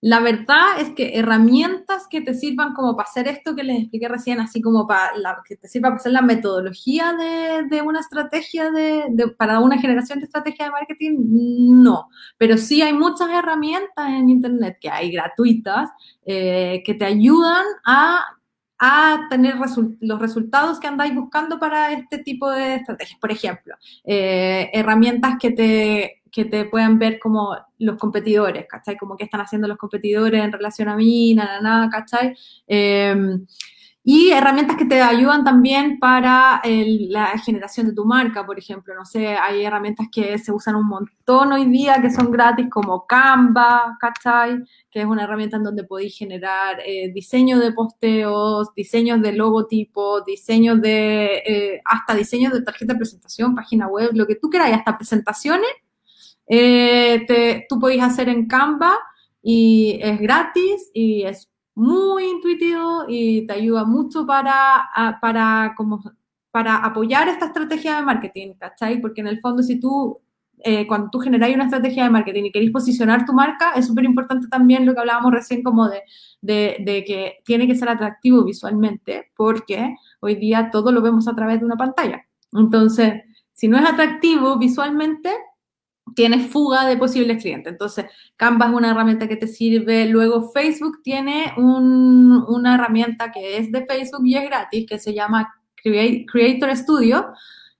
la 0.00 0.20
verdad 0.20 0.80
es 0.80 0.90
que 0.90 1.18
herramientas 1.18 2.06
que 2.08 2.20
te 2.20 2.34
sirvan 2.34 2.72
como 2.72 2.96
para 2.96 3.08
hacer 3.08 3.26
esto 3.26 3.56
que 3.56 3.64
les 3.64 3.80
expliqué 3.80 4.08
recién, 4.08 4.38
así 4.38 4.62
como 4.62 4.86
para 4.86 5.12
que 5.44 5.56
te 5.56 5.66
sirva 5.66 5.88
para 5.88 5.96
hacer 5.96 6.12
la 6.12 6.22
metodología 6.22 7.14
de, 7.14 7.82
una 7.82 8.00
estrategia 8.00 8.70
de, 8.70 9.34
para 9.36 9.58
una 9.58 9.78
generación 9.78 10.20
de 10.20 10.26
estrategia 10.26 10.66
de 10.66 10.70
marketing, 10.70 11.16
no. 11.82 12.08
Pero 12.36 12.58
sí 12.58 12.80
hay 12.80 12.92
muchas 12.92 13.28
herramientas 13.30 14.08
en 14.08 14.28
Internet 14.28 14.78
que 14.80 14.90
hay 14.90 15.10
gratuitas 15.10 15.90
eh, 16.24 16.82
que 16.84 16.94
te 16.94 17.04
ayudan 17.04 17.64
a 17.84 18.24
a 18.78 19.26
tener 19.28 19.56
los 19.56 20.20
resultados 20.20 20.78
que 20.78 20.86
andáis 20.86 21.14
buscando 21.14 21.58
para 21.58 21.92
este 21.92 22.18
tipo 22.18 22.48
de 22.48 22.76
estrategias. 22.76 23.18
Por 23.18 23.32
ejemplo, 23.32 23.74
eh, 24.04 24.70
herramientas 24.72 25.34
que 25.40 25.50
te, 25.50 26.17
que 26.30 26.44
te 26.44 26.64
puedan 26.66 26.98
ver 26.98 27.18
como 27.18 27.56
los 27.78 27.96
competidores, 27.96 28.66
¿cachai? 28.68 28.96
Como 28.96 29.16
qué 29.16 29.24
están 29.24 29.40
haciendo 29.40 29.68
los 29.68 29.78
competidores 29.78 30.42
en 30.42 30.52
relación 30.52 30.88
a 30.88 30.96
mí, 30.96 31.34
nada, 31.34 31.60
nada, 31.60 31.90
¿cachai? 31.90 32.34
Eh, 32.66 33.38
y 34.10 34.30
herramientas 34.30 34.78
que 34.78 34.86
te 34.86 35.02
ayudan 35.02 35.44
también 35.44 35.98
para 35.98 36.62
la 36.64 37.36
generación 37.44 37.88
de 37.88 37.92
tu 37.92 38.06
marca, 38.06 38.46
por 38.46 38.58
ejemplo. 38.58 38.94
No 38.94 39.04
sé, 39.04 39.36
hay 39.36 39.62
herramientas 39.66 40.06
que 40.10 40.38
se 40.38 40.50
usan 40.50 40.76
un 40.76 40.86
montón 40.86 41.52
hoy 41.52 41.66
día 41.66 42.00
que 42.00 42.10
son 42.10 42.30
gratis, 42.30 42.68
como 42.70 43.06
Canva, 43.06 43.98
¿cachai? 44.00 44.64
Que 44.90 45.00
es 45.00 45.04
una 45.04 45.24
herramienta 45.24 45.58
en 45.58 45.64
donde 45.64 45.84
podéis 45.84 46.16
generar 46.16 46.78
eh, 46.86 47.12
diseños 47.12 47.60
de 47.60 47.72
posteos, 47.72 48.72
diseños 48.74 49.20
de 49.20 49.32
logotipos, 49.32 50.24
diseños 50.24 50.80
de, 50.80 51.42
eh, 51.46 51.82
hasta 51.84 52.14
diseños 52.14 52.54
de 52.54 52.62
tarjeta 52.62 52.94
de 52.94 53.00
presentación, 53.00 53.54
página 53.54 53.88
web, 53.88 54.12
lo 54.14 54.26
que 54.26 54.36
tú 54.36 54.48
quieras, 54.48 54.72
hasta 54.72 54.96
presentaciones. 54.96 55.68
Eh, 56.48 57.24
te, 57.26 57.66
tú 57.68 57.78
podéis 57.78 58.02
hacer 58.02 58.28
en 58.28 58.46
Canva 58.46 58.98
y 59.42 59.98
es 60.02 60.18
gratis 60.18 60.90
y 60.94 61.22
es 61.22 61.48
muy 61.74 62.24
intuitivo 62.24 63.04
y 63.06 63.46
te 63.46 63.52
ayuda 63.52 63.84
mucho 63.84 64.26
para, 64.26 64.88
para, 65.20 65.74
como, 65.76 66.02
para 66.50 66.76
apoyar 66.76 67.28
esta 67.28 67.46
estrategia 67.46 67.96
de 67.96 68.02
marketing, 68.02 68.54
¿cachai? 68.58 69.00
Porque 69.00 69.20
en 69.20 69.28
el 69.28 69.40
fondo 69.40 69.62
si 69.62 69.78
tú, 69.78 70.18
eh, 70.64 70.88
cuando 70.88 71.08
tú 71.10 71.20
generáis 71.20 71.54
una 71.54 71.66
estrategia 71.66 72.02
de 72.02 72.10
marketing 72.10 72.44
y 72.44 72.50
queréis 72.52 72.72
posicionar 72.72 73.24
tu 73.24 73.32
marca, 73.32 73.74
es 73.76 73.86
súper 73.86 74.04
importante 74.04 74.48
también 74.48 74.86
lo 74.86 74.92
que 74.94 75.00
hablábamos 75.00 75.32
recién 75.32 75.62
como 75.62 75.88
de, 75.88 76.02
de, 76.40 76.78
de, 76.80 77.04
que 77.04 77.36
tiene 77.44 77.68
que 77.68 77.76
ser 77.76 77.88
atractivo 77.90 78.42
visualmente, 78.42 79.30
porque 79.36 79.94
hoy 80.18 80.34
día 80.34 80.70
todo 80.72 80.90
lo 80.90 81.00
vemos 81.00 81.28
a 81.28 81.36
través 81.36 81.60
de 81.60 81.66
una 81.66 81.76
pantalla. 81.76 82.24
Entonces, 82.54 83.22
si 83.52 83.68
no 83.68 83.78
es 83.78 83.88
atractivo 83.88 84.58
visualmente, 84.58 85.30
tienes 86.14 86.50
fuga 86.50 86.86
de 86.86 86.96
posibles 86.96 87.42
clientes. 87.42 87.72
Entonces, 87.72 88.06
Canva 88.36 88.66
es 88.66 88.72
una 88.72 88.90
herramienta 88.90 89.28
que 89.28 89.36
te 89.36 89.46
sirve. 89.46 90.06
Luego, 90.06 90.50
Facebook 90.52 91.02
tiene 91.02 91.52
una 91.56 92.74
herramienta 92.74 93.30
que 93.32 93.58
es 93.58 93.72
de 93.72 93.84
Facebook 93.86 94.26
y 94.26 94.36
es 94.36 94.44
gratis, 94.44 94.86
que 94.88 94.98
se 94.98 95.14
llama 95.14 95.52
Creator 95.82 96.76
Studio, 96.76 97.26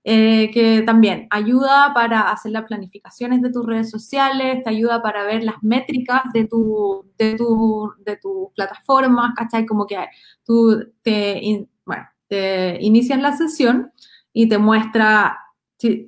eh, 0.04 0.50
que 0.52 0.82
también 0.82 1.26
ayuda 1.30 1.92
para 1.94 2.30
hacer 2.30 2.52
las 2.52 2.64
planificaciones 2.64 3.42
de 3.42 3.50
tus 3.50 3.66
redes 3.66 3.90
sociales, 3.90 4.62
te 4.64 4.70
ayuda 4.70 5.02
para 5.02 5.24
ver 5.24 5.44
las 5.44 5.62
métricas 5.62 6.22
de 6.32 6.46
tu, 6.46 7.10
de 7.18 7.34
tu, 7.34 7.92
de 8.06 8.16
tu 8.16 8.52
plataforma, 8.54 9.34
¿cachai? 9.36 9.66
Como 9.66 9.86
que 9.86 9.98
tú 10.44 10.82
te, 11.02 11.66
bueno, 11.84 12.04
te 12.26 12.78
inicias 12.80 13.20
la 13.20 13.36
sesión 13.36 13.92
y 14.32 14.48
te 14.48 14.58
muestra 14.58 15.38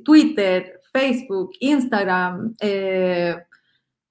Twitter, 0.05 0.80
Facebook, 0.93 1.53
Instagram, 1.61 2.55
eh, 2.61 3.37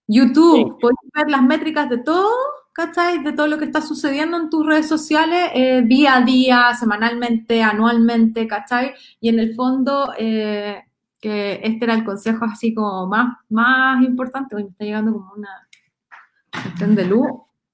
YouTube, 0.08 0.78
puedes 0.80 0.98
ver 1.14 1.30
las 1.30 1.44
métricas 1.44 1.90
de 1.90 2.00
todo, 2.00 2.30
¿cachai? 2.74 3.24
De 3.24 3.34
todo 3.34 3.48
lo 3.48 3.58
que 3.58 3.66
está 3.66 3.82
sucediendo 3.82 4.38
en 4.38 4.50
tus 4.50 4.66
redes 4.66 4.88
sociales 4.88 5.52
eh, 5.54 5.84
día 5.86 6.18
a 6.18 6.22
día, 6.22 6.74
semanalmente, 6.74 7.62
anualmente, 7.62 8.48
¿cachai? 8.48 8.94
Y 9.22 9.30
en 9.30 9.40
el 9.40 9.56
fondo, 9.56 10.14
eh, 10.18 10.84
que 11.22 11.60
este 11.64 11.86
era 11.86 11.94
el 11.94 12.04
consejo 12.04 12.46
así 12.46 12.74
como 12.74 13.08
más, 13.08 13.38
más 13.50 14.04
importante, 14.04 14.56
hoy 14.56 14.64
me 14.64 14.70
está 14.70 14.86
llegando 14.86 15.14
como 15.14 15.34
una 15.34 15.68
cuestión 16.52 16.96
de 16.96 17.06
luz. 17.06 17.28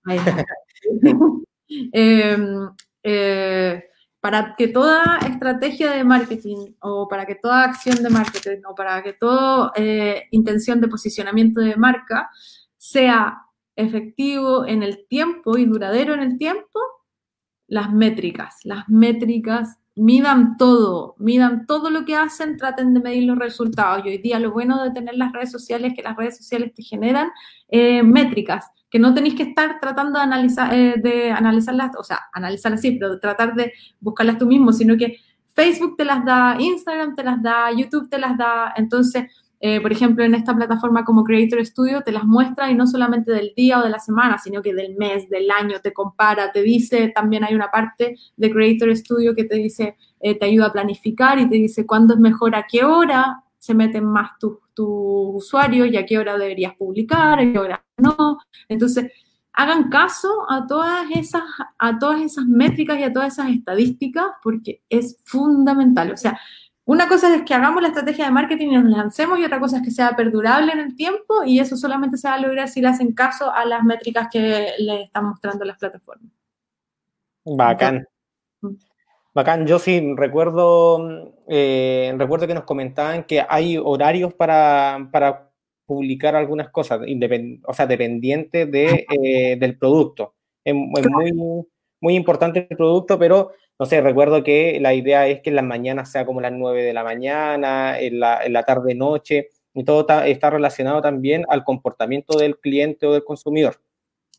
para 4.26 4.56
que 4.56 4.68
toda 4.68 5.20
estrategia 5.20 5.92
de 5.92 6.04
marketing 6.04 6.74
o 6.80 7.08
para 7.08 7.28
que 7.28 7.36
toda 7.36 7.64
acción 7.64 8.02
de 8.02 8.10
marketing 8.10 8.64
o 8.68 8.74
para 8.74 9.04
que 9.04 9.14
toda 9.14 9.72
eh, 9.76 10.24
intención 10.32 10.82
de 10.82 10.88
posicionamiento 10.88 11.62
de 11.62 11.76
marca 11.76 12.32
sea 12.76 13.44
efectivo 13.76 14.66
en 14.66 14.82
el 14.82 15.06
tiempo 15.08 15.60
y 15.60 15.68
duradero 15.68 16.16
en 16.16 16.22
el 16.22 16.40
tiempo, 16.40 16.80
las 17.68 17.94
métricas, 17.94 18.56
las 18.64 18.90
métricas 18.90 19.78
midan 19.96 20.58
todo, 20.58 21.16
midan 21.18 21.66
todo 21.66 21.89
lo 21.89 22.06
que 22.06 22.16
hacen, 22.16 22.58
traten 22.58 22.93
de 22.93 23.00
medir 23.00 23.24
los 23.24 23.38
resultados. 23.38 24.06
Y 24.06 24.10
hoy 24.10 24.18
día 24.18 24.39
lo 24.39 24.52
bueno 24.52 24.84
de 24.84 24.91
tener 24.91 25.16
las 25.16 25.32
redes 25.32 25.52
sociales 25.52 25.91
es 25.91 25.98
que 25.98 26.04
las 26.04 26.18
redes 26.18 26.38
sociales 26.38 26.74
te 26.74 26.84
generan 26.84 27.30
eh, 27.70 28.04
métricas 28.04 28.70
que 28.96 29.00
no 29.00 29.14
tenéis 29.14 29.36
que 29.36 29.43
estar 29.43 29.80
tratando 29.82 30.20
de, 30.20 30.24
analizar, 30.24 30.74
eh, 30.74 30.96
de 30.98 31.30
analizarlas, 31.30 31.91
o 31.98 32.04
sea, 32.04 32.20
analizarlas 32.32 32.80
sí, 32.80 32.91
pero 32.91 33.20
tratar 33.20 33.54
de 33.54 33.74
buscarlas 34.00 34.38
tú 34.38 34.46
mismo, 34.46 34.72
sino 34.72 34.96
que 34.96 35.18
Facebook 35.54 35.96
te 35.98 36.06
las 36.06 36.24
da, 36.24 36.56
Instagram 36.60 37.14
te 37.14 37.24
las 37.24 37.41
da, 37.43 37.72
YouTube 37.72 38.10
te 38.10 38.18
las 38.18 38.38
da, 38.38 38.74
entonces, 38.78 39.26
eh, 39.68 39.82
por 39.82 39.91
ejemplo, 39.91 40.24
en 40.24 40.36
esta 40.36 40.55
plataforma 40.55 41.03
como 41.03 41.24
Creator 41.24 41.66
Studio 41.66 42.03
te 42.03 42.11
las 42.11 42.24
muestra 42.24 42.70
y 42.70 42.76
no 42.76 42.86
solamente 42.86 43.32
del 43.32 43.51
día 43.55 43.80
o 43.80 43.84
de 43.84 43.89
la 43.89 43.97
semana, 43.97 44.38
sino 44.38 44.61
que 44.61 44.76
del 44.76 44.95
mes, 44.95 45.28
del 45.28 45.49
año, 45.49 45.80
te 45.82 45.91
compara, 45.91 46.51
te 46.51 46.61
dice, 46.61 47.07
también 47.16 47.43
hay 47.43 47.55
una 47.55 47.72
parte 47.72 48.16
de 48.38 48.51
Creator 48.51 48.95
Studio 48.95 49.34
que 49.34 49.45
te 49.45 49.55
dice, 49.55 49.97
eh, 50.20 50.38
te 50.38 50.45
ayuda 50.45 50.68
a 50.68 50.72
planificar 50.72 51.39
y 51.39 51.49
te 51.49 51.55
dice 51.55 51.84
cuándo 51.84 52.13
es 52.13 52.20
mejor, 52.20 52.55
a 52.55 52.68
qué 52.70 52.84
hora 52.84 53.41
se 53.57 53.74
meten 53.74 54.05
más 54.05 54.38
tus 54.39 54.59
tu 54.76 54.86
usuarios 55.36 55.88
y 55.88 55.97
a 55.97 56.05
qué 56.05 56.20
hora 56.20 56.38
deberías 56.38 56.76
publicar, 56.76 57.39
a 57.39 57.51
qué 57.51 57.57
hora 57.57 57.84
no. 57.97 58.38
Entonces, 58.70 59.11
hagan 59.51 59.89
caso 59.89 60.45
a 60.47 60.68
todas 60.68 61.09
esas, 61.11 61.41
a 61.80 61.97
todas 61.97 62.22
esas 62.22 62.45
métricas 62.45 62.99
y 62.99 63.03
a 63.03 63.11
todas 63.11 63.34
esas 63.34 63.49
estadísticas 63.49 64.26
porque 64.43 64.84
es 64.89 65.18
fundamental. 65.26 66.11
O 66.11 66.18
sea, 66.18 66.39
una 66.86 67.08
cosa 67.08 67.36
es 67.36 67.42
que 67.44 67.54
hagamos 67.54 67.82
la 67.82 67.88
estrategia 67.88 68.26
de 68.26 68.32
marketing 68.32 68.68
y 68.68 68.76
nos 68.76 68.86
lancemos 68.86 69.40
y 69.40 69.44
otra 69.44 69.60
cosa 69.60 69.78
es 69.78 69.84
que 69.84 69.92
sea 69.92 70.16
perdurable 70.16 70.72
en 70.72 70.80
el 70.80 70.96
tiempo 70.96 71.44
y 71.44 71.60
eso 71.60 71.76
solamente 71.76 72.18
se 72.18 72.28
va 72.28 72.36
a 72.36 72.40
lograr 72.40 72.68
si 72.68 72.80
le 72.80 72.90
hacen 72.90 73.14
caso 73.14 73.52
a 73.52 73.66
las 73.66 73.84
métricas 73.84 74.28
que 74.32 74.70
le 74.78 75.04
están 75.04 75.26
mostrando 75.26 75.66
las 75.66 75.78
plataformas. 75.78 76.32
Bacán. 77.44 78.08
Bacán, 79.34 79.68
yo 79.68 79.80
sí 79.80 80.14
recuerdo, 80.16 81.34
eh, 81.48 82.14
recuerdo 82.18 82.48
que 82.48 82.54
nos 82.54 82.64
comentaban 82.64 83.24
que 83.24 83.44
hay 83.48 83.78
horarios 83.78 84.34
para, 84.34 85.10
para 85.12 85.52
publicar 85.86 86.36
algunas 86.36 86.70
cosas, 86.70 87.02
o 87.64 87.74
sea, 87.74 87.88
dependiente 87.88 88.66
de, 88.66 89.06
eh, 89.10 89.58
del 89.58 89.78
producto. 89.78 90.36
Es, 90.64 90.74
muy, 90.74 91.34
muy 92.00 92.16
importante 92.16 92.68
el 92.70 92.78
producto, 92.78 93.20
pero 93.20 93.52
no 93.80 93.86
sé, 93.86 94.02
recuerdo 94.02 94.44
que 94.44 94.80
la 94.80 94.94
idea 94.94 95.28
es 95.28 95.42
que 95.42 95.50
en 95.50 95.58
las 95.58 95.66
mañanas 95.66 96.12
sea 96.12 96.26
como 96.26 96.42
las 96.42 96.54
9 96.54 96.84
de 96.84 96.94
la 96.94 97.04
mañana, 97.04 98.00
en 98.00 98.20
la, 98.20 98.44
en 98.44 98.54
la 98.54 98.64
tarde-noche, 98.64 99.50
y 99.74 99.84
todo 99.84 100.08
está 100.24 100.50
relacionado 100.50 101.02
también 101.02 101.46
al 101.50 101.64
comportamiento 101.64 102.38
del 102.38 102.58
cliente 102.58 103.06
o 103.06 103.14
del 103.14 103.26
consumidor. 103.26 103.82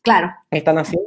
Claro. 0.01 0.31
¿Están 0.49 0.79
así? 0.79 0.97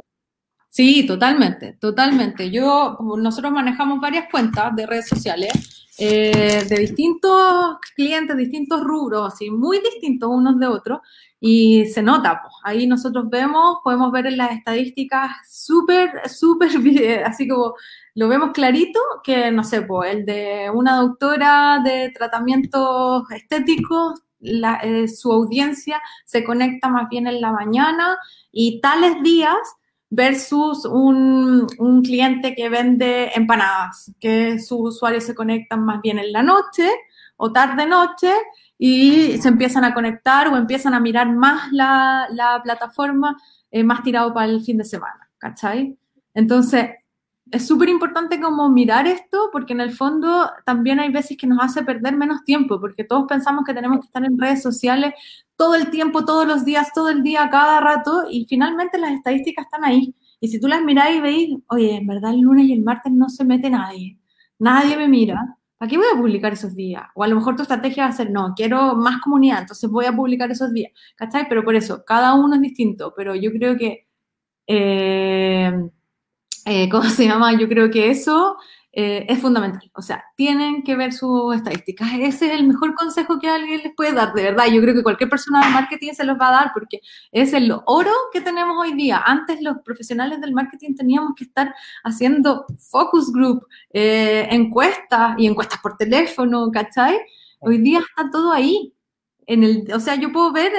Sí, 0.69 1.05
totalmente, 1.05 1.73
totalmente. 1.73 2.49
Yo, 2.49 2.97
nosotros 3.17 3.51
manejamos 3.51 3.99
varias 3.99 4.29
cuentas 4.31 4.73
de 4.73 4.85
redes 4.85 5.09
sociales 5.09 5.80
eh, 6.03 6.65
de 6.67 6.77
distintos 6.79 7.77
clientes, 7.95 8.35
distintos 8.35 8.83
rubros, 8.83 9.33
así, 9.33 9.51
muy 9.51 9.79
distintos 9.79 10.31
unos 10.31 10.57
de 10.59 10.65
otros, 10.65 10.99
y 11.39 11.85
se 11.85 12.01
nota, 12.01 12.41
pues, 12.41 12.55
ahí 12.63 12.87
nosotros 12.87 13.25
vemos, 13.29 13.77
podemos 13.83 14.11
ver 14.11 14.25
en 14.25 14.37
las 14.37 14.51
estadísticas 14.51 15.29
súper, 15.47 16.27
súper, 16.27 16.69
así 17.25 17.47
como 17.47 17.75
lo 18.15 18.27
vemos 18.27 18.49
clarito, 18.51 18.99
que 19.23 19.51
no 19.51 19.63
sé, 19.63 19.83
pues, 19.83 20.15
el 20.15 20.25
de 20.25 20.71
una 20.73 20.95
doctora 20.95 21.79
de 21.83 22.11
tratamientos 22.17 23.29
estéticos 23.31 24.23
eh, 24.41 25.07
su 25.07 25.31
audiencia 25.31 26.01
se 26.25 26.43
conecta 26.43 26.89
más 26.89 27.09
bien 27.09 27.27
en 27.27 27.41
la 27.41 27.51
mañana 27.51 28.17
y 28.51 28.81
tales 28.81 29.21
días 29.21 29.55
versus 30.11 30.85
un, 30.85 31.65
un 31.79 32.01
cliente 32.03 32.53
que 32.53 32.69
vende 32.69 33.31
empanadas, 33.33 34.13
que 34.19 34.59
sus 34.59 34.95
usuarios 34.95 35.23
se 35.23 35.33
conectan 35.33 35.85
más 35.85 36.01
bien 36.01 36.19
en 36.19 36.33
la 36.33 36.43
noche 36.43 36.87
o 37.37 37.51
tarde-noche 37.51 38.31
y 38.77 39.37
se 39.41 39.47
empiezan 39.47 39.85
a 39.85 39.93
conectar 39.93 40.49
o 40.49 40.57
empiezan 40.57 40.93
a 40.93 40.99
mirar 40.99 41.33
más 41.33 41.71
la, 41.71 42.27
la 42.31 42.61
plataforma 42.61 43.37
eh, 43.71 43.83
más 43.83 44.03
tirado 44.03 44.33
para 44.33 44.47
el 44.47 44.61
fin 44.61 44.77
de 44.77 44.83
semana, 44.83 45.29
¿cachai? 45.37 45.97
Entonces, 46.33 46.89
es 47.51 47.67
súper 47.67 47.89
importante 47.89 48.39
como 48.39 48.69
mirar 48.69 49.07
esto 49.07 49.49
porque 49.51 49.73
en 49.73 49.81
el 49.81 49.91
fondo 49.91 50.49
también 50.65 50.99
hay 50.99 51.11
veces 51.11 51.37
que 51.37 51.47
nos 51.47 51.59
hace 51.61 51.83
perder 51.83 52.15
menos 52.15 52.43
tiempo 52.43 52.79
porque 52.79 53.03
todos 53.03 53.25
pensamos 53.27 53.65
que 53.65 53.73
tenemos 53.73 53.99
que 53.99 54.05
estar 54.05 54.23
en 54.23 54.39
redes 54.39 54.63
sociales 54.63 55.13
todo 55.57 55.75
el 55.75 55.89
tiempo, 55.91 56.25
todos 56.25 56.47
los 56.47 56.63
días, 56.65 56.91
todo 56.93 57.09
el 57.09 57.23
día, 57.23 57.49
cada 57.51 57.81
rato 57.81 58.23
y 58.29 58.45
finalmente 58.47 58.97
las 58.97 59.11
estadísticas 59.11 59.65
están 59.65 59.83
ahí. 59.83 60.15
Y 60.39 60.47
si 60.47 60.59
tú 60.59 60.67
las 60.67 60.81
miráis 60.81 61.17
y 61.17 61.21
veis, 61.21 61.57
oye, 61.67 61.97
en 61.97 62.07
verdad 62.07 62.31
el 62.31 62.39
lunes 62.39 62.65
y 62.65 62.73
el 62.73 62.83
martes 62.83 63.11
no 63.11 63.29
se 63.29 63.43
mete 63.43 63.69
nadie, 63.69 64.17
nadie 64.57 64.97
me 64.97 65.07
mira, 65.07 65.57
¿para 65.77 65.89
qué 65.89 65.97
voy 65.97 66.07
a 66.11 66.17
publicar 66.17 66.53
esos 66.53 66.73
días? 66.73 67.03
O 67.15 67.23
a 67.23 67.27
lo 67.27 67.35
mejor 67.35 67.55
tu 67.57 67.63
estrategia 67.63 68.05
va 68.05 68.09
a 68.09 68.13
ser, 68.13 68.31
no, 68.31 68.53
quiero 68.55 68.95
más 68.95 69.21
comunidad, 69.21 69.61
entonces 69.61 69.89
voy 69.89 70.05
a 70.05 70.15
publicar 70.15 70.49
esos 70.49 70.71
días, 70.73 70.91
¿cachai? 71.15 71.47
Pero 71.49 71.63
por 71.63 71.75
eso, 71.75 72.03
cada 72.05 72.33
uno 72.33 72.55
es 72.55 72.61
distinto, 72.61 73.13
pero 73.15 73.35
yo 73.35 73.51
creo 73.51 73.77
que... 73.77 74.07
Eh, 74.67 75.71
eh, 76.65 76.89
¿cómo 76.91 77.03
se 77.03 77.25
llama? 77.25 77.53
Yo 77.57 77.67
creo 77.67 77.89
que 77.89 78.09
eso 78.09 78.57
eh, 78.93 79.25
es 79.29 79.39
fundamental. 79.39 79.89
O 79.95 80.01
sea, 80.01 80.25
tienen 80.35 80.83
que 80.83 80.95
ver 80.95 81.13
sus 81.13 81.55
estadísticas. 81.55 82.09
Ese 82.19 82.47
es 82.47 82.59
el 82.59 82.67
mejor 82.67 82.93
consejo 82.93 83.39
que 83.39 83.47
alguien 83.47 83.81
les 83.83 83.95
puede 83.95 84.13
dar, 84.13 84.33
de 84.33 84.43
verdad. 84.43 84.65
Yo 84.67 84.81
creo 84.81 84.93
que 84.93 85.03
cualquier 85.03 85.29
persona 85.29 85.65
de 85.65 85.71
marketing 85.71 86.11
se 86.13 86.25
los 86.25 86.37
va 86.37 86.49
a 86.49 86.51
dar 86.51 86.71
porque 86.73 86.99
es 87.31 87.53
el 87.53 87.71
oro 87.85 88.11
que 88.33 88.41
tenemos 88.41 88.77
hoy 88.77 88.93
día. 88.93 89.21
Antes 89.25 89.61
los 89.61 89.77
profesionales 89.85 90.41
del 90.41 90.53
marketing 90.53 90.95
teníamos 90.95 91.33
que 91.37 91.45
estar 91.45 91.73
haciendo 92.03 92.65
focus 92.89 93.31
group, 93.31 93.65
eh, 93.93 94.47
encuestas 94.51 95.35
y 95.37 95.47
encuestas 95.47 95.79
por 95.79 95.95
teléfono, 95.95 96.69
¿cachai? 96.71 97.17
Hoy 97.59 97.77
día 97.77 97.99
está 97.99 98.29
todo 98.29 98.51
ahí. 98.51 98.93
En 99.47 99.63
el, 99.63 99.87
o 99.93 99.99
sea, 99.99 100.15
yo 100.15 100.31
puedo 100.31 100.51
ver, 100.51 100.71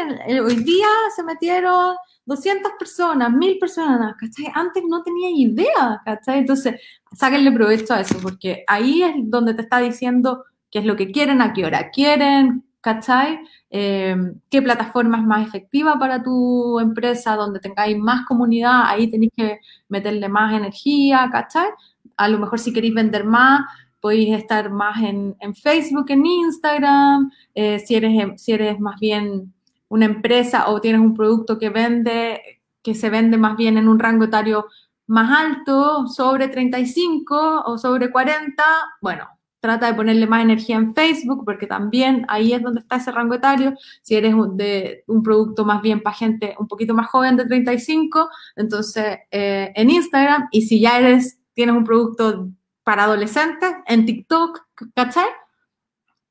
hoy 0.45 0.57
día 0.57 0.87
se 1.15 1.23
metieron 1.23 1.97
200 2.25 2.73
personas, 2.79 3.33
1000 3.33 3.59
personas, 3.59 4.15
¿cachai? 4.19 4.47
Antes 4.55 4.83
no 4.89 5.03
tenía 5.03 5.31
idea, 5.31 6.01
¿cachai? 6.05 6.39
Entonces, 6.39 6.81
sáquenle 7.13 7.53
provecho 7.53 7.95
a 7.95 8.01
eso, 8.01 8.19
porque 8.23 8.65
ahí 8.67 9.03
es 9.03 9.15
donde 9.25 9.55
te 9.55 9.63
está 9.63 9.79
diciendo 9.79 10.45
qué 10.71 10.79
es 10.81 10.85
lo 10.85 10.97
que 10.97 11.11
quieren, 11.11 11.43
a 11.43 11.53
qué 11.53 11.67
hora 11.67 11.91
quieren, 11.91 12.65
¿cachai? 12.81 13.41
Eh, 13.71 14.17
qué 14.51 14.63
plataforma 14.63 15.19
es 15.19 15.25
más 15.25 15.47
efectiva 15.47 15.99
para 15.99 16.23
tu 16.23 16.79
empresa, 16.81 17.37
donde 17.37 17.61
tengáis 17.61 17.99
más 17.99 18.27
comunidad, 18.27 18.83
ahí 18.87 19.11
tenéis 19.11 19.33
que 19.37 19.59
meterle 19.89 20.29
más 20.29 20.55
energía, 20.55 21.29
¿cachai? 21.33 21.69
A 22.17 22.29
lo 22.29 22.39
mejor 22.39 22.59
si 22.59 22.73
queréis 22.73 22.95
vender 22.95 23.25
más, 23.25 23.63
podéis 24.03 24.37
estar 24.37 24.69
más 24.69 25.01
en, 25.01 25.55
Facebook, 25.55 26.07
en 26.09 26.27
Instagram, 26.27 27.31
eh, 27.55 27.79
si, 27.79 27.95
eres, 27.95 28.43
si 28.43 28.53
eres 28.53 28.81
más 28.81 28.99
bien 28.99 29.55
una 29.89 30.07
empresa 30.07 30.69
o 30.69 30.81
tienes 30.81 31.01
un 31.01 31.15
producto 31.15 31.57
que 31.57 31.71
vende, 31.71 32.61
que 32.83 32.97
se 32.97 33.11
vende 33.11 33.39
más 33.39 33.57
bien 33.57 33.79
en 33.79 33.87
un 33.87 34.01
rango 34.01 34.25
etario 34.25 34.67
más 35.07 35.31
alto, 35.31 36.09
sobre 36.09 36.49
35 36.49 37.63
o 37.65 37.79
sobre 37.79 38.11
40, 38.11 38.65
bueno, 39.01 39.29
trata 39.61 39.87
de 39.87 39.95
ponerle 39.95 40.27
más 40.27 40.43
energía 40.43 40.75
en 40.75 40.95
Facebook, 40.95 41.45
porque 41.45 41.69
también 41.69 42.25
ahí 42.29 42.53
es 42.53 42.61
donde 42.61 42.81
está 42.81 42.97
ese 42.97 43.13
rango 43.13 43.35
etario. 43.35 43.75
Si 44.03 44.17
eres 44.17 44.35
de 44.55 45.05
un 45.07 45.23
producto 45.23 45.65
más 45.65 45.81
bien 45.81 46.03
para 46.03 46.17
gente 46.17 46.57
un 46.59 46.67
poquito 46.67 46.93
más 46.93 47.07
joven 47.09 47.37
de 47.37 47.47
35, 47.47 48.29
entonces 48.57 49.19
eh, 49.31 49.73
en 49.77 49.91
Instagram. 49.91 50.49
Y 50.51 50.63
si 50.63 50.81
ya 50.81 50.99
eres, 50.99 51.39
tienes 51.55 51.77
un 51.77 51.85
producto 51.85 52.49
para 52.85 53.05
adolescentes, 53.05 53.73
en 53.87 54.07
TikTok, 54.07 54.61
¿cachai? 54.95 55.29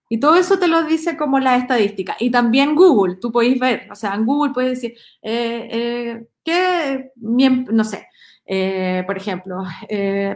Y 0.10 0.20
todo 0.20 0.36
eso 0.36 0.60
te 0.60 0.68
lo 0.68 0.84
dice 0.84 1.16
como 1.16 1.40
la 1.40 1.56
estadística. 1.56 2.18
Y 2.20 2.32
también 2.32 2.76
Google, 2.76 3.16
tú 3.16 3.32
podéis 3.32 3.60
ver, 3.60 3.88
o 3.90 3.96
sea, 3.96 4.14
en 4.14 4.26
Google 4.26 4.54
puedes 4.54 4.72
decir, 4.72 4.98
eh, 5.22 5.70
eh, 5.72 6.28
¿qué, 6.44 7.12
no 7.16 7.84
sé, 7.86 8.08
eh, 8.46 9.04
por 9.08 9.16
ejemplo, 9.16 9.64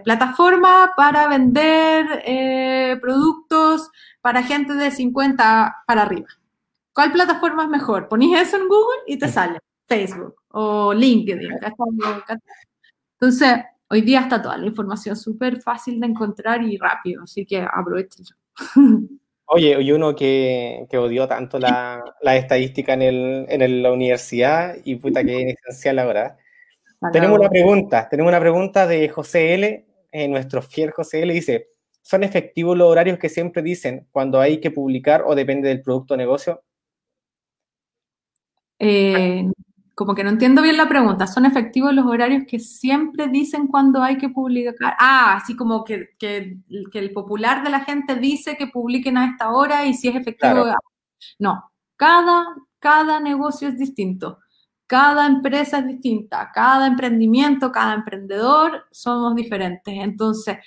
plataforma 0.06 0.94
para 0.96 1.28
vender 1.28 3.00
productos 3.02 3.92
para 4.22 4.42
gente 4.44 4.74
de 4.74 4.90
50 4.90 5.84
para 5.86 6.02
arriba. 6.02 6.28
¿Cuál 6.94 7.12
plataforma 7.12 7.64
es 7.64 7.70
mejor? 7.70 8.08
Ponéis 8.08 8.40
eso 8.40 8.58
en 8.58 8.68
Google 8.70 9.02
y 9.06 9.20
te 9.20 9.28
sale 9.28 9.60
Facebook 9.88 10.36
o 10.48 10.94
LinkedIn. 10.94 11.52
Entonces, 13.20 13.66
hoy 13.90 14.02
día 14.02 14.22
está 14.22 14.42
toda 14.42 14.58
la 14.58 14.66
información 14.66 15.16
súper 15.16 15.62
fácil 15.62 16.00
de 16.00 16.08
encontrar 16.08 16.64
y 16.64 16.78
rápido, 16.78 17.24
así 17.24 17.46
que 17.46 17.60
aprovechenlo. 17.60 18.36
Oye, 19.48 19.80
y 19.80 19.92
uno 19.92 20.16
que, 20.16 20.88
que 20.90 20.98
odió 20.98 21.28
tanto 21.28 21.60
la, 21.60 22.04
la 22.22 22.36
estadística 22.36 22.94
en, 22.94 23.04
el, 23.04 23.46
en 23.48 23.84
la 23.84 23.92
universidad 23.92 24.76
y 24.84 24.96
puta 24.96 25.24
que 25.24 25.50
es 25.50 25.56
esencial 25.60 26.00
ahora. 26.00 26.38
Tenemos 27.12 27.38
una 27.38 27.50
pregunta, 27.50 28.10
tenemos 28.10 28.32
una 28.32 28.40
pregunta 28.40 28.88
de 28.88 29.08
José 29.10 29.54
L, 29.54 29.86
eh, 30.12 30.28
nuestro 30.28 30.64
fiel 30.64 30.90
José 30.90 31.22
L, 31.22 31.32
dice, 31.34 31.68
¿son 32.02 32.24
efectivos 32.24 32.76
los 32.76 32.88
horarios 32.88 33.20
que 33.20 33.30
siempre 33.30 33.62
dicen 33.62 34.08
cuando 34.12 34.40
hay 34.40 34.60
que 34.60 34.72
publicar 34.72 35.24
o 35.28 35.36
depende 35.36 35.68
del 35.68 35.84
producto 35.84 36.16
o 36.16 36.18
negocio? 36.18 36.64
Eh, 38.80 39.46
como 39.96 40.14
que 40.14 40.26
no 40.26 40.30
entiendo 40.30 40.62
bien 40.62 40.76
la 40.76 40.90
pregunta. 40.90 41.26
¿Son 41.26 41.46
efectivos 41.46 41.94
los 41.94 42.06
horarios 42.06 42.44
que 42.48 42.60
siempre 42.60 43.30
dicen 43.30 43.68
cuando 43.68 44.04
hay 44.04 44.18
que 44.18 44.28
publicar? 44.28 44.76
Ah, 45.00 45.38
así 45.38 45.56
como 45.56 45.86
que, 45.86 46.10
que, 46.20 46.58
el 46.94 47.14
popular 47.14 47.64
de 47.64 47.70
la 47.70 47.80
gente 47.80 48.16
dice 48.16 48.58
que 48.58 48.68
publiquen 48.68 49.18
a 49.18 49.26
esta 49.26 49.52
hora 49.52 49.86
y 49.86 49.94
si 49.94 50.10
es 50.10 50.16
efectivo. 50.16 50.66
No, 51.40 51.72
cada, 51.96 52.46
cada 52.80 53.22
negocio 53.22 53.70
es 53.70 53.78
distinto. 53.78 54.40
Cada 54.88 55.26
empresa 55.26 55.80
es 55.80 55.88
distinta, 55.88 56.52
cada 56.54 56.86
emprendimiento, 56.86 57.72
cada 57.72 57.96
emprendedor 57.96 58.86
somos 58.92 59.34
diferentes. 59.34 59.96
Entonces, 59.98 60.58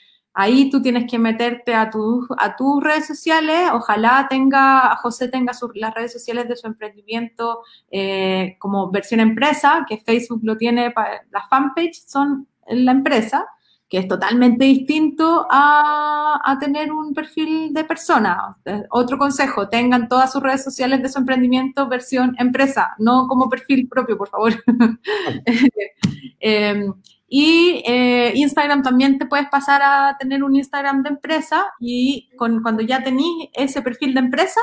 Ahí 0.40 0.70
tú 0.70 0.80
tienes 0.80 1.10
que 1.10 1.18
meterte 1.18 1.74
a, 1.74 1.90
a 2.38 2.56
tus 2.56 2.80
redes 2.80 3.08
sociales. 3.08 3.70
Ojalá 3.72 4.28
tenga, 4.30 4.94
José 5.02 5.26
tenga 5.26 5.50
las 5.74 5.94
redes 5.94 6.12
sociales 6.12 6.46
de 6.46 6.54
su 6.54 6.68
emprendimiento 6.68 7.64
eh, 7.90 8.54
como 8.60 8.88
versión 8.88 9.18
empresa, 9.18 9.84
que 9.88 9.98
Facebook 9.98 10.38
lo 10.44 10.56
tiene, 10.56 10.94
las 11.32 11.48
fanpage 11.50 12.04
son 12.06 12.46
la 12.68 12.92
empresa, 12.92 13.48
que 13.88 13.98
es 13.98 14.06
totalmente 14.06 14.64
distinto 14.64 15.44
a, 15.50 16.40
a, 16.44 16.56
tener 16.60 16.92
un 16.92 17.12
perfil 17.14 17.74
de 17.74 17.82
persona. 17.82 18.56
Otro 18.90 19.18
consejo, 19.18 19.68
tengan 19.68 20.06
todas 20.06 20.30
sus 20.30 20.40
redes 20.40 20.62
sociales 20.62 21.02
de 21.02 21.08
su 21.08 21.18
emprendimiento 21.18 21.88
versión 21.88 22.36
empresa, 22.38 22.94
no 22.98 23.26
como 23.26 23.48
perfil 23.48 23.88
propio, 23.88 24.16
por 24.16 24.28
favor. 24.28 24.52
eh, 26.38 26.86
y 27.28 27.82
eh, 27.86 28.32
Instagram 28.34 28.82
también 28.82 29.18
te 29.18 29.26
puedes 29.26 29.48
pasar 29.50 29.82
a 29.84 30.16
tener 30.18 30.42
un 30.42 30.56
Instagram 30.56 31.02
de 31.02 31.10
empresa 31.10 31.66
y 31.78 32.30
con, 32.36 32.62
cuando 32.62 32.82
ya 32.82 33.04
tenés 33.04 33.26
ese 33.52 33.82
perfil 33.82 34.14
de 34.14 34.20
empresa, 34.20 34.60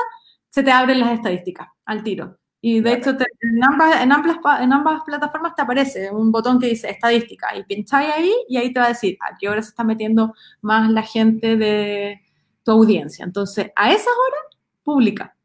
se 0.48 0.64
te 0.64 0.72
abren 0.72 0.98
las 0.98 1.12
estadísticas 1.12 1.68
al 1.84 2.02
tiro. 2.02 2.36
Y 2.60 2.80
de 2.80 2.94
hecho, 2.94 3.10
en, 3.10 3.62
ambas, 3.62 4.02
en, 4.02 4.10
ambas, 4.10 4.38
en 4.60 4.72
ambas 4.72 5.02
plataformas 5.04 5.54
te 5.54 5.62
aparece 5.62 6.10
un 6.10 6.32
botón 6.32 6.58
que 6.58 6.66
dice 6.66 6.90
estadística 6.90 7.54
y 7.56 7.62
pincháis 7.62 8.12
ahí 8.12 8.34
y 8.48 8.56
ahí 8.56 8.72
te 8.72 8.80
va 8.80 8.86
a 8.86 8.88
decir 8.88 9.16
a 9.20 9.36
qué 9.38 9.48
hora 9.48 9.62
se 9.62 9.68
está 9.68 9.84
metiendo 9.84 10.34
más 10.62 10.90
la 10.90 11.02
gente 11.02 11.56
de 11.56 12.20
tu 12.64 12.72
audiencia. 12.72 13.24
Entonces, 13.24 13.70
a 13.76 13.92
esas 13.92 14.08
horas, 14.08 14.58
publica, 14.82 15.36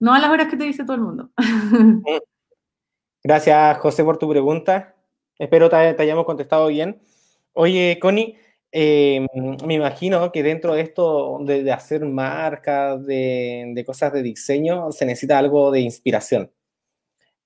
no 0.00 0.12
a 0.12 0.18
las 0.18 0.30
horas 0.30 0.48
que 0.48 0.56
te 0.56 0.64
dice 0.64 0.82
todo 0.82 0.96
el 0.96 1.02
mundo. 1.02 1.30
Gracias, 3.22 3.78
José, 3.78 4.02
por 4.02 4.18
tu 4.18 4.28
pregunta. 4.28 4.93
Espero 5.38 5.68
te, 5.68 5.76
hayamos 5.76 6.24
contestado 6.24 6.68
bien. 6.68 7.00
Oye, 7.52 7.98
Connie, 8.00 8.36
eh, 8.72 9.26
me 9.64 9.74
imagino 9.74 10.32
que 10.32 10.42
dentro 10.42 10.74
de 10.74 10.82
esto 10.82 11.38
de, 11.42 11.70
hacer 11.72 12.04
marcas, 12.04 13.04
de, 13.06 13.82
cosas 13.86 14.12
de 14.12 14.22
diseño, 14.22 14.92
se 14.92 15.06
necesita 15.06 15.38
algo 15.38 15.70
de 15.70 15.80
inspiración. 15.80 16.50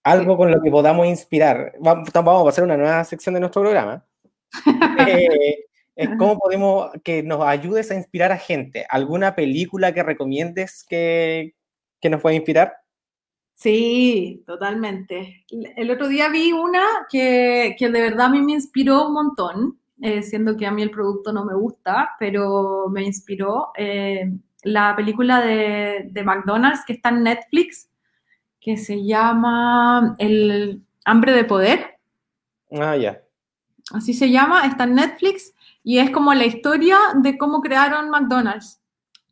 Algo 0.02 0.36
con 0.36 0.50
lo 0.50 0.62
que 0.62 0.70
podamos 0.70 1.06
inspirar. 1.06 1.74
Vamos, 1.80 2.08
a 2.14 2.48
hacer 2.48 2.64
una 2.64 2.76
nueva 2.76 3.04
sección 3.04 3.34
de 3.34 3.40
nuestro 3.40 3.62
programa. 3.62 4.04
Eh, 6.00 6.16
¿Cómo 6.16 6.38
podemos 6.38 6.92
que 7.02 7.24
nos 7.24 7.42
ayudes 7.42 7.90
a 7.90 7.96
inspirar 7.96 8.30
a 8.30 8.38
gente? 8.38 8.86
¿Alguna 8.88 9.34
película 9.34 9.92
que 9.92 10.04
recomiendes 10.04 10.84
que, 10.88 11.56
que 12.00 12.08
nos 12.08 12.20
pueda 12.20 12.36
inspirar? 12.36 12.76
Sí, 13.58 14.44
totalmente. 14.46 15.44
El 15.50 15.90
otro 15.90 16.06
día 16.06 16.28
vi 16.28 16.52
una 16.52 16.80
que, 17.10 17.74
que 17.76 17.88
de 17.88 18.02
verdad 18.02 18.26
a 18.26 18.28
mí 18.28 18.40
me 18.40 18.52
inspiró 18.52 19.08
un 19.08 19.14
montón, 19.14 19.80
eh, 20.00 20.22
siendo 20.22 20.56
que 20.56 20.64
a 20.64 20.70
mí 20.70 20.80
el 20.80 20.92
producto 20.92 21.32
no 21.32 21.44
me 21.44 21.56
gusta, 21.56 22.10
pero 22.20 22.86
me 22.88 23.02
inspiró 23.02 23.72
eh, 23.76 24.30
la 24.62 24.94
película 24.94 25.40
de, 25.40 26.06
de, 26.08 26.22
McDonald's 26.22 26.84
que 26.86 26.92
está 26.92 27.08
en 27.08 27.24
Netflix, 27.24 27.90
que 28.60 28.76
se 28.76 29.04
llama 29.04 30.14
El 30.18 30.84
hambre 31.04 31.32
de 31.32 31.42
poder. 31.42 31.98
Ah, 32.70 32.96
ya. 32.96 33.20
Así 33.92 34.14
se 34.14 34.30
llama, 34.30 34.66
está 34.66 34.84
en 34.84 34.94
Netflix 34.94 35.52
y 35.82 35.98
es 35.98 36.10
como 36.10 36.32
la 36.32 36.46
historia 36.46 36.96
de 37.16 37.36
cómo 37.36 37.60
crearon 37.60 38.08
McDonald's. 38.08 38.80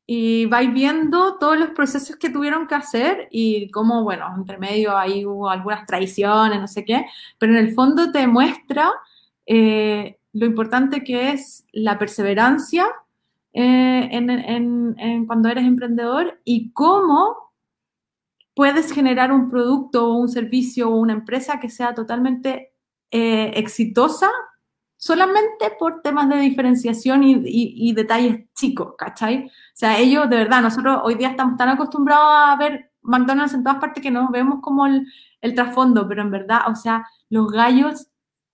Y 0.07 0.47
vais 0.47 0.73
viendo 0.73 1.37
todos 1.39 1.59
los 1.59 1.71
procesos 1.71 2.17
que 2.17 2.31
tuvieron 2.31 2.69
que 2.69 2.77
hacer 2.77 3.29
y 3.31 3.71
cómo, 3.71 4.05
bueno, 4.05 4.33
entre 4.37 4.57
medio 4.57 4.97
ahí 4.97 5.27
hubo 5.27 5.51
algunas 5.51 5.85
traiciones, 5.85 6.61
no 6.61 6.69
sé 6.69 6.85
qué, 6.85 7.07
pero 7.39 7.53
en 7.53 7.59
el 7.59 7.75
fondo 7.75 8.13
te 8.13 8.27
muestra 8.29 8.93
eh, 9.47 10.19
lo 10.33 10.47
importante 10.47 11.03
que 11.03 11.31
es 11.31 11.65
la 11.73 11.99
perseverancia 11.99 12.87
eh, 13.53 14.09
en, 14.13 15.27
cuando 15.27 15.49
eres 15.49 15.65
emprendedor 15.65 16.41
y 16.45 16.73
cómo 16.73 17.53
puedes 18.55 18.93
generar 18.93 19.33
un 19.33 19.49
producto 19.49 20.09
o 20.09 20.19
un 20.19 20.29
servicio 20.29 20.91
o 20.91 20.97
una 20.97 21.15
empresa 21.15 21.59
que 21.59 21.71
sea 21.71 21.95
totalmente 21.95 22.75
eh, 23.11 23.53
exitosa 23.55 24.31
solamente 24.97 25.71
por 25.79 26.01
temas 26.03 26.29
de 26.29 26.37
diferenciación 26.37 27.23
y, 27.23 27.93
detalles 27.93 28.47
chicos, 28.55 28.95
¿cachai? 28.97 29.47
O 29.47 29.51
sea, 29.75 29.99
ellos, 29.99 30.29
de 30.31 30.37
verdad, 30.37 30.63
nosotros 30.63 31.01
hoy 31.05 31.17
día 31.17 31.29
estamos 31.29 31.57
tan 31.57 31.69
acostumbrados 31.69 32.27
a 32.29 32.57
ver 32.57 32.91
McDonald's 33.03 33.55
en 33.55 33.63
todas 33.63 33.79
partes 33.79 34.03
que 34.03 34.11
nos 34.11 34.31
vemos 34.31 34.61
como 34.63 34.87
el, 34.87 35.07
trasfondo, 35.55 36.09
pero 36.09 36.23
en 36.23 36.31
verdad, 36.31 36.63
o 36.69 36.75
sea, 36.75 37.07
los 37.29 37.53
gallos 37.53 38.09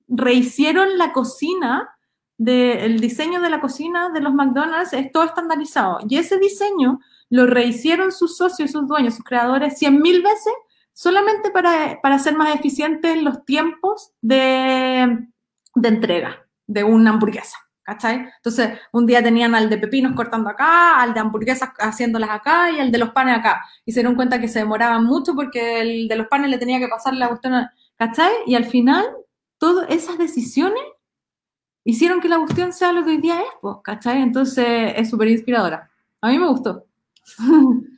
rehicieron 0.09 0.99
la 0.99 1.13
cocina, 1.13 1.89
de, 2.37 2.85
el 2.85 3.01
diseño 3.01 3.41
de 3.41 3.49
la 3.49 3.61
cocina 3.61 4.11
de 4.11 4.21
los 4.21 4.35
McDonald's 4.35 4.93
es 4.93 5.11
todo 5.11 5.25
estandarizado. 5.25 6.01
Y 6.07 6.17
ese 6.17 6.39
diseño 6.39 7.01
lo 7.31 7.47
rehicieron 7.47 8.13
sus 8.13 8.37
socios, 8.37 8.73
sus 8.73 8.87
dueños, 8.87 9.15
sus 9.15 9.25
creadores 9.25 9.79
cien 9.79 10.03
mil 10.03 10.23
veces 10.23 10.53
solamente 10.93 11.51
para, 11.51 12.01
para 12.03 12.19
ser 12.19 12.37
más 12.37 12.55
eficientes 12.55 13.23
los 13.23 13.45
tiempos 13.47 14.13
de, 14.21 15.32
de 15.75 15.89
entrega 15.89 16.47
de 16.67 16.85
una 16.85 17.11
hamburguesa. 17.11 17.59
¿Cachai? 17.85 18.29
Entonces, 18.37 18.79
un 18.93 19.07
día 19.07 19.25
tenían 19.25 19.57
al 19.57 19.69
de 19.69 19.77
pepinos 19.77 20.15
cortando 20.15 20.49
acá, 20.49 21.03
al 21.03 21.13
de 21.15 21.19
hamburguesas 21.19 21.71
haciéndolas 21.81 22.31
acá 22.31 22.71
y 22.71 22.79
al 22.79 22.93
de 22.93 22.99
los 22.99 23.11
panes 23.11 23.37
acá. 23.37 23.61
Y 23.85 23.91
se 23.91 24.01
dieron 24.01 24.15
cuenta 24.15 24.41
que 24.41 24.47
se 24.47 24.61
demoraban 24.61 25.05
mucho 25.05 25.35
porque 25.35 25.81
el 25.81 26.07
de 26.07 26.15
los 26.15 26.29
panes 26.29 26.49
le 26.49 26.59
tenía 26.59 26.79
que 26.79 26.87
pasar 26.87 27.15
la 27.15 27.27
cuestión, 27.27 27.67
¿cachai? 27.97 28.31
Y 28.47 28.55
al 28.55 28.67
final, 28.67 29.05
todas 29.59 29.91
esas 29.91 30.17
decisiones 30.17 30.81
hicieron 31.85 32.21
que 32.21 32.29
la 32.29 32.39
cuestión 32.39 32.73
sea 32.73 32.93
lo 32.93 33.03
que 33.03 33.11
hoy 33.11 33.19
día 33.19 33.41
es, 33.41 33.49
¿cachai? 33.83 34.23
Entonces, 34.23 34.93
es 34.97 35.11
súper 35.11 35.29
inspiradora. 35.29 35.91
A 36.21 36.29
mí 36.29 36.39
me 36.39 36.47
gustó. 36.47 36.87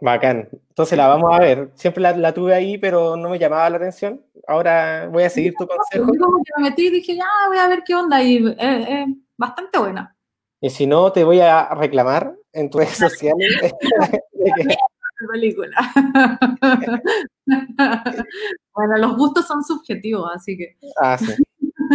Bacán. 0.00 0.48
Entonces 0.68 0.96
la 0.96 1.08
vamos 1.08 1.30
a 1.32 1.40
ver. 1.40 1.70
Siempre 1.74 2.02
la, 2.02 2.34
tuve 2.34 2.54
ahí, 2.54 2.78
pero 2.78 3.16
no 3.16 3.28
me 3.28 3.38
llamaba 3.38 3.68
la 3.70 3.76
atención. 3.76 4.24
Ahora 4.46 5.08
voy 5.08 5.24
a 5.24 5.30
seguir 5.30 5.54
tu 5.58 5.66
consejo. 5.66 6.12
Yo 6.14 6.28
me 6.56 6.70
metí 6.70 6.86
y 6.86 6.90
dije, 6.90 7.16
ya, 7.16 7.26
voy 7.48 7.58
a 7.58 7.68
ver 7.68 7.82
qué 7.84 7.94
onda. 7.94 8.22
Y 8.22 8.38
es 8.38 8.52
eh, 8.52 8.56
eh, 8.58 9.06
bastante 9.36 9.78
buena. 9.78 10.16
Y 10.60 10.70
si 10.70 10.86
no, 10.86 11.12
te 11.12 11.24
voy 11.24 11.40
a 11.40 11.74
reclamar 11.74 12.34
en 12.52 12.70
tus 12.70 12.80
redes 12.80 12.96
sociales. 12.96 13.72
película. 15.30 15.76
bueno, 18.74 18.96
los 18.98 19.16
gustos 19.16 19.46
son 19.46 19.62
subjetivos, 19.62 20.30
así 20.34 20.56
que. 20.56 20.76
Ah, 21.00 21.18
sí. 21.18 21.32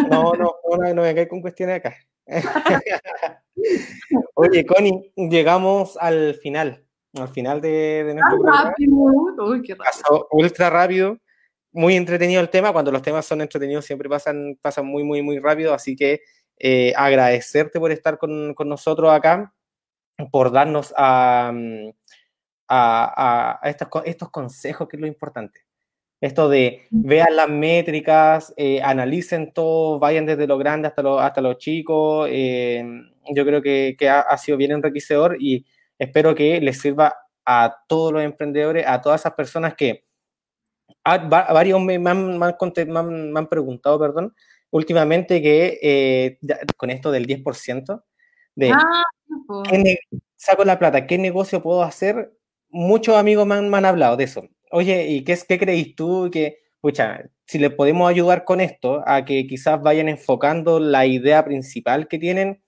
No, 0.10 0.34
no, 0.34 0.56
no, 0.70 0.94
no 0.94 1.02
me 1.02 1.16
cae 1.16 1.28
con 1.28 1.42
cuestiones 1.42 1.78
acá. 1.78 1.96
Oye, 4.36 4.66
Connie, 4.66 5.12
llegamos 5.16 5.98
al 6.00 6.36
final 6.36 6.85
al 7.16 7.30
final 7.30 7.62
de, 7.62 8.04
nuestro 8.14 8.40
programa. 8.40 8.74
Pasó 9.78 10.28
ultra 10.32 10.70
rápido, 10.70 11.18
muy 11.72 11.96
entretenido 11.96 12.42
el 12.42 12.50
tema. 12.50 12.74
Cuando 12.74 12.92
los 12.92 13.02
temas 13.02 13.26
son 13.26 13.42
entretenidos 13.42 13.86
siempre 13.86 14.10
pasan, 14.10 14.58
pasan 14.62 14.86
muy, 14.86 15.04
muy, 15.04 15.22
muy 15.22 15.40
rápido. 15.40 15.74
Así 15.74 15.96
que 15.96 16.22
eh, 16.58 16.94
agradecerte 16.96 17.80
por 17.80 17.92
estar 17.92 18.18
con, 18.18 18.54
con, 18.54 18.70
nosotros 18.70 19.12
acá, 19.12 19.54
por 20.32 20.52
darnos 20.52 20.94
a, 20.98 21.54
a, 22.68 23.60
a 23.62 23.70
estos, 23.70 23.88
estos, 24.06 24.30
consejos, 24.30 24.88
que 24.88 24.98
es 24.98 25.02
lo 25.02 25.08
importante. 25.08 25.62
Esto 26.22 26.50
de 26.50 26.88
vean 26.90 27.36
las 27.36 27.50
métricas, 27.50 28.54
eh, 28.56 28.82
analicen 28.82 29.52
todo, 29.52 30.00
vayan 30.00 30.26
desde 30.26 30.48
lo 30.48 30.58
grande 30.58 30.88
hasta 30.88 31.02
lo, 31.02 31.20
hasta 31.20 31.42
los 31.42 31.58
chicos. 31.58 32.28
Eh, 32.32 32.84
yo 33.34 33.46
creo 33.46 33.62
que, 33.62 33.96
que 34.00 34.10
ha, 34.10 34.22
ha, 34.22 34.38
sido 34.38 34.58
bien 34.58 34.72
enriquecedor 34.72 35.38
y 35.40 35.66
Espero 36.00 36.36
que 36.36 36.60
les 36.62 36.80
sirva 36.80 37.16
a 37.46 37.84
todos 37.88 38.12
los 38.12 38.24
emprendedores, 38.24 38.86
a 38.88 39.02
todas 39.02 39.22
esas 39.22 39.34
personas 39.34 39.76
que 39.76 40.04
varios 41.04 41.82
me, 41.82 41.96
han, 41.96 43.48
preguntado, 43.50 44.00
perdón, 44.00 44.36
últimamente 44.72 45.42
que 45.42 45.80
eh, 45.82 46.40
con 46.78 46.90
esto 46.90 47.12
del 47.12 47.28
10%, 47.28 48.04
de 48.56 48.72
ah, 48.72 49.04
saco 50.36 50.66
la 50.66 50.80
plata, 50.80 51.06
¿qué 51.06 51.18
negocio 51.18 51.62
puedo 51.62 51.84
hacer? 51.84 52.34
Muchos 52.70 53.16
amigos 53.16 53.46
me 53.46 53.56
han, 53.56 53.86
hablado 53.86 54.18
de 54.18 54.24
eso. 54.24 54.48
Oye, 54.72 55.08
¿y 55.08 55.24
qué, 55.24 55.38
qué 55.48 55.60
creéis 55.60 55.96
tú? 55.96 56.30
Que, 56.32 56.60
pucha, 56.82 57.30
si 57.46 57.60
le 57.60 57.70
podemos 57.70 58.10
ayudar 58.10 58.44
con 58.44 58.60
esto, 58.60 59.04
a 59.06 59.24
que 59.24 59.46
quizás 59.48 59.82
vayan 59.82 60.10
enfocando 60.10 60.80
la 60.80 61.06
idea 61.06 61.46
principal 61.46 62.08
que 62.08 62.18
tienen, 62.18 62.62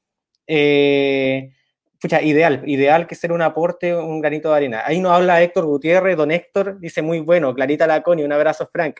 eh, 0.45 1.53
pucha, 1.99 2.21
ideal, 2.21 2.63
ideal 2.65 3.07
que 3.07 3.15
ser 3.15 3.31
un 3.31 3.41
aporte, 3.41 3.95
un 3.95 4.21
granito 4.21 4.49
de 4.49 4.55
arena. 4.55 4.83
Ahí 4.85 4.99
nos 4.99 5.11
habla 5.11 5.41
Héctor 5.41 5.65
Gutiérrez, 5.65 6.17
don 6.17 6.31
Héctor, 6.31 6.79
dice 6.79 7.01
muy 7.01 7.19
bueno, 7.19 7.53
Clarita 7.53 7.87
Laconi, 7.87 8.23
un 8.23 8.31
abrazo 8.31 8.67
Frank. 8.67 8.99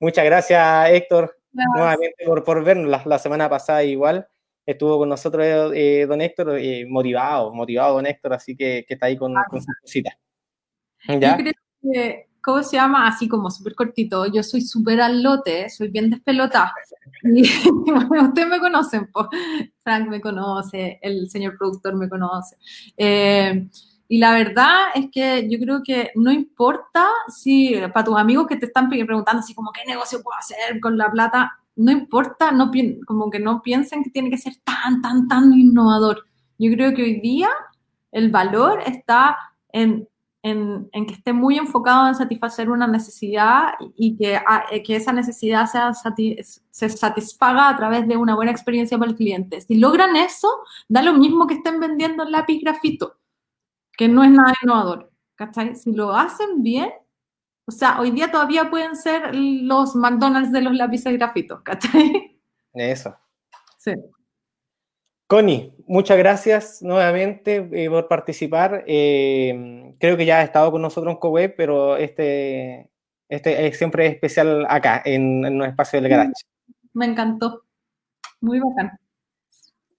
Muchas 0.00 0.24
gracias 0.24 0.90
Héctor, 0.90 1.38
nuevamente 1.52 2.24
por, 2.26 2.44
por 2.44 2.62
vernos 2.64 3.06
la, 3.06 3.18
semana 3.18 3.48
pasada 3.48 3.84
igual. 3.84 4.26
Estuvo 4.66 4.98
con 4.98 5.08
nosotros 5.08 5.72
eh, 5.74 6.06
don 6.08 6.20
Héctor, 6.20 6.58
eh, 6.58 6.86
motivado, 6.88 7.52
motivado 7.52 7.94
don 7.94 8.06
Héctor, 8.06 8.34
así 8.34 8.56
que, 8.56 8.84
que 8.86 8.94
está 8.94 9.06
ahí 9.06 9.16
con, 9.16 9.34
con 9.50 9.62
sus 9.62 9.74
cositas. 9.80 10.14
¿Ya? 11.06 11.36
Yo 11.36 11.44
creo 11.44 11.52
que 11.82 12.33
¿cómo 12.44 12.62
se 12.62 12.76
llama? 12.76 13.08
Así 13.08 13.26
como 13.26 13.50
súper 13.50 13.74
cortito. 13.74 14.26
Yo 14.26 14.42
soy 14.42 14.60
súper 14.60 15.00
al 15.00 15.22
lote, 15.22 15.68
soy 15.70 15.88
bien 15.88 16.10
despelotada. 16.10 16.72
Y, 17.26 17.42
ustedes 18.22 18.48
me 18.48 18.60
conocen, 18.60 19.10
pues. 19.10 19.28
Frank 19.82 20.08
me 20.08 20.20
conoce, 20.20 20.98
el 21.00 21.30
señor 21.30 21.56
productor 21.56 21.96
me 21.96 22.06
conoce. 22.06 22.56
Eh, 22.98 23.66
y 24.08 24.18
la 24.18 24.32
verdad 24.32 24.88
es 24.94 25.06
que 25.10 25.48
yo 25.48 25.58
creo 25.58 25.82
que 25.82 26.10
no 26.16 26.30
importa 26.30 27.08
si, 27.28 27.76
para 27.94 28.04
tus 28.04 28.18
amigos 28.18 28.46
que 28.46 28.56
te 28.56 28.66
están 28.66 28.90
preguntando 28.90 29.40
así 29.40 29.54
como, 29.54 29.72
¿qué 29.72 29.80
negocio 29.86 30.22
puedo 30.22 30.36
hacer 30.38 30.78
con 30.80 30.98
la 30.98 31.10
plata? 31.10 31.58
No 31.76 31.90
importa, 31.90 32.52
no, 32.52 32.70
como 33.06 33.30
que 33.30 33.40
no 33.40 33.62
piensen 33.62 34.04
que 34.04 34.10
tiene 34.10 34.28
que 34.28 34.36
ser 34.36 34.56
tan, 34.62 35.00
tan, 35.00 35.26
tan 35.26 35.50
innovador. 35.54 36.26
Yo 36.58 36.70
creo 36.72 36.94
que 36.94 37.02
hoy 37.02 37.20
día 37.20 37.48
el 38.12 38.30
valor 38.30 38.82
está 38.84 39.38
en 39.72 40.06
en, 40.44 40.90
que 40.92 41.14
esté 41.14 41.32
muy 41.32 41.58
enfocado 41.58 42.06
en 42.06 42.14
satisfacer 42.14 42.70
una 42.70 42.86
necesidad 42.86 43.72
y 43.96 44.16
que, 44.16 44.36
ah, 44.36 44.64
eh, 44.70 44.82
que 44.82 44.96
esa 44.96 45.12
necesidad 45.12 45.66
sea 45.66 45.92
se 45.94 46.88
satisfaga 46.90 47.68
a 47.68 47.76
través 47.76 48.06
de 48.06 48.16
una 48.16 48.34
buena 48.34 48.52
experiencia 48.52 48.98
para 48.98 49.10
el 49.10 49.16
cliente. 49.16 49.60
Si 49.62 49.76
logran 49.76 50.16
eso, 50.16 50.48
da 50.88 51.02
lo 51.02 51.14
mismo 51.14 51.46
que 51.46 51.54
estén 51.54 51.80
vendiendo 51.80 52.24
lápiz 52.26 52.60
grafito, 52.60 53.16
que 53.96 54.06
no 54.06 54.22
es 54.22 54.30
nada 54.30 54.52
innovador. 54.62 55.10
¿cachai? 55.34 55.74
Si 55.74 55.92
lo 55.92 56.14
hacen 56.14 56.62
bien, 56.62 56.90
o 57.66 57.72
sea, 57.72 58.00
hoy 58.00 58.10
día 58.10 58.30
todavía 58.30 58.70
pueden 58.70 58.96
ser 58.96 59.34
los 59.34 59.94
McDonald's 59.94 60.52
de 60.52 60.60
los 60.60 60.74
lápices 60.74 61.12
grafitos, 61.14 61.62
¿cachai? 61.62 62.38
Eso. 62.74 63.16
Sí. 63.78 63.92
Connie, 65.34 65.72
muchas 65.88 66.16
gracias 66.16 66.80
nuevamente 66.80 67.68
eh, 67.72 67.90
por 67.90 68.06
participar. 68.06 68.84
Eh, 68.86 69.92
creo 69.98 70.16
que 70.16 70.26
ya 70.26 70.38
ha 70.38 70.42
estado 70.44 70.70
con 70.70 70.80
nosotros 70.80 71.12
en 71.12 71.18
CoWeb, 71.18 71.56
pero 71.56 71.96
este, 71.96 72.88
este 73.28 73.66
es 73.66 73.76
siempre 73.76 74.06
especial 74.06 74.64
acá, 74.68 75.02
en, 75.04 75.44
en 75.44 75.56
un 75.56 75.64
espacio 75.64 76.00
del 76.00 76.08
garage. 76.08 76.34
Me 76.92 77.06
encantó. 77.06 77.64
Muy 78.40 78.60
bacán. 78.60 78.92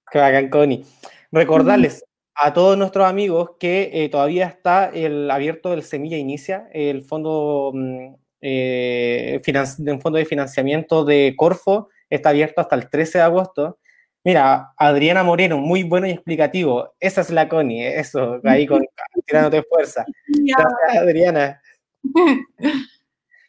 Qué 0.10 0.20
bacán, 0.20 0.50
Connie. 0.50 0.86
Recordarles 1.34 2.06
a 2.34 2.54
todos 2.54 2.78
nuestros 2.78 3.06
amigos 3.06 3.58
que 3.60 3.90
eh, 3.92 4.08
todavía 4.08 4.48
está 4.48 4.86
el 4.86 5.30
abierto 5.30 5.72
del 5.72 5.84
Semilla 5.84 6.16
Inicia, 6.16 6.70
el 6.72 7.02
fondo, 7.02 7.74
mm, 7.74 8.16
un 8.42 10.02
fondo 10.02 10.18
de 10.18 10.26
financiamiento 10.26 11.04
de 11.04 11.34
Corfo, 11.36 11.90
está 12.10 12.30
abierto 12.30 12.62
hasta 12.62 12.78
el 12.78 12.90
13 12.90 13.18
de 13.18 13.24
agosto. 13.26 13.80
Mira, 14.26 14.74
Adriana 14.76 15.24
Moreno, 15.24 15.60
muy 15.60 15.84
bueno 15.84 16.08
y 16.08 16.10
explicativo. 16.10 16.96
Esa 17.00 17.22
es 17.22 17.30
la 17.30 17.48
Connie, 17.48 17.86
eso, 17.86 18.42
ahí 18.44 18.66
con 18.66 18.84
tirándote 19.28 19.62
fuerza. 19.62 20.04
Gracias, 20.28 20.98
Adriana. 21.04 21.62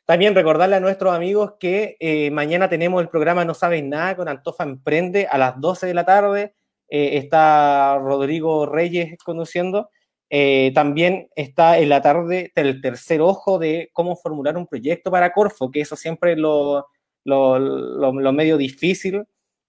También 0.04 0.34
recordarle 0.34 0.76
a 0.76 0.80
nuestros 0.80 1.14
amigos 1.14 1.54
que 1.58 1.96
eh, 1.98 2.30
mañana 2.30 2.68
tenemos 2.68 3.00
el 3.00 3.08
programa 3.08 3.46
No 3.46 3.54
Sabes 3.54 3.82
Nada 3.82 4.16
con 4.16 4.28
Antofa 4.28 4.64
Emprende 4.64 5.26
a 5.26 5.38
las 5.38 5.58
12 5.58 5.86
de 5.86 5.94
la 5.94 6.04
tarde. 6.04 6.54
Eh, 6.90 7.16
está 7.16 7.98
Rodrigo 7.98 8.66
Reyes 8.66 9.16
conduciendo. 9.24 9.88
Eh, 10.28 10.72
también 10.74 11.30
está 11.36 11.78
en 11.78 11.88
la 11.88 12.02
tarde 12.02 12.52
el 12.54 12.82
tercer 12.82 13.22
ojo 13.22 13.58
de 13.58 13.88
cómo 13.94 14.14
formular 14.14 14.58
un 14.58 14.66
proyecto 14.66 15.10
para 15.10 15.32
Corfo, 15.32 15.70
que 15.70 15.80
eso 15.80 15.96
siempre 15.96 16.32
es 16.32 16.38
lo, 16.38 16.86
lo, 17.24 17.58
lo, 17.58 18.32
medio 18.32 18.58
difícil, 18.58 19.24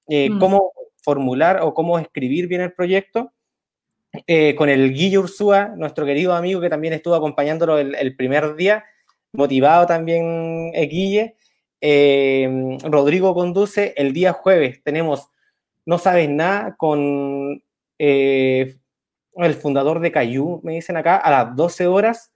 eh, 0.10 0.30
mm. 0.30 0.40
cómo 0.40 0.74
formular 1.08 1.62
o 1.62 1.74
cómo 1.74 2.00
escribir 2.00 2.48
bien 2.48 2.60
el 2.60 2.74
proyecto. 2.74 3.32
Eh, 4.26 4.56
con 4.56 4.68
el 4.68 4.94
Guille 4.94 5.20
Ursúa, 5.20 5.70
nuestro 5.78 6.06
querido 6.06 6.34
amigo 6.34 6.60
que 6.60 6.70
también 6.70 6.94
estuvo 6.94 7.16
acompañándolo 7.16 7.78
el, 7.78 8.16
primer 8.18 8.56
día, 8.56 8.84
motivado 9.32 9.86
también 9.86 10.74
Guille. 10.74 11.38
Rodrigo 12.84 13.34
conduce 13.34 13.94
el 13.96 14.12
día 14.12 14.34
jueves. 14.34 14.84
Tenemos 14.84 15.30
No 15.86 15.98
Sabes 15.98 16.28
Nada 16.28 16.76
con 16.76 17.64
el 17.98 19.54
fundador 19.54 20.02
de 20.02 20.12
Cayú, 20.12 20.60
me 20.62 20.74
dicen 20.74 20.98
acá, 20.98 21.16
a 21.16 21.32
las 21.32 21.56
12 21.56 21.88
horas. 21.88 22.34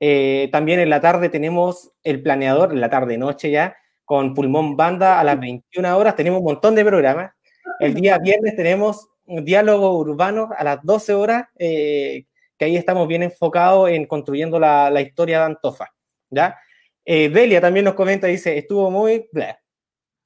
Eh, 0.00 0.48
también 0.52 0.80
en 0.80 0.90
la 0.90 1.00
tarde 1.00 1.28
tenemos 1.28 1.92
el 2.02 2.22
planeador, 2.22 2.72
en 2.72 2.80
la 2.80 2.90
tarde-noche 2.90 3.50
ya, 3.50 3.76
con 4.04 4.34
Pulmón 4.34 4.76
Banda 4.76 5.20
a 5.20 5.24
las 5.24 5.38
21 5.40 5.96
horas. 5.96 6.16
Tenemos 6.16 6.40
un 6.40 6.46
montón 6.46 6.74
de 6.74 6.84
programas. 6.84 7.33
El 7.80 7.94
día 7.94 8.18
viernes 8.18 8.56
tenemos 8.56 9.08
un 9.26 9.44
diálogo 9.44 9.96
urbano 9.98 10.50
a 10.56 10.64
las 10.64 10.82
12 10.82 11.14
horas, 11.14 11.46
eh, 11.58 12.26
que 12.58 12.64
ahí 12.66 12.76
estamos 12.76 13.08
bien 13.08 13.22
enfocados 13.22 13.90
en 13.90 14.06
construyendo 14.06 14.58
la, 14.58 14.90
la 14.90 15.00
historia 15.00 15.40
de 15.40 15.46
Antofa. 15.46 15.92
¿ya? 16.30 16.58
Eh, 17.04 17.28
Delia 17.28 17.60
también 17.60 17.84
nos 17.84 17.94
comenta, 17.94 18.26
dice, 18.26 18.56
estuvo 18.56 18.90
muy... 18.90 19.28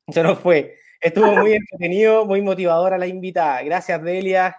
Se 0.09 0.23
nos 0.23 0.39
fue. 0.39 0.77
Estuvo 1.01 1.35
muy 1.37 1.53
entretenido, 1.55 2.25
muy 2.25 2.43
motivadora 2.43 2.99
la 2.99 3.07
invitada. 3.07 3.63
Gracias, 3.63 4.03
Delia. 4.03 4.57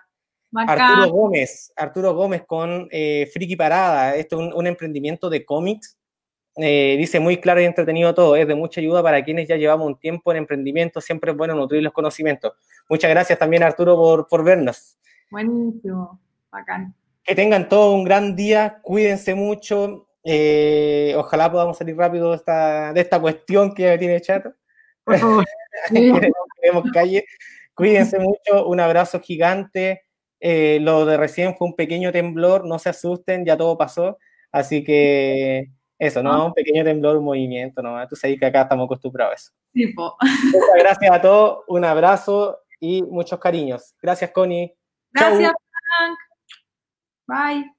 Arturo 0.55 1.11
Gómez, 1.11 1.71
Arturo 1.75 2.15
Gómez 2.15 2.43
con 2.45 2.88
eh, 2.91 3.30
Friki 3.32 3.55
Parada, 3.55 4.15
esto 4.15 4.41
es 4.41 4.53
un, 4.53 4.65
emprendimiento 4.65 5.30
de 5.30 5.45
cómics. 5.45 5.99
Eh, 6.62 6.95
dice 6.97 7.20
muy 7.20 7.38
claro 7.38 7.62
y 7.62 7.66
entretenido 7.66 8.14
todo, 8.14 8.36
es 8.36 8.47
de 8.47 8.55
mucha 8.55 8.82
ayuda 8.82 9.01
para 9.01 9.24
quienes 9.24 9.47
ya 9.47 9.55
llevamos 9.55 9.88
un 9.88 9.99
tiempo 9.99 10.32
en 10.32 10.39
emprendimiento, 10.39 10.99
siempre 10.99 11.32
es 11.32 11.38
bueno 11.38 11.55
nutrir 11.55 11.82
los 11.82 11.93
conocimientos. 11.93 12.53
Muchas 12.89 13.10
gracias 13.10 13.39
también 13.39 13.64
Arturo 13.64 13.95
por, 13.95 14.28
por 14.28 14.43
vernos. 14.43 14.97
Buenísimo, 15.32 16.20
bacán. 16.51 16.93
Que 17.24 17.34
tengan 17.34 17.70
todo 17.70 17.93
un 17.93 18.03
gran 18.03 18.36
día, 18.36 18.80
cuídense 18.82 19.36
mucho, 19.36 20.10
eh, 20.24 21.14
ojalá 21.16 21.51
podamos 21.51 21.78
salir 21.78 21.95
rápido 21.95 22.32
de 22.32 22.38
esta, 22.38 22.91
de 22.93 23.01
esta 23.01 23.20
cuestión 23.22 23.74
que 23.74 23.97
tiene 23.97 24.20
chato. 24.20 24.53
queremos 25.89 26.84
calle. 26.93 27.26
Cuídense 27.74 28.20
mucho, 28.20 28.68
un 28.68 28.80
abrazo 28.80 29.22
gigante. 29.22 30.03
Eh, 30.41 30.80
lo 30.82 31.05
de 31.05 31.18
recién 31.18 31.55
fue 31.55 31.68
un 31.68 31.76
pequeño 31.76 32.12
temblor, 32.12 32.66
no 32.66 32.80
se 32.80 32.89
asusten, 32.89 33.45
ya 33.45 33.55
todo 33.55 33.78
pasó. 33.78 34.18
Así 34.51 34.84
que 34.84 35.70
eso, 36.00 36.24
¿no? 36.24 36.32
Ah. 36.32 36.45
Un 36.45 36.54
pequeño 36.54 36.84
temblor, 36.84 37.18
un 37.18 37.26
movimiento, 37.26 37.82
¿no? 37.82 38.08
Tú 38.08 38.16
sabes 38.16 38.39
que 38.39 38.45
acá 38.45 38.62
estamos 38.62 38.86
acostumbrados 38.86 39.34
a 39.34 39.36
eso. 39.36 39.52
Muchas 39.74 40.76
gracias 40.80 41.12
a 41.12 41.22
todos, 41.22 41.60
un 41.68 41.84
abrazo 41.86 42.58
y 42.80 43.04
muchos 43.04 43.38
cariños. 43.39 43.93
Gracias, 44.02 44.32
Connie. 44.32 44.74
Gracias, 45.12 45.52
Frank. 45.97 46.18
Bye. 47.28 47.78